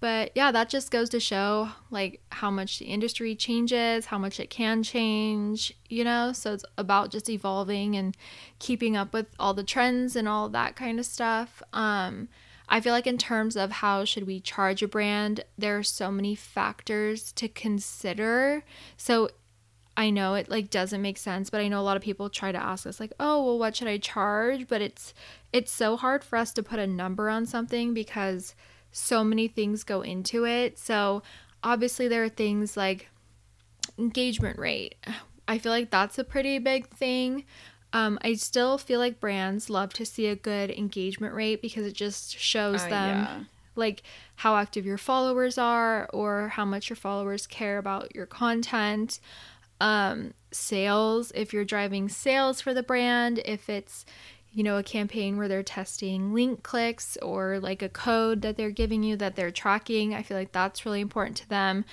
But 0.00 0.32
yeah, 0.34 0.52
that 0.52 0.68
just 0.68 0.90
goes 0.90 1.08
to 1.10 1.20
show 1.20 1.70
like 1.90 2.20
how 2.30 2.50
much 2.50 2.78
the 2.78 2.86
industry 2.86 3.34
changes, 3.34 4.06
how 4.06 4.18
much 4.18 4.38
it 4.38 4.50
can 4.50 4.82
change, 4.82 5.72
you 5.88 6.04
know? 6.04 6.32
So 6.32 6.52
it's 6.52 6.64
about 6.76 7.10
just 7.10 7.30
evolving 7.30 7.96
and 7.96 8.16
keeping 8.58 8.96
up 8.96 9.12
with 9.14 9.26
all 9.38 9.54
the 9.54 9.64
trends 9.64 10.14
and 10.14 10.28
all 10.28 10.48
that 10.50 10.76
kind 10.76 10.98
of 10.98 11.06
stuff. 11.06 11.62
Um 11.72 12.28
I 12.68 12.80
feel 12.80 12.92
like 12.92 13.06
in 13.06 13.18
terms 13.18 13.56
of 13.56 13.70
how 13.70 14.04
should 14.04 14.26
we 14.26 14.40
charge 14.40 14.82
a 14.82 14.88
brand, 14.88 15.44
there 15.58 15.78
are 15.78 15.82
so 15.82 16.10
many 16.10 16.34
factors 16.34 17.30
to 17.32 17.48
consider. 17.48 18.64
So 18.96 19.28
I 19.96 20.10
know 20.10 20.34
it 20.34 20.48
like 20.48 20.70
doesn't 20.70 21.02
make 21.02 21.18
sense, 21.18 21.50
but 21.50 21.60
I 21.60 21.68
know 21.68 21.80
a 21.80 21.82
lot 21.82 21.96
of 21.96 22.02
people 22.02 22.28
try 22.28 22.52
to 22.52 22.58
ask 22.62 22.86
us 22.86 22.98
like, 23.00 23.12
"Oh, 23.20 23.44
well 23.44 23.58
what 23.58 23.76
should 23.76 23.88
I 23.88 23.98
charge?" 23.98 24.66
But 24.68 24.80
it's 24.82 25.14
it's 25.52 25.70
so 25.72 25.96
hard 25.96 26.24
for 26.24 26.36
us 26.36 26.52
to 26.54 26.62
put 26.62 26.78
a 26.78 26.86
number 26.86 27.28
on 27.30 27.46
something 27.46 27.94
because 27.94 28.54
so 28.94 29.24
many 29.24 29.48
things 29.48 29.82
go 29.82 30.02
into 30.02 30.46
it. 30.46 30.78
So, 30.78 31.22
obviously, 31.64 32.06
there 32.06 32.22
are 32.22 32.28
things 32.28 32.76
like 32.76 33.08
engagement 33.98 34.58
rate. 34.58 34.94
I 35.48 35.58
feel 35.58 35.72
like 35.72 35.90
that's 35.90 36.18
a 36.18 36.24
pretty 36.24 36.58
big 36.58 36.88
thing. 36.88 37.44
Um, 37.92 38.18
I 38.22 38.34
still 38.34 38.78
feel 38.78 38.98
like 38.98 39.20
brands 39.20 39.68
love 39.68 39.92
to 39.94 40.06
see 40.06 40.26
a 40.26 40.36
good 40.36 40.70
engagement 40.70 41.34
rate 41.34 41.60
because 41.60 41.86
it 41.86 41.92
just 41.92 42.38
shows 42.38 42.82
uh, 42.82 42.88
them 42.88 43.18
yeah. 43.18 43.40
like 43.76 44.02
how 44.36 44.56
active 44.56 44.86
your 44.86 44.98
followers 44.98 45.58
are 45.58 46.08
or 46.12 46.48
how 46.48 46.64
much 46.64 46.88
your 46.88 46.96
followers 46.96 47.46
care 47.46 47.78
about 47.78 48.14
your 48.14 48.26
content. 48.26 49.20
Um, 49.80 50.34
sales, 50.50 51.30
if 51.34 51.52
you're 51.52 51.64
driving 51.64 52.08
sales 52.08 52.60
for 52.60 52.72
the 52.72 52.82
brand, 52.82 53.40
if 53.44 53.68
it's 53.68 54.06
you 54.54 54.62
know, 54.62 54.78
a 54.78 54.82
campaign 54.82 55.36
where 55.36 55.48
they're 55.48 55.62
testing 55.64 56.32
link 56.32 56.62
clicks 56.62 57.16
or 57.20 57.58
like 57.58 57.82
a 57.82 57.88
code 57.88 58.42
that 58.42 58.56
they're 58.56 58.70
giving 58.70 59.02
you 59.02 59.16
that 59.16 59.34
they're 59.36 59.50
tracking. 59.50 60.14
I 60.14 60.22
feel 60.22 60.36
like 60.36 60.52
that's 60.52 60.86
really 60.86 61.00
important 61.00 61.36
to 61.38 61.48
them. 61.48 61.84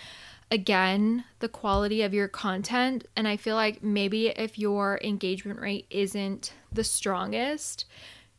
Again, 0.52 1.26
the 1.40 1.50
quality 1.50 2.02
of 2.04 2.14
your 2.14 2.28
content. 2.28 3.06
And 3.16 3.28
I 3.28 3.38
feel 3.38 3.56
like 3.56 3.82
maybe 3.84 4.28
if 4.28 4.60
your 4.60 5.00
engagement 5.04 5.60
rate 5.60 5.88
isn't 5.90 6.54
the 6.72 6.84
strongest, 6.84 7.86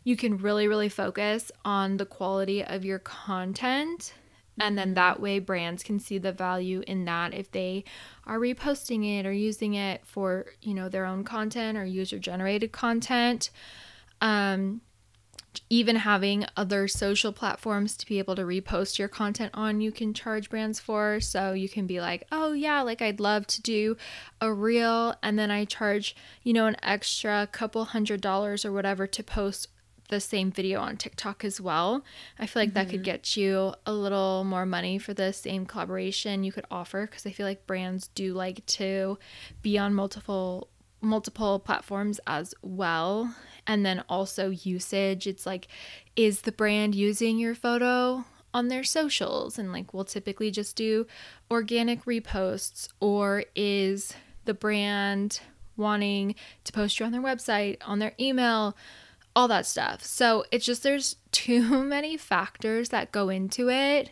you 0.04 0.16
can 0.16 0.38
really, 0.38 0.68
really 0.68 0.88
focus 0.88 1.50
on 1.64 1.96
the 1.96 2.06
quality 2.06 2.62
of 2.64 2.84
your 2.84 2.98
content 3.00 4.12
And 4.60 4.76
then 4.76 4.94
that 4.94 5.20
way 5.20 5.38
brands 5.38 5.82
can 5.82 5.98
see 5.98 6.18
the 6.18 6.32
value 6.32 6.82
in 6.86 7.04
that 7.06 7.32
if 7.32 7.50
they 7.50 7.84
are 8.26 8.38
reposting 8.38 9.18
it 9.18 9.26
or 9.26 9.32
using 9.32 9.74
it 9.74 10.04
for, 10.04 10.46
you 10.60 10.74
know, 10.74 10.88
their 10.88 11.06
own 11.06 11.24
content 11.24 11.78
or 11.78 11.84
user 11.84 12.18
generated 12.18 12.72
content. 12.72 13.50
Um 14.22 14.80
even 15.68 15.96
having 15.96 16.46
other 16.56 16.88
social 16.88 17.32
platforms 17.32 17.96
to 17.96 18.06
be 18.06 18.18
able 18.18 18.34
to 18.34 18.42
repost 18.42 18.98
your 18.98 19.08
content 19.08 19.50
on 19.54 19.80
you 19.80 19.92
can 19.92 20.14
charge 20.14 20.48
brands 20.48 20.80
for 20.80 21.20
so 21.20 21.52
you 21.52 21.68
can 21.68 21.86
be 21.86 22.00
like 22.00 22.24
oh 22.32 22.52
yeah 22.52 22.80
like 22.80 23.02
i'd 23.02 23.20
love 23.20 23.46
to 23.46 23.60
do 23.60 23.96
a 24.40 24.52
reel 24.52 25.14
and 25.22 25.38
then 25.38 25.50
i 25.50 25.64
charge 25.64 26.16
you 26.42 26.52
know 26.52 26.66
an 26.66 26.76
extra 26.82 27.46
couple 27.52 27.84
hundred 27.86 28.20
dollars 28.20 28.64
or 28.64 28.72
whatever 28.72 29.06
to 29.06 29.22
post 29.22 29.68
the 30.08 30.20
same 30.20 30.52
video 30.52 30.78
on 30.78 30.98
TikTok 30.98 31.42
as 31.42 31.58
well. 31.58 32.04
I 32.38 32.46
feel 32.46 32.60
like 32.60 32.70
mm-hmm. 32.70 32.74
that 32.74 32.90
could 32.90 33.02
get 33.02 33.34
you 33.34 33.72
a 33.86 33.94
little 33.94 34.44
more 34.44 34.66
money 34.66 34.98
for 34.98 35.14
the 35.14 35.32
same 35.32 35.64
collaboration 35.64 36.44
you 36.44 36.52
could 36.52 36.66
offer 36.70 37.06
because 37.06 37.24
I 37.24 37.30
feel 37.30 37.46
like 37.46 37.66
brands 37.66 38.08
do 38.08 38.34
like 38.34 38.64
to 38.66 39.18
be 39.62 39.78
on 39.78 39.94
multiple 39.94 40.68
multiple 41.03 41.59
platforms 41.59 42.20
as 42.26 42.55
well. 42.62 43.34
And 43.66 43.84
then 43.84 44.03
also 44.09 44.50
usage. 44.50 45.26
It's 45.26 45.46
like 45.46 45.68
is 46.16 46.42
the 46.42 46.53
brand 46.53 46.94
using 46.94 47.38
your 47.38 47.55
photo 47.55 48.24
on 48.55 48.68
their 48.68 48.84
socials 48.84 49.59
and 49.59 49.72
like 49.72 49.94
we'll 49.94 50.05
typically 50.05 50.50
just 50.50 50.76
do 50.76 51.07
organic 51.50 52.05
reposts 52.05 52.88
or 53.00 53.44
is 53.55 54.14
the 54.44 54.55
brand 54.55 55.40
wanting 55.76 56.34
to 56.64 56.72
post 56.72 57.00
you 57.00 57.07
on 57.07 57.12
their 57.12 57.22
website, 57.22 57.78
on 57.86 57.98
their 57.98 58.12
email, 58.20 58.76
all 59.34 59.48
that 59.48 59.66
stuff. 59.66 60.05
So 60.05 60.44
it's 60.50 60.66
just 60.66 60.82
there's 60.82 61.16
too 61.30 61.82
many 61.84 62.16
factors 62.16 62.90
that 62.90 63.12
go 63.12 63.28
into 63.28 63.70
it 63.70 64.11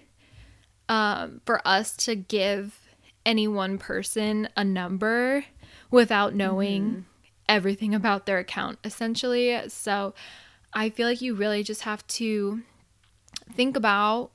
um, 0.88 1.41
for 1.45 1.66
us 1.66 1.97
to 1.99 2.14
give 2.14 2.78
any 3.26 3.47
one 3.47 3.78
person 3.78 4.49
a 4.57 4.64
number 4.64 5.45
without 5.91 6.34
knowing 6.34 6.82
mm-hmm. 6.82 7.01
everything 7.49 7.95
about 7.95 8.26
their 8.26 8.38
account, 8.38 8.78
essentially. 8.84 9.68
So 9.68 10.14
I 10.72 10.91
feel 10.91 11.09
like 11.09 11.20
you 11.20 11.34
really 11.34 11.62
just 11.62 11.82
have 11.82 12.07
to 12.09 12.62
think 13.53 13.76
about 13.76 14.30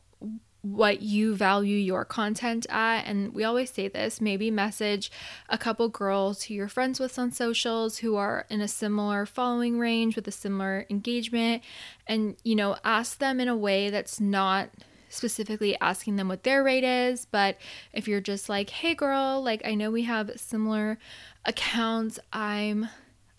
what 0.62 1.04
you 1.04 1.36
value 1.36 1.78
your 1.78 2.04
content 2.04 2.66
at. 2.70 3.06
And 3.06 3.36
we 3.36 3.44
always 3.44 3.70
say 3.70 3.88
this 3.88 4.20
maybe 4.20 4.50
message 4.50 5.12
a 5.48 5.60
couple 5.60 5.88
girls 5.90 6.44
who 6.44 6.56
you're 6.56 6.68
friends 6.68 7.00
with 7.00 7.20
on 7.20 7.32
socials 7.32 8.00
who 8.00 8.16
are 8.16 8.48
in 8.50 8.62
a 8.62 8.68
similar 8.68 9.28
following 9.28 9.78
range 9.78 10.16
with 10.16 10.28
a 10.28 10.32
similar 10.32 10.88
engagement, 10.90 11.62
and, 12.08 12.36
you 12.44 12.56
know, 12.56 12.78
ask 12.84 13.20
them 13.20 13.40
in 13.40 13.48
a 13.48 13.56
way 13.56 13.92
that's 13.92 14.20
not 14.20 14.70
specifically 15.08 15.80
asking 15.80 16.16
them 16.16 16.28
what 16.28 16.44
their 16.44 16.64
rate 16.64 16.84
is, 16.84 17.26
but 17.26 17.58
if 17.94 18.08
you're 18.08 18.20
just 18.20 18.50
like, 18.50 18.72
"Hey 18.72 18.96
girl, 18.96 19.42
like 19.42 19.62
I 19.64 19.76
know 19.76 19.92
we 19.92 20.02
have 20.04 20.32
similar 20.36 20.98
accounts. 21.46 22.20
I'm 22.34 22.90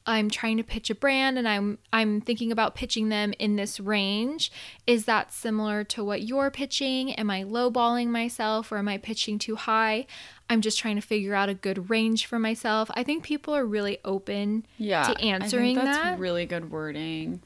I'm 0.09 0.31
trying 0.31 0.57
to 0.57 0.63
pitch 0.63 0.89
a 0.89 0.95
brand 0.95 1.37
and 1.37 1.49
I'm 1.49 1.79
I'm 1.93 2.21
thinking 2.21 2.53
about 2.53 2.77
pitching 2.77 3.09
them 3.09 3.35
in 3.39 3.57
this 3.57 3.81
range. 3.81 4.53
Is 4.87 5.05
that 5.07 5.33
similar 5.33 5.83
to 5.85 6.05
what 6.05 6.23
you're 6.23 6.51
pitching? 6.51 7.13
Am 7.15 7.29
I 7.29 7.43
lowballing 7.43 8.09
myself 8.09 8.71
or 8.71 8.79
am 8.79 8.89
I 8.89 8.99
pitching 8.99 9.39
too 9.39 9.57
high? 9.57 10.07
I'm 10.49 10.61
just 10.61 10.79
trying 10.79 10.95
to 10.95 11.03
figure 11.03 11.35
out 11.35 11.49
a 11.49 11.55
good 11.55 11.91
range 11.91 12.27
for 12.27 12.39
myself. 12.39 12.89
I 12.95 13.03
think 13.03 13.25
people 13.25 13.55
are 13.55 13.67
really 13.67 13.99
open 14.05 14.65
yeah, 14.79 15.13
to 15.13 15.21
answering 15.21 15.77
I 15.77 15.81
think 15.81 15.85
that's 15.85 15.99
that. 15.99 16.19
really 16.21 16.47
good 16.47 16.71
wording. 16.71 17.43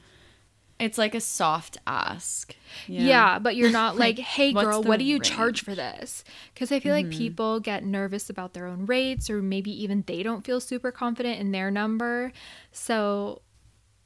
It's 0.81 0.97
like 0.97 1.13
a 1.13 1.21
soft 1.21 1.77
ask. 1.85 2.55
Yeah, 2.87 3.01
yeah 3.01 3.39
but 3.39 3.55
you're 3.55 3.71
not 3.71 3.97
like, 3.97 4.17
hey 4.17 4.51
girl, 4.51 4.81
what 4.81 4.97
do 4.97 5.05
you 5.05 5.15
range? 5.15 5.29
charge 5.29 5.63
for 5.63 5.75
this? 5.75 6.23
Because 6.53 6.71
I 6.71 6.79
feel 6.79 6.95
mm-hmm. 6.95 7.09
like 7.09 7.17
people 7.17 7.59
get 7.59 7.85
nervous 7.85 8.29
about 8.29 8.53
their 8.53 8.65
own 8.65 8.87
rates, 8.87 9.29
or 9.29 9.41
maybe 9.43 9.71
even 9.83 10.03
they 10.07 10.23
don't 10.23 10.43
feel 10.43 10.59
super 10.59 10.91
confident 10.91 11.39
in 11.39 11.51
their 11.51 11.69
number. 11.69 12.31
So, 12.71 13.43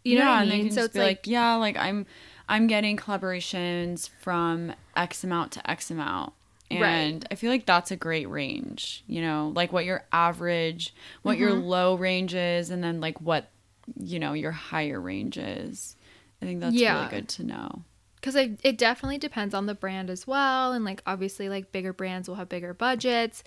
you 0.03 0.17
yeah, 0.17 0.26
know 0.26 0.32
what 0.32 0.39
I 0.41 0.45
mean? 0.45 0.71
so 0.71 0.84
it's 0.84 0.95
like, 0.95 1.07
like, 1.07 1.28
yeah, 1.28 1.55
like 1.55 1.78
I'm, 1.78 2.05
I'm 2.49 2.67
getting 2.67 2.97
collaborations 2.97 4.09
from 4.19 4.73
X 4.97 5.23
amount 5.23 5.53
to 5.53 5.71
X 5.71 5.89
amount. 5.89 6.34
And 6.69 6.82
right. 6.82 7.28
I 7.32 7.36
feel 7.36 7.51
like 7.51 7.65
that's 7.65 7.91
a 7.91 7.95
great 7.95 8.28
range, 8.28 9.03
you 9.07 9.21
know, 9.21 9.53
like 9.55 9.71
what 9.71 9.86
your 9.86 10.03
average, 10.11 10.93
what 11.21 11.34
mm-hmm. 11.34 11.41
your 11.41 11.53
low 11.53 11.95
range 11.95 12.34
is, 12.34 12.69
and 12.69 12.84
then 12.84 12.99
like 12.99 13.21
what, 13.21 13.49
you 13.97 14.19
know, 14.19 14.34
your 14.34 14.51
higher 14.51 14.99
range 14.99 15.38
is. 15.38 15.95
I 16.41 16.45
think 16.45 16.61
that's 16.61 16.75
yeah. 16.75 16.97
really 16.97 17.09
good 17.09 17.29
to 17.29 17.43
know. 17.43 17.83
Because 18.15 18.36
it, 18.36 18.59
it 18.63 18.79
definitely 18.79 19.19
depends 19.19 19.53
on 19.53 19.67
the 19.67 19.75
brand 19.75 20.09
as 20.09 20.25
well. 20.25 20.71
And 20.71 20.83
like, 20.83 21.03
obviously, 21.05 21.47
like 21.47 21.71
bigger 21.71 21.93
brands 21.93 22.27
will 22.27 22.36
have 22.36 22.49
bigger 22.49 22.73
budgets 22.73 23.43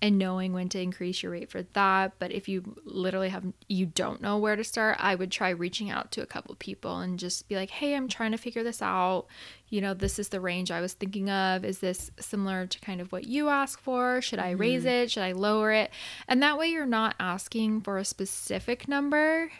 and 0.00 0.16
knowing 0.16 0.54
when 0.54 0.70
to 0.70 0.80
increase 0.80 1.22
your 1.22 1.32
rate 1.32 1.50
for 1.50 1.64
that. 1.74 2.14
But 2.18 2.32
if 2.32 2.48
you 2.48 2.76
literally 2.86 3.28
have, 3.28 3.44
you 3.68 3.84
don't 3.84 4.22
know 4.22 4.38
where 4.38 4.56
to 4.56 4.64
start, 4.64 4.96
I 4.98 5.16
would 5.16 5.30
try 5.30 5.50
reaching 5.50 5.90
out 5.90 6.12
to 6.12 6.22
a 6.22 6.26
couple 6.26 6.54
people 6.54 7.00
and 7.00 7.18
just 7.18 7.46
be 7.46 7.56
like, 7.56 7.68
hey, 7.68 7.94
I'm 7.94 8.08
trying 8.08 8.32
to 8.32 8.38
figure 8.38 8.62
this 8.62 8.80
out. 8.80 9.26
You 9.68 9.82
know, 9.82 9.92
this 9.92 10.18
is 10.18 10.30
the 10.30 10.40
range 10.40 10.70
I 10.70 10.80
was 10.80 10.94
thinking 10.94 11.28
of. 11.28 11.62
Is 11.62 11.80
this 11.80 12.10
similar 12.18 12.66
to 12.66 12.80
kind 12.80 13.02
of 13.02 13.12
what 13.12 13.26
you 13.26 13.50
ask 13.50 13.78
for? 13.82 14.22
Should 14.22 14.38
I 14.38 14.52
raise 14.52 14.84
mm-hmm. 14.84 15.02
it? 15.02 15.10
Should 15.10 15.24
I 15.24 15.32
lower 15.32 15.72
it? 15.72 15.90
And 16.26 16.42
that 16.42 16.56
way 16.56 16.68
you're 16.68 16.86
not 16.86 17.16
asking 17.20 17.82
for 17.82 17.98
a 17.98 18.04
specific 18.04 18.88
number 18.88 19.52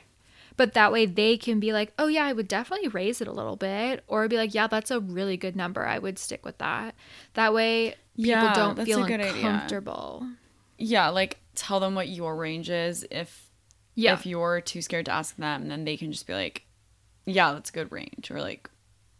but 0.62 0.74
that 0.74 0.92
way 0.92 1.06
they 1.06 1.36
can 1.36 1.58
be 1.58 1.72
like, 1.72 1.92
oh, 1.98 2.06
yeah, 2.06 2.24
I 2.24 2.32
would 2.32 2.46
definitely 2.46 2.86
raise 2.86 3.20
it 3.20 3.26
a 3.26 3.32
little 3.32 3.56
bit. 3.56 4.04
Or 4.06 4.28
be 4.28 4.36
like, 4.36 4.54
yeah, 4.54 4.68
that's 4.68 4.92
a 4.92 5.00
really 5.00 5.36
good 5.36 5.56
number. 5.56 5.84
I 5.84 5.98
would 5.98 6.20
stick 6.20 6.44
with 6.44 6.56
that. 6.58 6.94
That 7.34 7.52
way 7.52 7.96
people 8.16 8.30
yeah, 8.30 8.54
don't 8.54 8.80
feel 8.84 9.02
uncomfortable. 9.02 10.20
Idea. 10.22 10.36
Yeah, 10.78 11.08
like 11.08 11.40
tell 11.56 11.80
them 11.80 11.96
what 11.96 12.06
your 12.06 12.36
range 12.36 12.70
is. 12.70 13.04
If 13.10 13.50
yeah. 13.96 14.12
if 14.12 14.24
you're 14.24 14.60
too 14.60 14.82
scared 14.82 15.06
to 15.06 15.12
ask 15.12 15.34
them, 15.34 15.66
then 15.66 15.84
they 15.84 15.96
can 15.96 16.12
just 16.12 16.28
be 16.28 16.32
like, 16.32 16.64
yeah, 17.26 17.54
that's 17.54 17.70
a 17.70 17.72
good 17.72 17.90
range. 17.90 18.30
Or 18.30 18.40
like, 18.40 18.70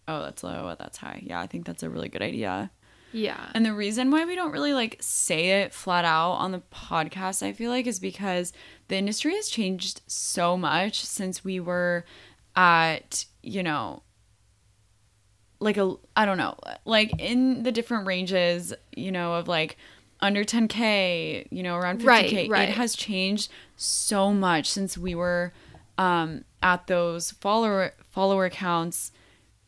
oh, 0.07 0.23
that's 0.23 0.45
low, 0.45 0.77
that's 0.79 0.99
high. 0.99 1.25
Yeah, 1.27 1.41
I 1.41 1.49
think 1.49 1.67
that's 1.67 1.83
a 1.83 1.91
really 1.91 2.09
good 2.09 2.23
idea. 2.23 2.71
Yeah. 3.13 3.51
And 3.55 3.65
the 3.65 3.75
reason 3.75 4.11
why 4.11 4.25
we 4.25 4.35
don't 4.35 4.53
really 4.53 4.73
like 4.73 4.97
say 5.01 5.63
it 5.63 5.73
flat 5.73 6.05
out 6.05 6.33
on 6.33 6.53
the 6.53 6.63
podcast, 6.73 7.43
I 7.43 7.53
feel 7.53 7.71
like, 7.71 7.87
is 7.87 8.01
because 8.01 8.53
the 8.89 8.97
industry 8.97 9.35
has 9.35 9.49
changed 9.49 10.03
so 10.07 10.57
much 10.57 11.05
since 11.05 11.45
we 11.45 11.61
were 11.61 12.05
at, 12.57 13.27
you 13.43 13.63
know, 13.63 14.03
like 15.61 15.77
a, 15.77 15.95
I 16.17 16.25
don't 16.25 16.39
know, 16.39 16.57
like 16.85 17.13
in 17.21 17.63
the 17.63 17.73
different 17.73 18.07
ranges, 18.07 18.75
you 18.97 19.13
know, 19.13 19.35
of 19.35 19.47
like 19.49 19.77
under 20.21 20.45
10K, 20.45 21.49
you 21.51 21.63
know, 21.63 21.77
around 21.77 22.01
50K. 22.01 22.07
Right, 22.07 22.51
right. 22.51 22.69
It 22.69 22.73
has 22.73 22.97
changed 22.97 23.51
so 23.77 24.33
much 24.33 24.71
since 24.71 24.97
we 24.97 25.15
were 25.15 25.53
um, 25.99 26.45
at 26.63 26.87
those 26.87 27.33
follower 27.33 27.93
follower 28.11 28.47
accounts 28.47 29.13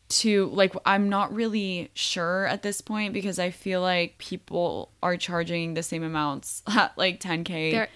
to 0.07 0.47
like 0.53 0.73
I'm 0.85 1.09
not 1.09 1.33
really 1.33 1.89
sure 1.95 2.45
at 2.45 2.61
this 2.61 2.79
point 2.79 3.13
because 3.13 3.39
I 3.39 3.49
feel 3.49 3.81
like 3.81 4.17
people 4.19 4.91
are 5.01 5.17
charging 5.17 5.73
the 5.73 5.81
same 5.81 6.03
amounts 6.03 6.61
at 6.67 6.95
like 6.95 7.19
10k 7.19 7.87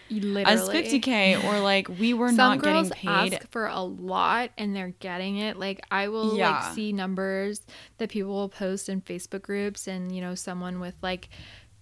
as 0.45 0.68
50k 0.68 1.43
or 1.43 1.60
like 1.60 1.88
we 1.88 2.16
were 2.16 2.32
not 2.32 2.64
getting 2.64 2.89
paid. 2.89 3.34
ask 3.36 3.47
for 3.51 3.68
a 3.68 3.82
lot 3.82 4.49
and 4.57 4.76
they're 4.76 4.95
getting 4.99 5.38
it. 5.38 5.57
Like 5.57 5.86
I 5.91 6.07
will 6.07 6.36
yeah. 6.36 6.49
like 6.49 6.74
see 6.74 6.93
numbers 6.93 7.62
that 7.99 8.10
people 8.10 8.32
will 8.32 8.49
post 8.49 8.89
in 8.89 9.01
Facebook 9.01 9.43
groups 9.43 9.88
and 9.88 10.14
you 10.14 10.22
know 10.22 10.34
someone 10.34 10.80
with 10.80 10.95
like 11.03 11.30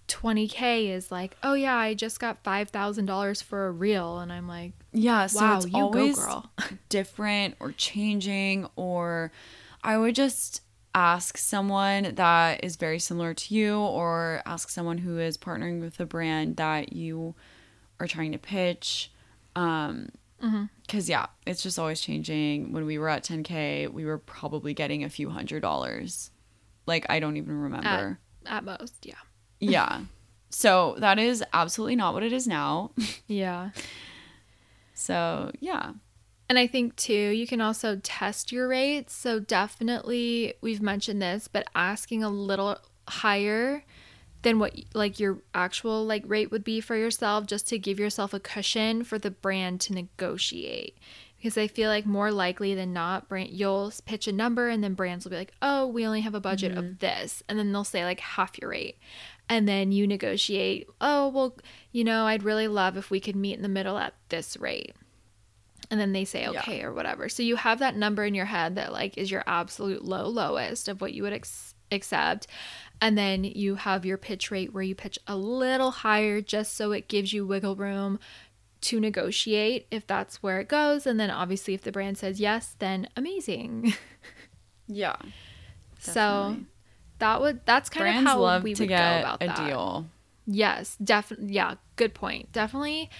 20k 0.08 0.90
is 0.90 1.10
like 1.10 1.36
oh 1.42 1.54
yeah 1.54 1.76
I 1.76 1.94
just 1.94 2.20
got 2.20 2.42
$5,000 2.44 3.42
for 3.42 3.66
a 3.66 3.72
reel. 3.72 4.18
And 4.18 4.30
I'm 4.30 4.46
like 4.46 4.72
yeah 4.92 5.26
so 5.26 5.40
wow, 5.40 5.56
it's 5.56 5.66
always 5.72 6.18
go, 6.18 6.44
different 6.90 7.56
or 7.60 7.72
changing 7.72 8.66
or 8.76 9.32
I 9.82 9.98
would 9.98 10.14
just 10.14 10.62
ask 10.94 11.36
someone 11.36 12.14
that 12.14 12.64
is 12.64 12.76
very 12.76 12.98
similar 12.98 13.34
to 13.34 13.54
you 13.54 13.78
or 13.78 14.42
ask 14.46 14.68
someone 14.68 14.98
who 14.98 15.18
is 15.18 15.36
partnering 15.36 15.80
with 15.80 16.00
a 16.00 16.06
brand 16.06 16.56
that 16.56 16.92
you 16.92 17.34
are 18.00 18.06
trying 18.06 18.32
to 18.32 18.38
pitch 18.38 19.10
um 19.54 20.08
because 20.40 21.04
mm-hmm. 21.04 21.10
yeah 21.10 21.26
it's 21.46 21.62
just 21.62 21.78
always 21.78 22.00
changing. 22.00 22.72
When 22.72 22.86
we 22.86 22.98
were 22.98 23.08
at 23.08 23.24
10k 23.24 23.92
we 23.92 24.04
were 24.04 24.18
probably 24.18 24.74
getting 24.74 25.04
a 25.04 25.10
few 25.10 25.30
hundred 25.30 25.60
dollars. 25.62 26.30
Like 26.86 27.06
i 27.08 27.20
don't 27.20 27.36
even 27.36 27.60
remember. 27.60 28.18
At, 28.46 28.58
at 28.58 28.64
most 28.64 29.04
yeah. 29.04 29.14
Yeah. 29.60 30.02
So 30.50 30.96
that 30.98 31.18
is 31.18 31.44
absolutely 31.52 31.96
not 31.96 32.14
what 32.14 32.22
it 32.22 32.32
is 32.32 32.46
now. 32.46 32.92
Yeah. 33.26 33.70
So 34.94 35.52
yeah 35.60 35.92
and 36.48 36.58
I 36.58 36.66
think 36.66 36.96
too, 36.96 37.12
you 37.12 37.46
can 37.46 37.60
also 37.60 38.00
test 38.02 38.52
your 38.52 38.68
rates. 38.68 39.14
So 39.14 39.38
definitely, 39.40 40.54
we've 40.60 40.82
mentioned 40.82 41.20
this, 41.20 41.48
but 41.48 41.66
asking 41.74 42.22
a 42.24 42.28
little 42.30 42.78
higher 43.08 43.84
than 44.42 44.58
what 44.58 44.72
like 44.94 45.18
your 45.18 45.38
actual 45.54 46.04
like 46.06 46.22
rate 46.26 46.50
would 46.50 46.62
be 46.64 46.80
for 46.80 46.96
yourself 46.96 47.46
just 47.46 47.66
to 47.68 47.78
give 47.78 47.98
yourself 47.98 48.32
a 48.32 48.38
cushion 48.38 49.02
for 49.02 49.18
the 49.18 49.32
brand 49.32 49.80
to 49.80 49.92
negotiate 49.92 50.96
because 51.36 51.56
I 51.56 51.66
feel 51.68 51.88
like 51.88 52.04
more 52.06 52.30
likely 52.32 52.74
than 52.74 52.92
not, 52.92 53.28
brand 53.28 53.50
you'll 53.50 53.92
pitch 54.06 54.26
a 54.26 54.32
number 54.32 54.68
and 54.68 54.82
then 54.82 54.94
brands 54.94 55.24
will 55.24 55.30
be 55.30 55.36
like, 55.36 55.52
"Oh, 55.62 55.86
we 55.86 56.06
only 56.06 56.20
have 56.22 56.34
a 56.34 56.40
budget 56.40 56.72
Mm-hmm. 56.72 56.78
of 56.78 56.98
this," 56.98 57.42
and 57.48 57.58
then 57.58 57.72
they'll 57.72 57.84
say 57.84 58.04
like 58.04 58.20
half 58.20 58.58
your 58.60 58.70
rate, 58.70 58.98
and 59.48 59.68
then 59.68 59.92
you 59.92 60.06
negotiate. 60.06 60.88
Oh, 61.00 61.28
well, 61.28 61.56
you 61.92 62.02
know, 62.04 62.26
I'd 62.26 62.42
really 62.42 62.68
love 62.68 62.96
if 62.96 63.10
we 63.10 63.20
could 63.20 63.36
meet 63.36 63.54
in 63.54 63.62
the 63.62 63.68
middle 63.68 63.98
at 63.98 64.14
this 64.30 64.56
rate, 64.56 64.94
and 65.90 65.98
then 66.00 66.12
they 66.12 66.24
say 66.24 66.42
Yeah. 66.42 66.50
okay 66.60 66.82
or 66.82 66.92
whatever. 66.92 67.28
So 67.28 67.42
you 67.42 67.56
have 67.56 67.78
that 67.78 67.96
number 67.96 68.24
in 68.24 68.34
your 68.34 68.44
head 68.46 68.74
that 68.76 68.92
like 68.92 69.16
is 69.18 69.30
your 69.30 69.44
absolute 69.46 70.04
low 70.04 70.26
lowest 70.28 70.88
of 70.88 71.00
what 71.00 71.12
you 71.14 71.22
would 71.22 71.32
ex- 71.32 71.74
accept. 71.90 72.46
And 73.00 73.16
then 73.16 73.44
you 73.44 73.76
have 73.76 74.04
your 74.04 74.18
pitch 74.18 74.50
rate 74.50 74.74
where 74.74 74.82
you 74.82 74.94
pitch 74.94 75.18
a 75.26 75.36
little 75.36 75.90
higher 75.92 76.40
just 76.40 76.74
so 76.74 76.92
it 76.92 77.08
gives 77.08 77.32
you 77.32 77.46
wiggle 77.46 77.76
room 77.76 78.18
to 78.80 79.00
negotiate 79.00 79.86
if 79.90 80.06
that's 80.06 80.42
where 80.42 80.60
it 80.60 80.68
goes. 80.68 81.06
And 81.06 81.18
then 81.18 81.30
obviously, 81.30 81.74
if 81.74 81.82
the 81.82 81.92
brand 81.92 82.18
says 82.18 82.38
yes, 82.40 82.74
then 82.78 83.08
amazing. 83.16 83.94
Yeah. 84.90 85.16
so 85.98 86.56
that 87.18 87.40
would 87.40 87.60
that's 87.66 87.90
kind 87.90 88.04
Brands 88.04 88.30
of 88.30 88.38
how 88.38 88.58
we 88.60 88.70
would 88.74 88.88
get 88.88 88.88
go 88.88 89.20
about 89.20 89.42
a 89.42 89.46
that. 89.48 89.66
deal. 89.66 90.06
Yes, 90.46 90.96
definitely. 91.02 91.52
Yeah, 91.52 91.74
good 91.96 92.14
point. 92.14 92.52
Definitely 92.52 93.10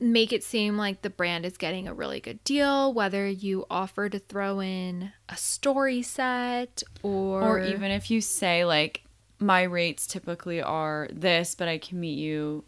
make 0.00 0.32
it 0.32 0.42
seem 0.42 0.76
like 0.76 1.02
the 1.02 1.10
brand 1.10 1.44
is 1.44 1.56
getting 1.56 1.86
a 1.86 1.94
really 1.94 2.20
good 2.20 2.42
deal, 2.44 2.92
whether 2.92 3.28
you 3.28 3.66
offer 3.70 4.08
to 4.08 4.18
throw 4.18 4.60
in 4.60 5.12
a 5.28 5.36
story 5.36 6.02
set 6.02 6.82
or 7.02 7.42
Or 7.42 7.60
even 7.60 7.90
if 7.90 8.10
you 8.10 8.20
say 8.20 8.64
like 8.64 9.02
my 9.38 9.62
rates 9.62 10.06
typically 10.06 10.62
are 10.62 11.08
this, 11.12 11.54
but 11.54 11.68
I 11.68 11.78
can 11.78 12.00
meet 12.00 12.18
you 12.18 12.64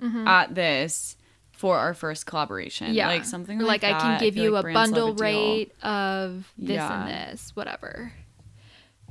mm-hmm. 0.00 0.26
at 0.26 0.54
this 0.54 1.16
for 1.52 1.78
our 1.78 1.94
first 1.94 2.26
collaboration. 2.26 2.92
yeah, 2.94 3.08
Like 3.08 3.24
something 3.24 3.60
Or 3.60 3.64
like, 3.64 3.82
I 3.82 3.98
can 3.98 4.20
give 4.20 4.34
feel 4.34 4.44
you 4.44 4.50
like 4.50 4.66
a 4.66 4.72
bundle 4.72 5.14
deal. 5.14 5.24
rate 5.24 5.72
of 5.82 6.52
this 6.58 6.74
Yeah. 6.76 7.00
and 7.02 7.32
this, 7.32 7.54
whatever. 7.56 8.12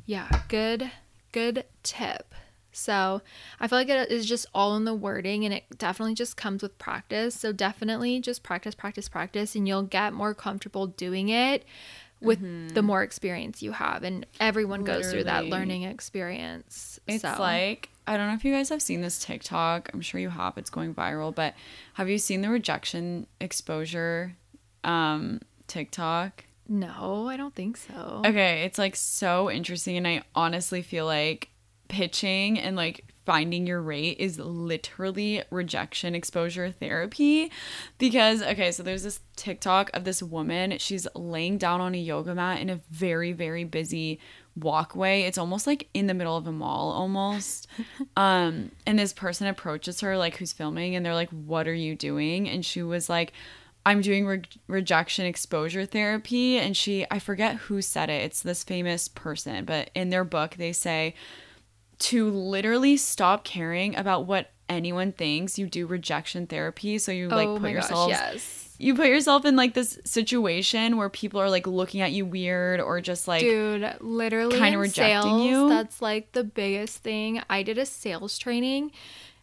Yeah, 0.05 0.29
good, 0.47 0.91
good 1.31 1.65
tip. 1.83 2.35
So 2.75 3.21
I 3.59 3.67
feel 3.67 3.77
like 3.77 3.89
it 3.89 4.11
is 4.11 4.25
just 4.25 4.45
all 4.53 4.75
in 4.75 4.85
the 4.85 4.93
wording 4.93 5.45
and 5.45 5.53
it 5.53 5.63
definitely 5.77 6.13
just 6.13 6.37
comes 6.37 6.61
with 6.61 6.77
practice. 6.77 7.35
So 7.35 7.51
definitely 7.51 8.19
just 8.19 8.43
practice, 8.43 8.75
practice, 8.75 9.07
practice, 9.07 9.55
and 9.55 9.67
you'll 9.67 9.83
get 9.83 10.13
more 10.13 10.33
comfortable 10.33 10.87
doing 10.87 11.29
it 11.29 11.63
with 12.21 12.73
the 12.73 12.81
more 12.81 13.03
experience 13.03 13.61
you 13.61 13.71
have. 13.73 14.03
And 14.03 14.25
everyone 14.39 14.83
goes 14.83 15.11
through 15.11 15.25
that 15.25 15.43
Mm-hmm. 15.43 15.51
Learning 15.51 15.83
experience. 15.83 16.99
It's 17.07 17.21
so. 17.21 17.35
like 17.39 17.89
I 18.07 18.17
don't 18.17 18.27
know 18.27 18.33
if 18.33 18.45
you 18.45 18.53
guys 18.53 18.69
have 18.69 18.81
seen 18.81 19.01
this 19.01 19.23
TikTok. 19.23 19.89
I'm 19.93 20.01
sure 20.01 20.19
you 20.19 20.29
have. 20.29 20.57
It's 20.57 20.69
going 20.69 20.93
viral, 20.93 21.33
but 21.33 21.55
have 21.93 22.09
you 22.09 22.17
seen 22.17 22.41
the 22.41 22.49
rejection 22.49 23.27
exposure 23.39 24.35
um 24.83 25.41
TikTok? 25.67 26.45
no, 26.67 27.27
I 27.27 27.37
don't 27.37 27.53
think 27.53 27.77
so. 27.77 28.23
Okay, 28.25 28.63
it's 28.63 28.79
like 28.79 28.95
so 28.95 29.51
interesting 29.51 29.97
and 29.97 30.07
I 30.07 30.23
honestly 30.33 30.81
feel 30.81 31.05
like 31.05 31.49
pitching 31.87 32.59
and 32.59 32.75
like 32.75 33.05
finding 33.25 33.65
your 33.65 33.81
rate 33.81 34.17
is 34.19 34.39
literally 34.39 35.41
rejection 35.49 36.13
exposure 36.13 36.71
therapy 36.71 37.51
because 37.97 38.41
okay, 38.41 38.71
so 38.71 38.83
there's 38.83 39.03
this 39.03 39.19
TikTok 39.35 39.89
of 39.93 40.03
this 40.03 40.21
woman, 40.21 40.77
she's 40.77 41.07
laying 41.15 41.57
down 41.57 41.81
on 41.81 41.95
a 41.95 41.99
yoga 41.99 42.35
mat 42.35 42.61
in 42.61 42.69
a 42.69 42.79
very 42.91 43.31
very 43.31 43.63
busy 43.63 44.19
walkway. 44.55 45.23
It's 45.23 45.37
almost 45.37 45.67
like 45.67 45.89
in 45.93 46.07
the 46.07 46.13
middle 46.13 46.37
of 46.37 46.47
a 46.47 46.51
mall 46.51 46.91
almost. 46.91 47.67
um 48.17 48.71
and 48.85 48.99
this 48.99 49.13
person 49.13 49.47
approaches 49.47 50.01
her 50.01 50.17
like 50.17 50.37
who's 50.37 50.53
filming 50.53 50.95
and 50.95 51.05
they're 51.05 51.13
like 51.13 51.29
what 51.31 51.67
are 51.67 51.73
you 51.73 51.95
doing? 51.95 52.47
And 52.47 52.63
she 52.65 52.83
was 52.83 53.09
like 53.09 53.33
I'm 53.85 54.01
doing 54.01 54.25
re- 54.25 54.41
rejection 54.67 55.25
exposure 55.25 55.85
therapy. 55.85 56.57
And 56.57 56.75
she, 56.75 57.05
I 57.11 57.19
forget 57.19 57.55
who 57.55 57.81
said 57.81 58.09
it. 58.09 58.23
It's 58.23 58.41
this 58.41 58.63
famous 58.63 59.07
person, 59.07 59.63
but 59.63 59.91
in 59.93 60.09
their 60.09 60.23
book, 60.23 60.55
they 60.55 60.73
say 60.73 61.13
to 61.99 62.29
literally 62.29 62.97
stop 62.97 63.43
caring 63.43 63.95
about 63.95 64.25
what 64.25 64.51
anyone 64.69 65.11
thinks. 65.11 65.57
You 65.57 65.67
do 65.67 65.87
rejection 65.87 66.47
therapy. 66.47 66.97
So 66.97 67.11
you 67.11 67.27
like 67.29 67.47
oh 67.47 67.59
put 67.59 67.71
yourself, 67.71 68.11
gosh, 68.11 68.19
yes. 68.33 68.75
you 68.77 68.95
put 68.95 69.07
yourself 69.07 69.45
in 69.45 69.55
like 69.55 69.73
this 69.73 69.99
situation 70.05 70.97
where 70.97 71.09
people 71.09 71.39
are 71.39 71.49
like 71.49 71.67
looking 71.67 72.01
at 72.01 72.11
you 72.11 72.25
weird 72.25 72.81
or 72.81 73.01
just 73.01 73.27
like, 73.27 73.41
Dude, 73.41 73.95
literally 73.99 74.57
kinda 74.57 74.77
rejecting 74.77 75.31
sales, 75.31 75.45
you. 75.45 75.69
that's 75.69 76.01
like 76.01 76.31
the 76.33 76.43
biggest 76.43 76.97
thing. 76.99 77.41
I 77.49 77.63
did 77.63 77.77
a 77.77 77.85
sales 77.85 78.37
training 78.37 78.91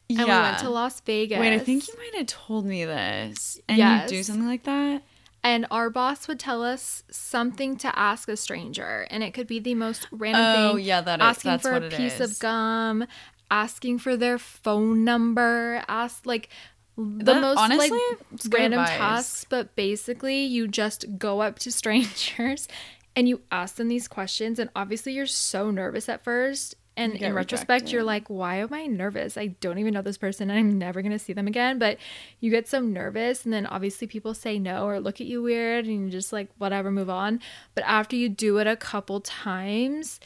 and 0.08 0.18
yeah. 0.18 0.24
we 0.24 0.42
went 0.48 0.58
to 0.58 0.70
Las 0.70 1.00
Vegas. 1.00 1.38
Wait, 1.38 1.54
I 1.54 1.58
think 1.58 1.88
you 1.88 1.94
might 1.96 2.14
have 2.18 2.26
told 2.26 2.66
me 2.66 2.84
this. 2.84 3.60
And 3.68 3.78
Yes. 3.78 4.10
you 4.10 4.18
do 4.18 4.22
something 4.22 4.46
like 4.46 4.64
that? 4.64 5.02
And 5.44 5.66
our 5.70 5.90
boss 5.90 6.28
would 6.28 6.38
tell 6.38 6.62
us 6.62 7.02
something 7.10 7.76
to 7.78 7.98
ask 7.98 8.28
a 8.28 8.36
stranger, 8.36 9.06
and 9.10 9.22
it 9.22 9.34
could 9.34 9.46
be 9.46 9.58
the 9.58 9.74
most 9.74 10.06
random 10.12 10.42
Oh, 10.44 10.76
thing. 10.76 10.84
yeah, 10.84 11.00
that 11.00 11.20
is- 11.20 11.24
asking 11.24 11.58
for 11.58 11.72
a 11.72 11.88
piece 11.90 12.20
is. 12.20 12.32
of 12.32 12.38
gum, 12.38 13.06
asking 13.50 13.98
for 13.98 14.16
their 14.16 14.38
phone 14.38 15.04
number, 15.04 15.82
ask 15.88 16.24
like 16.26 16.48
the 16.96 17.24
That- 17.24 17.40
most 17.40 17.58
honestly, 17.58 17.90
like 17.90 18.54
random 18.54 18.80
advice. 18.80 18.96
tasks, 18.98 19.46
but 19.48 19.74
basically 19.76 20.42
you 20.44 20.68
just 20.68 21.18
go 21.18 21.40
up 21.40 21.58
to 21.60 21.72
strangers 21.80 22.68
and 23.16 23.28
you 23.28 23.42
ask 23.50 23.74
them 23.76 23.88
these 23.88 24.08
questions, 24.08 24.58
and 24.58 24.70
obviously 24.76 25.12
you're 25.12 25.26
so 25.26 25.70
nervous 25.70 26.08
at 26.08 26.22
first. 26.24 26.76
And 26.96 27.14
in 27.14 27.32
retrospect, 27.32 27.90
you're 27.90 28.02
like, 28.02 28.28
why 28.28 28.56
am 28.56 28.72
I 28.74 28.84
nervous? 28.86 29.38
I 29.38 29.46
don't 29.46 29.78
even 29.78 29.94
know 29.94 30.02
this 30.02 30.18
person 30.18 30.50
and 30.50 30.58
I'm 30.58 30.78
never 30.78 31.00
going 31.00 31.12
to 31.12 31.18
see 31.18 31.32
them 31.32 31.46
again. 31.46 31.78
But 31.78 31.96
you 32.40 32.50
get 32.50 32.68
so 32.68 32.80
nervous. 32.80 33.44
And 33.44 33.52
then 33.52 33.64
obviously 33.66 34.06
people 34.06 34.34
say 34.34 34.58
no 34.58 34.86
or 34.86 35.00
look 35.00 35.18
at 35.20 35.26
you 35.26 35.42
weird 35.42 35.86
and 35.86 36.04
you 36.04 36.10
just 36.10 36.32
like, 36.34 36.50
whatever, 36.58 36.90
move 36.90 37.08
on. 37.08 37.40
But 37.74 37.84
after 37.86 38.14
you 38.14 38.28
do 38.28 38.58
it 38.58 38.66
a 38.66 38.76
couple 38.76 39.20
times, 39.20 40.20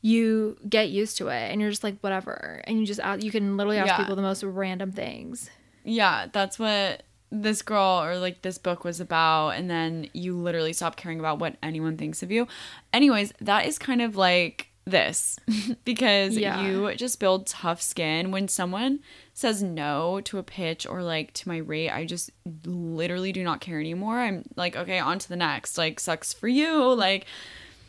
you 0.00 0.56
get 0.68 0.90
used 0.90 1.16
to 1.18 1.28
it 1.28 1.50
and 1.50 1.60
you're 1.60 1.70
just 1.70 1.82
like, 1.84 1.98
whatever. 2.00 2.62
And 2.68 2.78
you 2.78 2.86
just, 2.86 3.00
out- 3.00 3.22
you 3.22 3.30
can 3.32 3.56
literally 3.56 3.78
ask 3.78 3.88
Yeah. 3.88 3.96
people 3.96 4.14
the 4.16 4.22
most 4.22 4.42
random 4.44 4.92
things. 4.92 5.50
Yeah, 5.84 6.26
that's 6.32 6.58
what 6.58 7.02
this 7.30 7.62
girl 7.62 8.02
or 8.02 8.18
like 8.18 8.42
this 8.42 8.58
book 8.58 8.84
was 8.84 9.00
about. 9.00 9.50
And 9.50 9.68
then 9.70 10.08
you 10.12 10.36
literally 10.36 10.72
stop 10.72 10.96
caring 10.96 11.18
about 11.18 11.38
what 11.40 11.56
anyone 11.62 11.96
thinks 11.96 12.22
of 12.22 12.30
you. 12.30 12.46
Anyways, 12.92 13.32
that 13.40 13.66
is 13.66 13.78
kind 13.78 14.02
of 14.02 14.14
like 14.16 14.68
this 14.84 15.38
because 15.84 16.36
Yeah. 16.36 16.66
you 16.66 16.94
just 16.96 17.20
build 17.20 17.46
tough 17.46 17.80
skin 17.80 18.30
when 18.32 18.48
someone 18.48 18.98
says 19.32 19.62
no 19.62 20.20
to 20.22 20.38
a 20.38 20.42
pitch 20.42 20.86
or 20.86 21.02
like 21.02 21.32
to 21.34 21.48
my 21.48 21.58
rate 21.58 21.90
i 21.90 22.04
just 22.04 22.30
literally 22.66 23.30
do 23.32 23.44
not 23.44 23.60
care 23.60 23.78
anymore 23.78 24.18
i'm 24.18 24.44
like 24.56 24.74
okay 24.76 24.98
on 24.98 25.18
to 25.20 25.28
the 25.28 25.36
next 25.36 25.78
like 25.78 26.00
sucks 26.00 26.32
for 26.32 26.48
you 26.48 26.92
like 26.94 27.26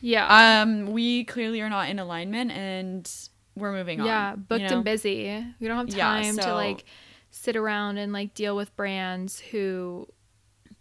Yeah. 0.01 0.61
um 0.61 0.91
we 0.91 1.23
clearly 1.23 1.61
are 1.61 1.69
not 1.69 1.89
in 1.89 1.97
alignment 1.97 2.51
and 2.51 3.11
we're 3.55 3.71
moving 3.71 3.99
on 4.01 4.05
yeah. 4.07 4.31
you 4.31 4.37
Booked 4.37 4.61
know? 4.69 4.75
and 4.77 4.83
busy. 4.83 5.45
We 5.59 5.67
don't 5.67 5.77
have 5.77 5.95
Yeah, 5.95 6.05
time 6.21 6.37
to 6.37 6.53
like 6.55 6.85
sit 7.31 7.55
around 7.55 7.97
and 7.99 8.11
like 8.11 8.33
deal 8.33 8.55
with 8.55 8.75
brands 8.75 9.39
who 9.39 10.07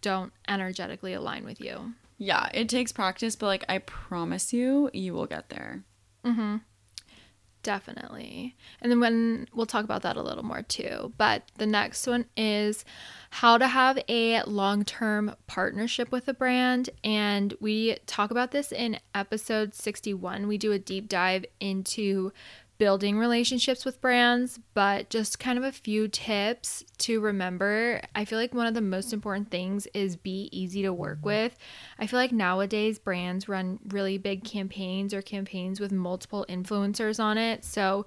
don't 0.01 0.33
energetically 0.49 1.13
align 1.13 1.45
with 1.45 1.61
you. 1.61 1.93
Yeah, 2.19 2.49
it 2.55 2.69
takes 2.71 2.91
practice, 2.93 3.37
but 3.37 3.47
like 3.47 3.65
I 3.69 3.79
promise 3.79 4.53
you, 4.55 4.89
you 4.95 5.13
will 5.13 5.27
get 5.27 5.49
there. 5.51 5.85
Mm-hmm. 6.25 6.57
Definitely. 7.63 8.57
And 8.81 8.91
then 8.91 8.99
when 8.99 9.49
we'll 9.55 9.67
talk 9.67 9.85
about 9.85 10.03
that 10.03 10.17
a 10.17 10.23
little 10.23 10.43
more 10.43 10.63
too. 10.63 11.13
But 11.17 11.45
the 11.59 11.67
next 11.67 12.07
one 12.07 12.25
is 12.37 12.85
how 13.31 13.57
to 13.57 13.69
have 13.69 14.01
a 14.09 14.43
long 14.43 14.85
term 14.85 15.37
partnership 15.47 16.11
with 16.11 16.27
a 16.27 16.35
brand. 16.35 16.91
And 17.05 17.55
we 17.61 17.99
talk 18.07 18.33
about 18.33 18.51
this 18.51 18.73
in 18.73 18.99
episode 19.15 19.75
61. 19.75 20.49
We 20.49 20.59
do 20.59 20.73
a 20.73 20.79
deep 20.79 21.09
dive 21.09 21.45
into 21.61 22.33
building 22.79 23.19
relationships 23.19 23.85
with 23.85 24.01
brands, 24.01 24.59
but 24.75 25.11
just 25.11 25.39
kind 25.39 25.59
of 25.59 25.65
a 25.65 25.73
few 25.73 26.09
tips 26.09 26.85
to 26.99 27.21
remember. 27.21 28.01
I 28.15 28.25
feel 28.25 28.39
like 28.39 28.55
one 28.55 28.67
of 28.67 28.75
the 28.75 28.81
most 28.81 29.13
important 29.13 29.51
things 29.51 29.87
is 29.95 30.17
be 30.17 30.49
easy 30.53 30.83
to 30.83 30.93
work 30.93 31.19
mm-hmm. 31.19 31.27
with. 31.27 31.57
I 31.99 32.07
feel 32.07 32.19
like 32.19 32.33
nowadays 32.33 32.99
brands 32.99 33.49
run 33.49 33.79
really 33.89 34.19
big 34.19 34.45
campaigns 34.45 35.15
or 35.15 35.23
campaigns 35.23 35.81
with 35.81 35.93
multiple 35.93 36.45
influencers 36.49 37.21
on 37.23 37.39
it. 37.39 37.65
So 37.65 38.07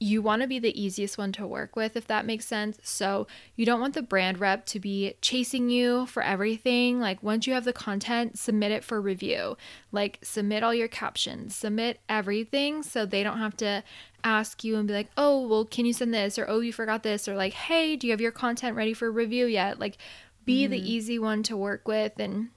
you 0.00 0.20
want 0.20 0.42
to 0.42 0.48
be 0.48 0.58
the 0.58 0.80
easiest 0.80 1.16
one 1.16 1.32
to 1.32 1.46
work 1.46 1.76
with, 1.76 1.96
if 1.96 2.06
that 2.08 2.26
makes 2.26 2.46
sense. 2.46 2.78
So 2.82 3.26
you 3.56 3.64
don't 3.64 3.80
want 3.80 3.94
the 3.94 4.02
brand 4.02 4.38
rep 4.38 4.66
to 4.66 4.80
be 4.80 5.14
chasing 5.20 5.70
you 5.70 6.06
for 6.06 6.22
everything. 6.22 7.00
Like 7.00 7.22
once 7.22 7.46
you 7.46 7.54
have 7.54 7.64
the 7.64 7.72
content, 7.72 8.38
submit 8.38 8.72
it 8.72 8.84
for 8.84 9.00
review. 9.00 9.56
Like 9.92 10.18
submit 10.22 10.62
all 10.62 10.74
your 10.74 10.88
captions, 10.88 11.54
submit 11.54 12.00
everything 12.08 12.82
so 12.82 13.06
they 13.06 13.22
don't 13.22 13.38
have 13.38 13.56
to 13.58 13.84
ask 14.24 14.64
you 14.64 14.76
and 14.76 14.88
be 14.88 14.94
like, 14.94 15.10
oh, 15.16 15.46
well, 15.46 15.64
can 15.64 15.86
you 15.86 15.92
send 15.92 16.12
this? 16.12 16.38
Or 16.38 16.46
oh, 16.48 16.60
you 16.60 16.72
forgot 16.72 17.02
this? 17.02 17.28
Or 17.28 17.36
like, 17.36 17.52
hey, 17.52 17.96
do 17.96 18.06
you 18.06 18.12
have 18.12 18.20
your 18.20 18.32
content 18.32 18.76
ready 18.76 18.94
for 18.94 19.10
review 19.10 19.46
yet? 19.46 19.78
Like 19.78 19.98
be 20.44 20.66
the 20.66 20.80
mm. 20.80 20.84
easy 20.84 21.18
one 21.18 21.42
to 21.44 21.56
work 21.56 21.86
with 21.86 22.18
and 22.18 22.48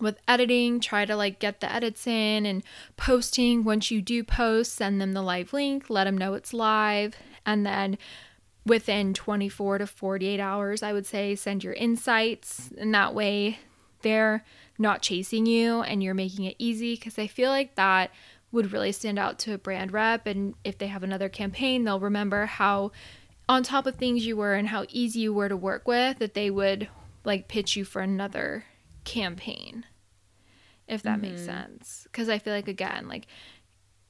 with 0.00 0.18
editing, 0.28 0.80
try 0.80 1.04
to 1.04 1.16
like 1.16 1.38
get 1.38 1.60
the 1.60 1.72
edits 1.72 2.06
in 2.06 2.46
and 2.46 2.62
posting. 2.96 3.64
Once 3.64 3.90
you 3.90 4.02
do 4.02 4.22
post, 4.22 4.74
send 4.74 5.00
them 5.00 5.12
the 5.12 5.22
live 5.22 5.52
link, 5.52 5.88
let 5.88 6.04
them 6.04 6.18
know 6.18 6.34
it's 6.34 6.52
live, 6.52 7.14
and 7.44 7.64
then 7.64 7.98
within 8.66 9.14
24 9.14 9.78
to 9.78 9.86
48 9.86 10.40
hours, 10.40 10.82
I 10.82 10.92
would 10.92 11.06
say 11.06 11.34
send 11.34 11.62
your 11.62 11.74
insights, 11.74 12.70
and 12.76 12.92
that 12.94 13.14
way 13.14 13.58
they're 14.02 14.44
not 14.78 15.02
chasing 15.02 15.46
you 15.46 15.80
and 15.82 16.02
you're 16.02 16.14
making 16.14 16.44
it 16.44 16.56
easy 16.58 16.94
because 16.94 17.18
I 17.18 17.26
feel 17.26 17.50
like 17.50 17.74
that 17.76 18.10
would 18.52 18.72
really 18.72 18.92
stand 18.92 19.18
out 19.18 19.38
to 19.40 19.54
a 19.54 19.58
brand 19.58 19.92
rep 19.92 20.26
and 20.26 20.54
if 20.64 20.78
they 20.78 20.86
have 20.86 21.02
another 21.02 21.28
campaign, 21.28 21.84
they'll 21.84 22.00
remember 22.00 22.46
how 22.46 22.92
on 23.48 23.62
top 23.62 23.86
of 23.86 23.96
things 23.96 24.26
you 24.26 24.36
were 24.36 24.54
and 24.54 24.68
how 24.68 24.84
easy 24.90 25.20
you 25.20 25.32
were 25.32 25.48
to 25.48 25.56
work 25.56 25.88
with 25.88 26.18
that 26.18 26.34
they 26.34 26.50
would 26.50 26.88
like 27.24 27.48
pitch 27.48 27.76
you 27.76 27.84
for 27.84 28.02
another 28.02 28.64
campaign 29.06 29.86
if 30.86 31.02
that 31.02 31.20
mm-hmm. 31.20 31.30
makes 31.32 31.44
sense 31.44 32.02
because 32.04 32.28
i 32.28 32.38
feel 32.38 32.52
like 32.52 32.68
again 32.68 33.08
like 33.08 33.26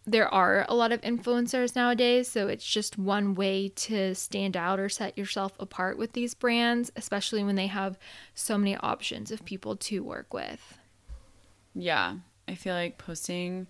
there 0.09 0.33
are 0.33 0.65
a 0.69 0.75
lot 0.75 0.93
of 0.93 1.01
influencers 1.03 1.77
nowadays 1.77 2.29
so 2.29 2.49
it's 2.49 2.67
just 2.67 2.99
one 2.99 3.35
way 3.35 3.69
to 3.69 4.15
stand 4.15 4.57
out 4.57 4.81
or 4.81 4.89
set 4.89 5.17
yourself 5.19 5.53
apart 5.61 5.99
with 5.99 6.13
these 6.13 6.35
brands 6.35 6.91
especially 6.97 7.45
when 7.45 7.57
they 7.57 7.67
have 7.67 7.99
so 8.35 8.57
many 8.57 8.77
options 8.79 9.31
of 9.31 9.45
people 9.45 9.77
to 9.77 10.03
work 10.03 10.33
with 10.33 10.79
yeah 11.75 12.15
i 12.49 12.55
feel 12.55 12.75
like 12.75 12.99
posting 12.99 13.67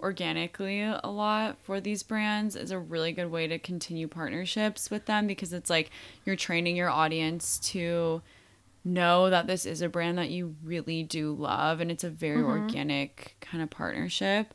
organically 0.00 0.82
a 0.82 1.10
lot 1.10 1.56
for 1.62 1.80
these 1.80 2.02
brands 2.02 2.54
is 2.54 2.70
a 2.70 2.78
really 2.78 3.10
good 3.10 3.30
way 3.30 3.48
to 3.48 3.58
continue 3.58 4.06
partnerships 4.06 4.90
with 4.90 5.06
them 5.06 5.26
because 5.26 5.52
it's 5.52 5.70
like 5.70 5.90
you're 6.24 6.36
training 6.36 6.76
your 6.76 6.90
audience 6.90 7.58
to 7.58 8.22
know 8.88 9.30
that 9.30 9.46
this 9.46 9.66
is 9.66 9.82
a 9.82 9.88
brand 9.88 10.18
that 10.18 10.30
you 10.30 10.56
really 10.62 11.02
do 11.02 11.32
love 11.34 11.80
and 11.80 11.90
it's 11.90 12.04
a 12.04 12.10
very 12.10 12.42
mm-hmm. 12.42 12.62
organic 12.62 13.36
kind 13.40 13.62
of 13.62 13.70
partnership. 13.70 14.54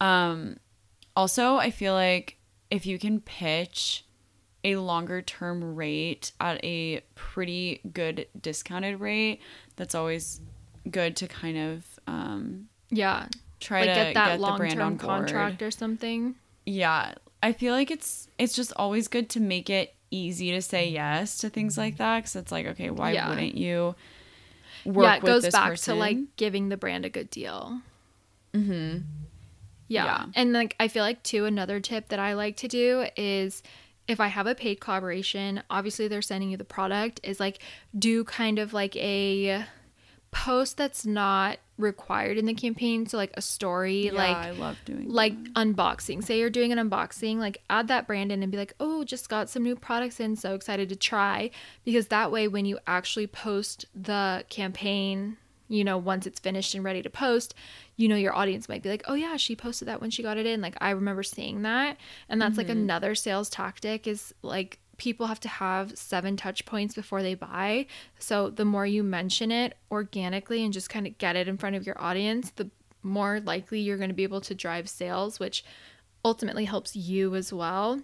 Um 0.00 0.56
also, 1.14 1.56
I 1.56 1.70
feel 1.70 1.92
like 1.92 2.38
if 2.70 2.86
you 2.86 2.98
can 2.98 3.20
pitch 3.20 4.04
a 4.64 4.76
longer 4.76 5.20
term 5.22 5.74
rate 5.74 6.32
at 6.40 6.64
a 6.64 7.02
pretty 7.14 7.80
good 7.92 8.26
discounted 8.40 9.00
rate, 9.00 9.40
that's 9.76 9.94
always 9.94 10.40
good 10.90 11.16
to 11.16 11.28
kind 11.28 11.56
of 11.56 11.84
um 12.06 12.68
yeah 12.90 13.26
try 13.60 13.80
like 13.80 13.90
to 13.90 13.94
get 13.94 14.14
that 14.14 14.40
long 14.40 14.68
term 14.68 14.98
contract 14.98 15.62
or 15.62 15.70
something. 15.70 16.34
Yeah, 16.66 17.14
I 17.42 17.52
feel 17.52 17.74
like 17.74 17.90
it's 17.90 18.28
it's 18.38 18.54
just 18.54 18.72
always 18.76 19.08
good 19.08 19.28
to 19.30 19.40
make 19.40 19.68
it 19.70 19.94
easy 20.12 20.52
to 20.52 20.62
say 20.62 20.88
yes 20.88 21.38
to 21.38 21.50
things 21.50 21.76
like 21.76 21.96
that 21.96 22.18
because 22.18 22.36
it's 22.36 22.52
like 22.52 22.66
okay, 22.66 22.90
why 22.90 23.12
yeah. 23.12 23.28
wouldn't 23.28 23.56
you? 23.56 23.94
Work 24.84 25.04
yeah, 25.04 25.16
it 25.16 25.22
goes 25.22 25.48
back 25.48 25.70
person? 25.70 25.94
to 25.94 26.00
like 26.00 26.18
giving 26.36 26.68
the 26.68 26.76
brand 26.76 27.04
a 27.04 27.08
good 27.08 27.30
deal. 27.30 27.80
Mm-hmm. 28.52 28.98
Yeah. 29.88 30.04
yeah, 30.04 30.26
and 30.34 30.52
like 30.52 30.76
I 30.80 30.88
feel 30.88 31.02
like 31.02 31.22
too 31.22 31.44
another 31.44 31.80
tip 31.80 32.08
that 32.08 32.18
I 32.18 32.34
like 32.34 32.56
to 32.58 32.68
do 32.68 33.06
is 33.16 33.62
if 34.08 34.20
I 34.20 34.28
have 34.28 34.46
a 34.46 34.54
paid 34.54 34.80
collaboration, 34.80 35.62
obviously 35.70 36.08
they're 36.08 36.22
sending 36.22 36.50
you 36.50 36.56
the 36.56 36.64
product, 36.64 37.20
is 37.22 37.38
like 37.38 37.60
do 37.96 38.24
kind 38.24 38.58
of 38.58 38.72
like 38.72 38.96
a 38.96 39.64
post 40.30 40.76
that's 40.76 41.06
not 41.06 41.58
required 41.82 42.38
in 42.38 42.46
the 42.46 42.54
campaign. 42.54 43.06
So 43.06 43.16
like 43.16 43.32
a 43.34 43.42
story 43.42 44.06
yeah, 44.06 44.12
like 44.12 44.36
I 44.36 44.50
love 44.52 44.78
doing 44.84 45.08
like 45.08 45.36
that. 45.44 45.54
unboxing. 45.54 46.24
Say 46.24 46.38
you're 46.38 46.50
doing 46.50 46.72
an 46.72 46.78
unboxing 46.90 47.36
like 47.36 47.58
add 47.68 47.88
that 47.88 48.06
brand 48.06 48.32
in 48.32 48.42
and 48.42 48.50
be 48.50 48.58
like 48.58 48.74
oh 48.80 49.04
just 49.04 49.28
got 49.28 49.50
some 49.50 49.62
new 49.62 49.76
products 49.76 50.20
in 50.20 50.36
so 50.36 50.54
excited 50.54 50.88
to 50.88 50.96
try. 50.96 51.50
Because 51.84 52.08
that 52.08 52.30
way 52.30 52.48
when 52.48 52.64
you 52.64 52.78
actually 52.86 53.26
post 53.26 53.84
the 53.94 54.44
campaign 54.48 55.36
you 55.68 55.84
know 55.84 55.96
once 55.98 56.26
it's 56.26 56.40
finished 56.40 56.74
and 56.74 56.84
ready 56.84 57.00
to 57.02 57.08
post 57.08 57.54
you 57.96 58.06
know 58.06 58.16
your 58.16 58.34
audience 58.34 58.68
might 58.68 58.82
be 58.82 58.90
like 58.90 59.02
oh 59.06 59.14
yeah 59.14 59.36
she 59.36 59.56
posted 59.56 59.88
that 59.88 60.00
when 60.00 60.10
she 60.10 60.22
got 60.22 60.38
it 60.38 60.46
in. 60.46 60.60
Like 60.60 60.76
i 60.80 60.90
remember 60.90 61.22
seeing 61.22 61.62
that. 61.62 61.96
And 62.28 62.40
that's 62.40 62.52
mm-hmm. 62.52 62.68
like 62.68 62.76
another 62.76 63.14
sales 63.14 63.48
tactic 63.48 64.06
is 64.06 64.34
like 64.42 64.78
people 65.02 65.26
have 65.26 65.40
to 65.40 65.48
have 65.48 65.98
seven 65.98 66.36
touch 66.36 66.64
points 66.64 66.94
before 66.94 67.24
they 67.24 67.34
buy. 67.34 67.84
So 68.20 68.50
the 68.50 68.64
more 68.64 68.86
you 68.86 69.02
mention 69.02 69.50
it 69.50 69.76
organically 69.90 70.62
and 70.62 70.72
just 70.72 70.88
kind 70.88 71.08
of 71.08 71.18
get 71.18 71.34
it 71.34 71.48
in 71.48 71.56
front 71.56 71.74
of 71.74 71.84
your 71.84 72.00
audience, 72.00 72.52
the 72.54 72.70
more 73.02 73.40
likely 73.40 73.80
you're 73.80 73.96
going 73.96 74.10
to 74.10 74.14
be 74.14 74.22
able 74.22 74.42
to 74.42 74.54
drive 74.54 74.88
sales, 74.88 75.40
which 75.40 75.64
ultimately 76.24 76.66
helps 76.66 76.94
you 76.94 77.34
as 77.34 77.52
well. 77.52 78.00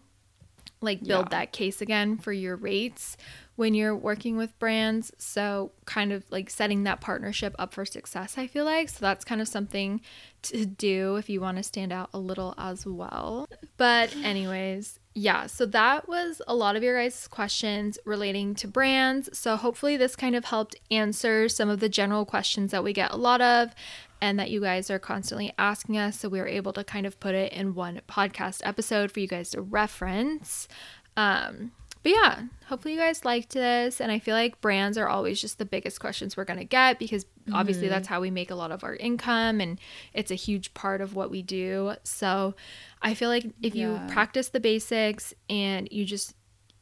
Like 0.80 1.04
build 1.04 1.26
yeah. 1.26 1.38
that 1.38 1.52
case 1.52 1.80
again 1.80 2.18
for 2.18 2.32
your 2.32 2.56
rates 2.56 3.16
when 3.54 3.74
you're 3.74 3.94
working 3.94 4.36
with 4.36 4.58
brands. 4.58 5.12
So, 5.18 5.70
kind 5.84 6.12
of 6.12 6.24
like 6.30 6.50
setting 6.50 6.82
that 6.84 7.00
partnership 7.00 7.54
up 7.60 7.74
for 7.74 7.84
success, 7.84 8.38
I 8.38 8.46
feel 8.48 8.64
like. 8.64 8.88
So, 8.88 8.98
that's 9.00 9.24
kind 9.24 9.40
of 9.40 9.48
something 9.48 10.00
to 10.42 10.64
do 10.66 11.16
if 11.16 11.28
you 11.28 11.40
want 11.40 11.56
to 11.56 11.64
stand 11.64 11.92
out 11.92 12.10
a 12.12 12.18
little 12.20 12.54
as 12.56 12.86
well. 12.86 13.48
But, 13.76 14.14
anyways, 14.16 14.97
yeah, 15.18 15.46
so 15.46 15.66
that 15.66 16.08
was 16.08 16.40
a 16.46 16.54
lot 16.54 16.76
of 16.76 16.82
your 16.84 16.96
guys' 16.96 17.26
questions 17.26 17.98
relating 18.04 18.54
to 18.54 18.68
brands. 18.68 19.28
So 19.36 19.56
hopefully 19.56 19.96
this 19.96 20.14
kind 20.14 20.36
of 20.36 20.44
helped 20.44 20.76
answer 20.92 21.48
some 21.48 21.68
of 21.68 21.80
the 21.80 21.88
general 21.88 22.24
questions 22.24 22.70
that 22.70 22.84
we 22.84 22.92
get 22.92 23.10
a 23.10 23.16
lot 23.16 23.40
of 23.40 23.74
and 24.20 24.38
that 24.38 24.50
you 24.50 24.60
guys 24.60 24.90
are 24.90 24.98
constantly 25.00 25.52
asking 25.58 25.98
us. 25.98 26.20
So 26.20 26.28
we 26.28 26.38
were 26.38 26.46
able 26.46 26.72
to 26.72 26.84
kind 26.84 27.04
of 27.04 27.18
put 27.18 27.34
it 27.34 27.52
in 27.52 27.74
one 27.74 28.00
podcast 28.08 28.60
episode 28.64 29.10
for 29.10 29.18
you 29.18 29.26
guys 29.26 29.50
to 29.50 29.60
reference. 29.60 30.68
Um, 31.16 31.72
but 32.02 32.12
yeah, 32.12 32.42
hopefully 32.66 32.94
you 32.94 33.00
guys 33.00 33.24
liked 33.24 33.54
this. 33.54 34.00
And 34.00 34.12
I 34.12 34.18
feel 34.18 34.34
like 34.34 34.60
brands 34.60 34.96
are 34.96 35.08
always 35.08 35.40
just 35.40 35.58
the 35.58 35.64
biggest 35.64 36.00
questions 36.00 36.36
we're 36.36 36.44
going 36.44 36.58
to 36.58 36.64
get 36.64 36.98
because 36.98 37.26
obviously 37.52 37.84
mm-hmm. 37.84 37.94
that's 37.94 38.08
how 38.08 38.20
we 38.20 38.30
make 38.30 38.50
a 38.50 38.54
lot 38.54 38.70
of 38.70 38.84
our 38.84 38.94
income 38.96 39.60
and 39.60 39.80
it's 40.12 40.30
a 40.30 40.36
huge 40.36 40.74
part 40.74 41.00
of 41.00 41.14
what 41.14 41.30
we 41.30 41.42
do. 41.42 41.94
So 42.04 42.54
I 43.02 43.14
feel 43.14 43.28
like 43.28 43.46
if 43.62 43.74
yeah. 43.74 44.06
you 44.06 44.12
practice 44.12 44.48
the 44.48 44.60
basics 44.60 45.34
and 45.48 45.88
you 45.90 46.04
just 46.04 46.34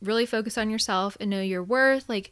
really 0.03 0.27
focus 0.27 0.59
on 0.59 0.71
yourself 0.71 1.17
and 1.21 1.31
know 1.31 1.41
your 1.41 1.63
worth, 1.63 2.09
like 2.09 2.31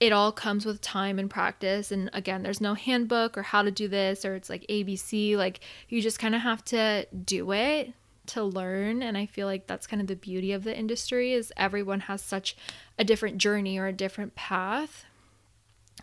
it 0.00 0.12
all 0.12 0.32
comes 0.32 0.64
with 0.64 0.80
time 0.80 1.18
and 1.18 1.28
practice. 1.30 1.92
And 1.92 2.10
again, 2.12 2.42
there's 2.42 2.60
no 2.60 2.74
handbook 2.74 3.36
or 3.36 3.42
how 3.42 3.62
to 3.62 3.70
do 3.70 3.86
this 3.86 4.24
or 4.24 4.34
it's 4.34 4.48
like 4.48 4.66
ABC. 4.68 5.36
Like 5.36 5.60
you 5.88 6.00
just 6.00 6.18
kind 6.18 6.34
of 6.34 6.40
have 6.40 6.64
to 6.66 7.06
do 7.24 7.52
it 7.52 7.92
to 8.30 8.42
learn 8.42 9.02
and 9.02 9.16
i 9.16 9.26
feel 9.26 9.46
like 9.46 9.66
that's 9.66 9.86
kind 9.86 10.00
of 10.00 10.08
the 10.08 10.16
beauty 10.16 10.52
of 10.52 10.64
the 10.64 10.76
industry 10.76 11.32
is 11.32 11.52
everyone 11.56 12.00
has 12.00 12.22
such 12.22 12.56
a 12.98 13.04
different 13.04 13.38
journey 13.38 13.78
or 13.78 13.86
a 13.86 13.92
different 13.92 14.34
path. 14.34 15.06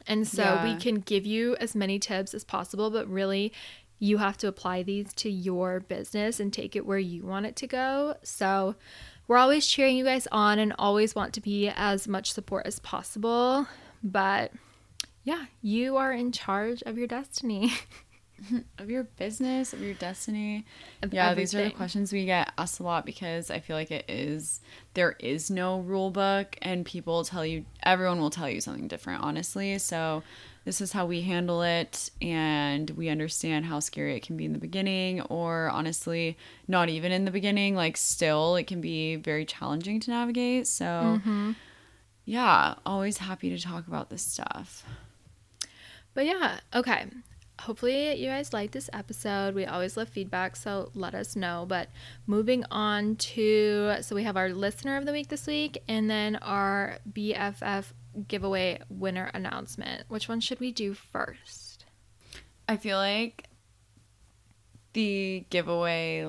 And 0.08 0.28
so 0.28 0.44
yeah. 0.44 0.64
we 0.64 0.80
can 0.80 0.96
give 0.96 1.26
you 1.26 1.56
as 1.58 1.76
many 1.76 2.00
tips 2.00 2.34
as 2.34 2.44
possible 2.44 2.90
but 2.90 3.08
really 3.08 3.54
you 4.00 4.18
have 4.18 4.38
to 4.38 4.48
apply 4.48 4.84
these 4.84 5.14
to 5.14 5.30
your 5.30 5.80
business 5.80 6.40
and 6.40 6.54
take 6.54 6.76
it 6.76 6.86
where 6.86 7.00
you 7.00 7.24
want 7.24 7.46
it 7.46 7.56
to 7.58 7.68
go. 7.68 8.16
So 8.24 8.76
we're 9.28 9.38
always 9.38 9.66
cheering 9.66 9.98
you 9.98 10.06
guys 10.06 10.28
on 10.32 10.60
and 10.60 10.74
always 10.78 11.16
want 11.16 11.34
to 11.34 11.42
be 11.42 11.70
as 11.70 12.08
much 12.08 12.32
support 12.32 12.66
as 12.66 12.80
possible. 12.80 13.68
But 14.04 14.52
yeah 15.24 15.46
you 15.62 15.98
are 15.98 16.14
in 16.14 16.32
charge 16.32 16.82
of 16.84 16.98
your 16.98 17.06
destiny 17.06 17.74
of 18.78 18.90
your 18.90 19.04
business, 19.04 19.74
of 19.74 19.82
your 19.82 19.94
destiny. 19.94 20.66
Of 21.02 21.14
yeah, 21.14 21.32
everything. 21.32 21.42
these 21.42 21.56
are 21.56 21.64
the 21.70 21.76
questions 21.76 22.14
we 22.14 22.26
get 22.26 22.52
asked 22.58 22.80
a 22.80 22.84
lot 22.84 23.06
because 23.06 23.50
I 23.50 23.60
feel 23.60 23.76
like 23.76 23.92
it 23.92 24.06
is 24.08 24.62
there 24.94 25.16
is 25.20 25.50
no 25.50 25.80
rule 25.80 26.12
book 26.12 26.58
and 26.62 26.86
people 26.86 27.24
tell 27.24 27.46
you 27.46 27.66
everyone 27.84 28.20
will 28.20 28.30
tell 28.30 28.50
you 28.50 28.62
something 28.62 28.88
different, 28.88 29.24
honestly. 29.24 29.78
So 29.78 30.24
this 30.68 30.82
is 30.82 30.92
how 30.92 31.06
we 31.06 31.22
handle 31.22 31.62
it 31.62 32.12
and 32.22 32.90
we 32.90 33.08
understand 33.08 33.64
how 33.64 33.80
scary 33.80 34.18
it 34.18 34.22
can 34.22 34.36
be 34.36 34.44
in 34.44 34.52
the 34.52 34.60
beginning 34.60 35.22
or 35.22 35.70
honestly 35.70 36.38
not 36.68 36.90
even 36.90 37.10
in 37.10 37.24
the 37.24 37.32
beginning 37.32 37.74
like 37.74 37.96
still 37.96 38.58
it 38.58 38.68
can 38.68 38.82
be 38.82 39.16
very 39.16 39.46
challenging 39.46 39.98
to 39.98 40.12
navigate 40.12 40.68
so 40.68 40.84
mm-hmm. 40.86 41.54
yeah 42.26 42.76
always 42.86 43.18
happy 43.18 43.50
to 43.50 43.58
talk 43.58 43.88
about 43.88 44.10
this 44.10 44.22
stuff 44.22 44.84
but 46.14 46.26
yeah 46.26 46.60
okay 46.76 47.06
hopefully 47.60 48.16
you 48.16 48.28
guys 48.30 48.54
like 48.54 48.72
this 48.72 48.90
episode. 48.94 49.56
We 49.56 49.66
always 49.66 49.98
love 49.98 50.10
feedback, 50.10 50.56
so 50.56 50.92
let 50.94 51.16
us 51.16 51.36
know. 51.36 51.66
But 51.68 51.90
moving 52.26 52.64
on 52.72 53.16
to 53.16 53.98
so 54.02 54.16
we 54.16 54.24
have 54.24 54.38
our 54.38 54.50
listener 54.50 54.98
of 54.98 55.06
the 55.06 55.12
week 55.12 55.30
this 55.30 55.48
week 55.48 55.82
and 55.88 56.10
then 56.10 56.38
our 56.38 57.00
BFF 57.12 57.86
giveaway 58.28 58.82
winner 58.90 59.30
announcement. 59.34 60.04
Which 60.08 60.28
one 60.30 60.40
should 60.40 60.60
we 60.60 60.72
do 60.72 60.94
first? 60.94 61.86
I 62.68 62.78
feel 62.78 62.98
like 62.98 63.48
the 64.94 65.46
giveaway 65.50 66.28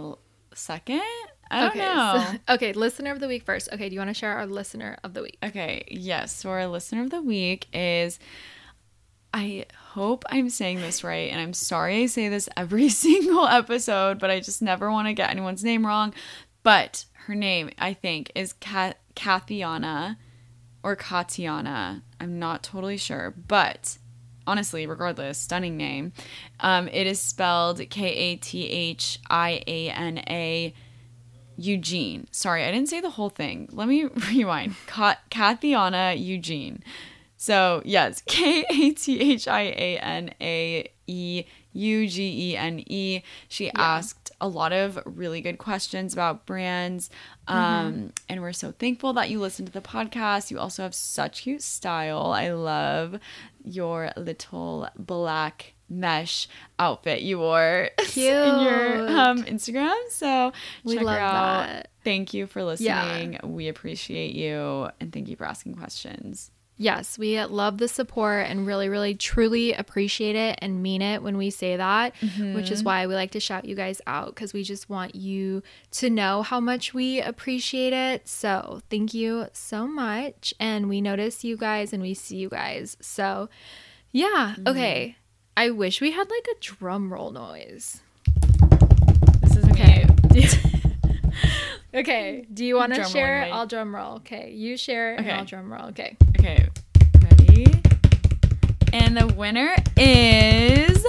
second. 0.55 1.03
I 1.51 1.61
don't 1.61 1.71
okay, 1.71 1.79
know. 1.79 2.27
So, 2.27 2.39
okay, 2.55 2.73
listener 2.75 3.11
of 3.11 3.21
the 3.21 3.29
week 3.29 3.45
first. 3.45 3.71
Okay, 3.73 3.89
do 3.89 3.95
you 3.95 4.01
want 4.01 4.11
to 4.11 4.15
share 4.15 4.37
our 4.37 4.47
listener 4.47 4.99
of 5.03 5.15
the 5.15 5.23
week? 5.23 5.39
Okay, 5.43 5.85
yes. 5.89 6.35
So 6.35 6.51
our 6.51 6.67
listener 6.67 7.03
of 7.03 7.11
the 7.11 7.23
week 7.23 7.69
is 7.73 8.19
I 9.39 9.67
hope 9.91 10.25
I'm 10.29 10.51
saying 10.51 10.81
this 10.81 11.05
right, 11.05 11.31
and 11.31 11.41
I'm 11.41 11.53
sorry 11.53 12.03
I 12.03 12.07
say 12.07 12.29
this 12.29 12.49
every 12.57 12.89
single 13.05 13.47
episode, 13.47 14.19
but 14.19 14.31
I 14.31 14.41
just 14.41 14.61
never 14.61 14.91
want 14.91 15.07
to 15.07 15.15
get 15.15 15.31
anyone's 15.31 15.63
name 15.63 15.87
wrong. 15.87 16.13
But 16.65 17.05
her 17.27 17.37
name, 17.37 17.71
I 17.79 17.95
think, 17.95 18.33
is 18.35 18.53
Kat- 18.55 18.99
Kathiana 19.15 20.17
or 20.83 20.97
Katiana. 20.97 22.03
I'm 22.21 22.41
not 22.41 22.65
totally 22.65 22.97
sure, 22.97 23.33
but 23.47 23.99
honestly, 24.45 24.89
regardless, 24.89 25.39
stunning 25.39 25.77
name. 25.77 26.13
Um, 26.59 26.89
it 26.89 27.07
is 27.07 27.21
spelled 27.21 27.81
K 27.91 28.09
A 28.09 28.37
T 28.37 28.69
H 28.69 29.21
I 29.31 29.63
A 29.69 29.91
N 29.91 30.19
A 30.29 30.75
Eugene. 31.57 32.27
Sorry, 32.33 32.65
I 32.65 32.73
didn't 32.73 32.89
say 32.89 33.01
the 33.01 33.11
whole 33.11 33.31
thing. 33.31 33.69
Let 33.71 33.87
me 33.87 34.05
rewind. 34.33 34.75
Kathiana 34.89 36.19
Eugene. 36.19 36.83
So, 37.41 37.83
yes, 37.85 38.21
K 38.27 38.65
A 38.69 38.91
T 38.91 39.21
H 39.33 39.47
I 39.49 39.61
A 39.63 39.99
N 39.99 40.31
A 40.41 40.91
E 41.07 41.45
U 41.73 42.09
G 42.09 42.51
E 42.53 42.57
N 42.57 42.83
E. 42.87 43.23
She 43.49 43.71
asked 43.75 44.33
a 44.41 44.49
lot 44.49 44.73
of 44.73 44.99
really 45.05 45.41
good 45.41 45.57
questions 45.59 46.13
about 46.13 46.47
brands. 46.47 47.11
Um, 47.47 48.13
And 48.29 48.43
we're 48.43 48.53
so 48.53 48.73
thankful 48.73 49.13
that 49.15 49.31
you 49.31 49.39
listen 49.41 49.65
to 49.67 49.73
the 49.73 49.81
podcast. 49.81 50.51
You 50.51 50.59
also 50.59 50.83
have 50.83 50.95
such 50.95 51.43
cute 51.43 51.63
style. 51.63 52.33
I 52.33 52.51
love 52.51 53.19
your 53.65 54.11
little 54.17 54.89
black 54.99 55.75
mesh 55.89 56.49
outfit 56.79 57.23
you 57.23 57.39
wore 57.39 57.89
in 58.17 58.61
your 58.61 59.09
um, 59.09 59.45
Instagram. 59.45 59.95
So 60.11 60.53
We 60.85 60.97
check 60.97 61.05
love 61.05 61.15
her 61.15 61.21
out. 61.21 61.67
that. 61.67 61.91
Thank 62.03 62.35
you 62.35 62.47
for 62.49 62.59
Yeah. 62.61 62.67
listening. 63.05 63.39
We 63.45 63.69
appreciate 63.69 64.35
you 64.35 64.89
and 65.01 65.13
thank 65.13 65.29
you 65.29 65.37
for 65.37 65.45
asking 65.47 65.77
questions. 65.77 66.51
Yes, 66.81 67.19
we 67.19 67.43
love 67.45 67.79
the 67.79 67.89
support 67.89 68.47
and 68.47 68.65
really, 68.65 68.89
really, 68.89 69.17
truly 69.17 69.73
appreciate 69.73 70.37
it 70.37 70.61
and 70.63 70.81
mean 70.81 71.03
it 71.03 71.25
when 71.25 71.37
we 71.37 71.51
say 71.51 71.77
that, 71.77 72.15
which 72.21 72.71
is 72.71 72.79
mm-hmm. 72.81 72.87
why 72.87 73.07
we 73.09 73.17
like 73.17 73.33
to 73.33 73.41
shout 73.41 73.65
you 73.65 73.75
guys 73.75 74.01
out 74.07 74.29
because 74.29 74.53
we 74.53 74.63
just 74.63 74.89
want 74.89 75.17
you 75.17 75.65
to 75.91 76.09
know 76.09 76.43
how 76.43 76.61
much 76.61 76.95
we 76.95 77.21
appreciate 77.21 77.93
it. 77.93 78.29
So, 78.29 78.81
thank 78.91 79.13
you 79.13 79.49
so 79.53 79.89
much. 79.89 80.55
And 80.61 80.89
we 80.89 81.01
notice 81.01 81.43
you 81.43 81.57
guys 81.57 81.93
and 81.93 82.01
we 82.01 82.15
see 82.15 82.37
you 82.37 82.49
guys. 82.49 82.97
So, 83.01 83.49
yeah, 84.13 84.55
mm-hmm. 84.57 84.69
okay. 84.69 85.17
I 85.57 85.71
wish 85.71 86.01
we 86.01 86.13
had 86.13 86.31
like 86.31 86.47
a 86.57 86.61
drum 86.61 87.13
roll 87.13 87.33
noise. 87.33 88.01
This 89.41 89.57
is 89.57 89.65
Okay. 89.71 90.07
Okay. 91.95 92.47
Do 92.53 92.65
you 92.65 92.77
want 92.77 92.95
to 92.95 93.05
share? 93.05 93.41
right? 93.41 93.53
I'll 93.53 93.67
drum 93.67 93.95
roll. 93.95 94.17
Okay. 94.17 94.53
You 94.53 94.77
share 94.77 95.15
and 95.15 95.27
Okay. 95.27 95.35
I'll 95.35 95.45
drum 95.45 95.73
roll. 95.73 95.87
Okay. 95.89 96.17
Okay, 96.39 96.69
ready? 97.21 97.67
And 98.93 99.17
the 99.17 99.27
winner 99.35 99.75
is 99.97 101.05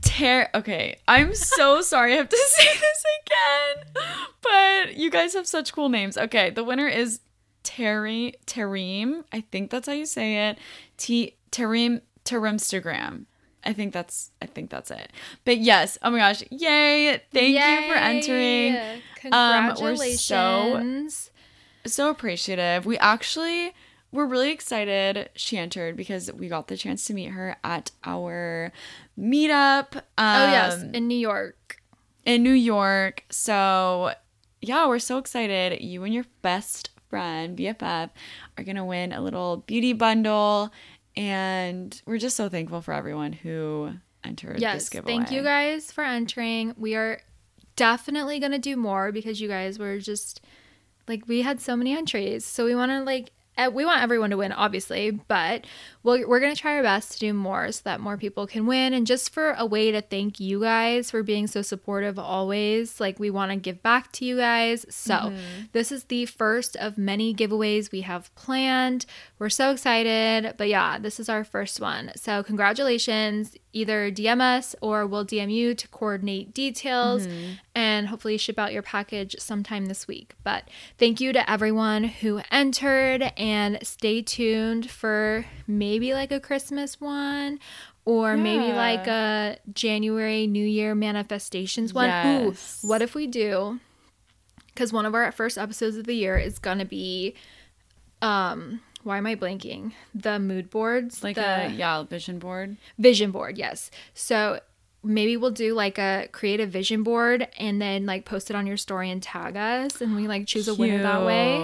Ter. 0.00 0.48
Okay, 0.54 0.98
I'm 1.08 1.34
so 1.34 1.80
sorry 1.82 2.12
I 2.14 2.16
have 2.16 2.28
to 2.28 2.36
say 2.50 2.64
this 2.66 3.04
again, 3.22 4.04
but 4.42 4.96
you 4.96 5.10
guys 5.10 5.34
have 5.34 5.46
such 5.46 5.72
cool 5.72 5.88
names. 5.88 6.16
Okay, 6.18 6.50
the 6.50 6.64
winner 6.64 6.88
is 6.88 7.20
Terry 7.62 8.34
Terim. 8.46 9.24
I 9.32 9.40
think 9.52 9.70
that's 9.70 9.86
how 9.86 9.92
you 9.94 10.06
say 10.06 10.48
it. 10.48 10.58
T 10.96 11.36
Terim 11.52 12.00
Terimstagram. 12.24 13.26
I 13.64 13.72
think 13.72 13.92
that's 13.92 14.30
I 14.40 14.46
think 14.46 14.70
that's 14.70 14.90
it. 14.90 15.10
But 15.44 15.58
yes, 15.58 15.98
oh 16.02 16.10
my 16.10 16.18
gosh, 16.18 16.42
yay! 16.50 17.20
Thank 17.32 17.54
you 17.54 17.92
for 17.92 17.98
entering. 17.98 18.72
Yay. 18.74 19.02
Um, 19.32 19.66
we're 19.82 19.96
so- 20.16 20.72
so 21.86 22.10
appreciative. 22.10 22.86
We 22.86 22.96
actually 22.98 23.72
were 24.12 24.26
really 24.26 24.50
excited 24.50 25.28
she 25.36 25.56
entered 25.56 25.96
because 25.96 26.32
we 26.32 26.48
got 26.48 26.68
the 26.68 26.76
chance 26.76 27.04
to 27.04 27.14
meet 27.14 27.26
her 27.30 27.56
at 27.62 27.90
our 28.04 28.72
meetup. 29.18 29.94
Um, 29.96 30.02
oh 30.18 30.44
yes, 30.50 30.82
in 30.94 31.06
New 31.08 31.16
York. 31.18 31.76
in 32.24 32.42
New 32.42 32.52
York. 32.52 33.24
So 33.30 34.12
yeah, 34.60 34.86
we're 34.88 34.98
so 34.98 35.18
excited. 35.18 35.80
You 35.82 36.04
and 36.04 36.12
your 36.14 36.24
best 36.42 36.90
friend 37.08 37.56
BFF 37.58 38.10
are 38.58 38.64
gonna 38.64 38.84
win 38.84 39.12
a 39.12 39.20
little 39.20 39.58
beauty 39.58 39.92
bundle, 39.92 40.72
and 41.16 42.00
we're 42.06 42.18
just 42.18 42.36
so 42.36 42.48
thankful 42.48 42.80
for 42.80 42.92
everyone 42.94 43.32
who 43.32 43.92
entered 44.24 44.56
this 44.56 44.62
Yes, 44.62 44.88
giveaway. 44.88 45.14
thank 45.16 45.30
you 45.30 45.42
guys 45.42 45.90
for 45.92 46.04
entering. 46.04 46.74
We 46.76 46.94
are 46.94 47.20
definitely 47.76 48.38
gonna 48.38 48.58
do 48.58 48.76
more 48.76 49.12
because 49.12 49.40
you 49.40 49.48
guys 49.48 49.78
were 49.78 49.98
just 49.98 50.40
like 51.08 51.26
we 51.26 51.42
had 51.42 51.60
so 51.60 51.76
many 51.76 51.96
entries, 51.96 52.44
so 52.44 52.64
we 52.64 52.74
want 52.74 52.90
to 52.92 53.02
like 53.02 53.32
eh, 53.56 53.68
we 53.68 53.84
want 53.84 54.02
everyone 54.02 54.30
to 54.30 54.36
win, 54.36 54.52
obviously, 54.52 55.10
but 55.10 55.66
we'll, 56.02 56.26
we're 56.28 56.40
gonna 56.40 56.56
try 56.56 56.76
our 56.76 56.82
best 56.82 57.12
to 57.12 57.18
do 57.18 57.32
more 57.32 57.70
so 57.72 57.82
that 57.84 58.00
more 58.00 58.16
people 58.16 58.46
can 58.46 58.66
win, 58.66 58.92
and 58.92 59.06
just 59.06 59.32
for 59.32 59.52
a 59.52 59.66
way 59.66 59.90
to 59.90 60.00
thank 60.00 60.40
you 60.40 60.60
guys 60.60 61.10
for 61.10 61.22
being 61.22 61.46
so 61.46 61.62
supportive 61.62 62.18
always. 62.18 63.00
Like 63.00 63.18
we 63.18 63.30
want 63.30 63.52
to 63.52 63.56
give 63.56 63.82
back 63.82 64.12
to 64.12 64.24
you 64.24 64.36
guys. 64.36 64.86
So 64.88 65.14
mm-hmm. 65.14 65.36
this 65.72 65.92
is 65.92 66.04
the 66.04 66.26
first 66.26 66.76
of 66.76 66.98
many 66.98 67.34
giveaways 67.34 67.92
we 67.92 68.02
have 68.02 68.34
planned. 68.34 69.06
We're 69.38 69.50
so 69.50 69.72
excited, 69.72 70.54
but 70.56 70.68
yeah, 70.68 70.98
this 70.98 71.20
is 71.20 71.28
our 71.28 71.44
first 71.44 71.80
one. 71.80 72.12
So 72.16 72.42
congratulations! 72.42 73.56
Either 73.72 74.10
DM 74.10 74.40
us 74.40 74.74
or 74.80 75.06
we'll 75.06 75.24
DM 75.24 75.52
you 75.52 75.74
to 75.74 75.88
coordinate 75.88 76.52
details 76.52 77.26
mm-hmm. 77.26 77.52
and 77.74 78.08
hopefully 78.08 78.36
ship 78.36 78.58
out 78.58 78.72
your 78.72 78.82
package 78.82 79.36
sometime 79.38 79.86
this 79.86 80.08
week. 80.08 80.34
But 80.42 80.64
thank 80.98 81.20
you 81.20 81.32
to 81.32 81.48
everyone 81.48 82.04
who 82.04 82.40
entered 82.50 83.32
and 83.36 83.78
stay 83.82 84.22
tuned 84.22 84.90
for 84.90 85.46
maybe 85.90 86.14
like 86.14 86.30
a 86.30 86.38
Christmas 86.40 87.00
one 87.00 87.58
or 88.04 88.36
maybe 88.36 88.72
like 88.72 89.06
a 89.08 89.56
January 89.74 90.46
New 90.46 90.64
Year 90.64 90.94
manifestations 90.94 91.92
one. 91.92 92.06
Yes. 92.06 92.80
Ooh, 92.84 92.88
what 92.88 93.02
if 93.02 93.14
we 93.14 93.26
do? 93.26 93.80
Because 94.68 94.92
one 94.92 95.04
of 95.04 95.14
our 95.14 95.32
first 95.32 95.58
episodes 95.58 95.96
of 95.96 96.04
the 96.06 96.14
year 96.14 96.36
is 96.38 96.58
gonna 96.58 96.84
be, 96.84 97.34
um, 98.22 98.80
why 99.02 99.18
am 99.18 99.26
I 99.26 99.34
blanking? 99.34 99.92
The 100.14 100.38
mood 100.38 100.70
boards, 100.70 101.24
Like 101.24 101.36
the 101.36 101.66
a 101.66 101.68
yeah 101.68 102.02
vision 102.04 102.38
board. 102.38 102.76
vision 102.98 103.30
board. 103.30 103.58
Yes. 103.58 103.90
So 104.14 104.60
maybe 105.02 105.36
we'll 105.36 105.50
do 105.50 105.72
like 105.74 105.98
a 105.98 106.28
create 106.32 106.60
a 106.60 106.66
vision 106.66 107.02
board 107.02 107.48
and 107.58 107.80
then 107.80 108.04
like 108.06 108.24
post 108.24 108.50
it 108.50 108.56
on 108.56 108.66
your 108.66 108.76
story 108.76 109.10
and 109.10 109.22
tag 109.22 109.56
us, 109.56 110.00
and 110.00 110.14
we 110.16 110.28
like 110.28 110.46
choose 110.46 110.68
a 110.68 110.74
winner 110.74 111.02
that 111.02 111.24
way. 111.24 111.56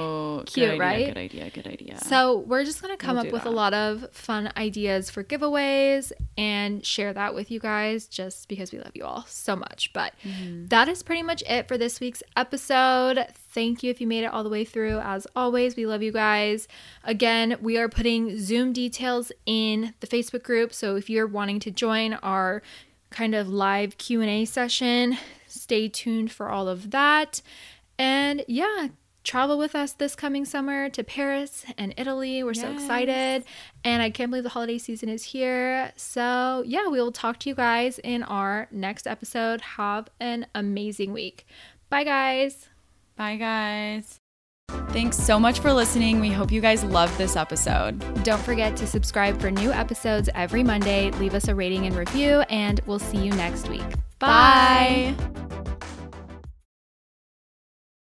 Cute. 0.46 0.54
Good 0.54 0.62
idea, 0.72 0.78
right? 0.78 1.06
Good 1.06 1.18
idea. 1.18 1.50
Good 1.50 1.66
idea. 1.66 1.98
So 1.98 2.38
we're 2.38 2.64
just 2.64 2.80
gonna 2.82 2.96
come 2.96 3.16
We'll 3.16 3.26
up 3.26 3.32
with 3.32 3.46
a 3.46 3.50
lot 3.50 3.74
of 3.74 4.10
fun 4.12 4.52
ideas 4.56 5.10
for 5.10 5.22
giveaways 5.24 6.12
and 6.38 6.84
share 6.84 7.12
that 7.12 7.34
with 7.34 7.50
you 7.50 7.58
guys 7.60 8.06
just 8.06 8.48
because 8.48 8.72
we 8.72 8.78
love 8.78 8.92
you 8.94 9.04
all 9.04 9.24
so 9.28 9.56
much. 9.56 9.92
But 9.92 10.14
Mm-hmm. 10.24 10.66
that 10.68 10.88
is 10.88 11.02
pretty 11.02 11.22
much 11.22 11.42
it 11.48 11.68
for 11.68 11.76
this 11.78 12.00
week's 12.00 12.22
episode. 12.36 13.26
Thank 13.34 13.82
you 13.82 13.90
if 13.90 14.00
you 14.00 14.06
made 14.06 14.24
it 14.24 14.26
all 14.32 14.42
the 14.44 14.50
way 14.50 14.64
through. 14.64 14.98
As 14.98 15.26
always, 15.36 15.76
we 15.76 15.86
love 15.86 16.02
you 16.02 16.12
guys. 16.12 16.68
Again, 17.04 17.56
we 17.60 17.78
are 17.78 17.88
putting 17.88 18.38
Zoom 18.38 18.72
details 18.72 19.32
in 19.46 19.94
the 20.00 20.06
Facebook 20.06 20.42
group. 20.42 20.72
So 20.74 20.96
if 20.96 21.08
you're 21.08 21.26
wanting 21.26 21.60
to 21.60 21.70
join 21.70 22.14
our 22.14 22.62
kind 23.10 23.34
of 23.34 23.48
live 23.48 23.98
Q&A 23.98 24.44
session, 24.44 25.18
stay 25.46 25.88
tuned 25.88 26.30
for 26.32 26.48
all 26.48 26.68
of 26.68 26.90
that. 26.90 27.42
And 27.98 28.44
yeah, 28.46 28.88
travel 29.24 29.58
with 29.58 29.74
us 29.74 29.92
this 29.92 30.14
coming 30.14 30.44
summer 30.44 30.88
to 30.90 31.02
Paris 31.02 31.64
and 31.76 31.92
Italy. 31.96 32.42
We're 32.44 32.54
so 32.54 32.72
excited. 32.72 33.44
And 33.84 34.02
I 34.02 34.10
can't 34.10 34.30
believe 34.30 34.44
the 34.44 34.50
holiday 34.50 34.78
season 34.78 35.08
is 35.08 35.24
here. 35.24 35.92
So, 35.96 36.62
yeah, 36.66 36.88
we 36.88 37.00
will 37.00 37.12
talk 37.12 37.38
to 37.40 37.48
you 37.48 37.54
guys 37.54 37.98
in 37.98 38.22
our 38.22 38.68
next 38.70 39.06
episode. 39.06 39.60
Have 39.60 40.08
an 40.20 40.46
amazing 40.54 41.12
week. 41.12 41.46
Bye, 41.90 42.04
guys. 42.04 42.68
Bye, 43.16 43.36
guys. 43.36 44.20
Thanks 44.96 45.18
so 45.18 45.38
much 45.38 45.60
for 45.60 45.74
listening. 45.74 46.20
We 46.20 46.30
hope 46.30 46.50
you 46.50 46.62
guys 46.62 46.82
loved 46.82 47.18
this 47.18 47.36
episode. 47.36 47.98
Don't 48.24 48.40
forget 48.40 48.76
to 48.78 48.86
subscribe 48.86 49.38
for 49.38 49.50
new 49.50 49.70
episodes 49.70 50.30
every 50.34 50.62
Monday. 50.62 51.10
Leave 51.12 51.34
us 51.34 51.48
a 51.48 51.54
rating 51.54 51.86
and 51.86 51.94
review, 51.94 52.40
and 52.48 52.80
we'll 52.86 52.98
see 52.98 53.18
you 53.18 53.30
next 53.32 53.68
week. 53.68 53.84
Bye. 54.18 55.14
Bye. 55.18 55.36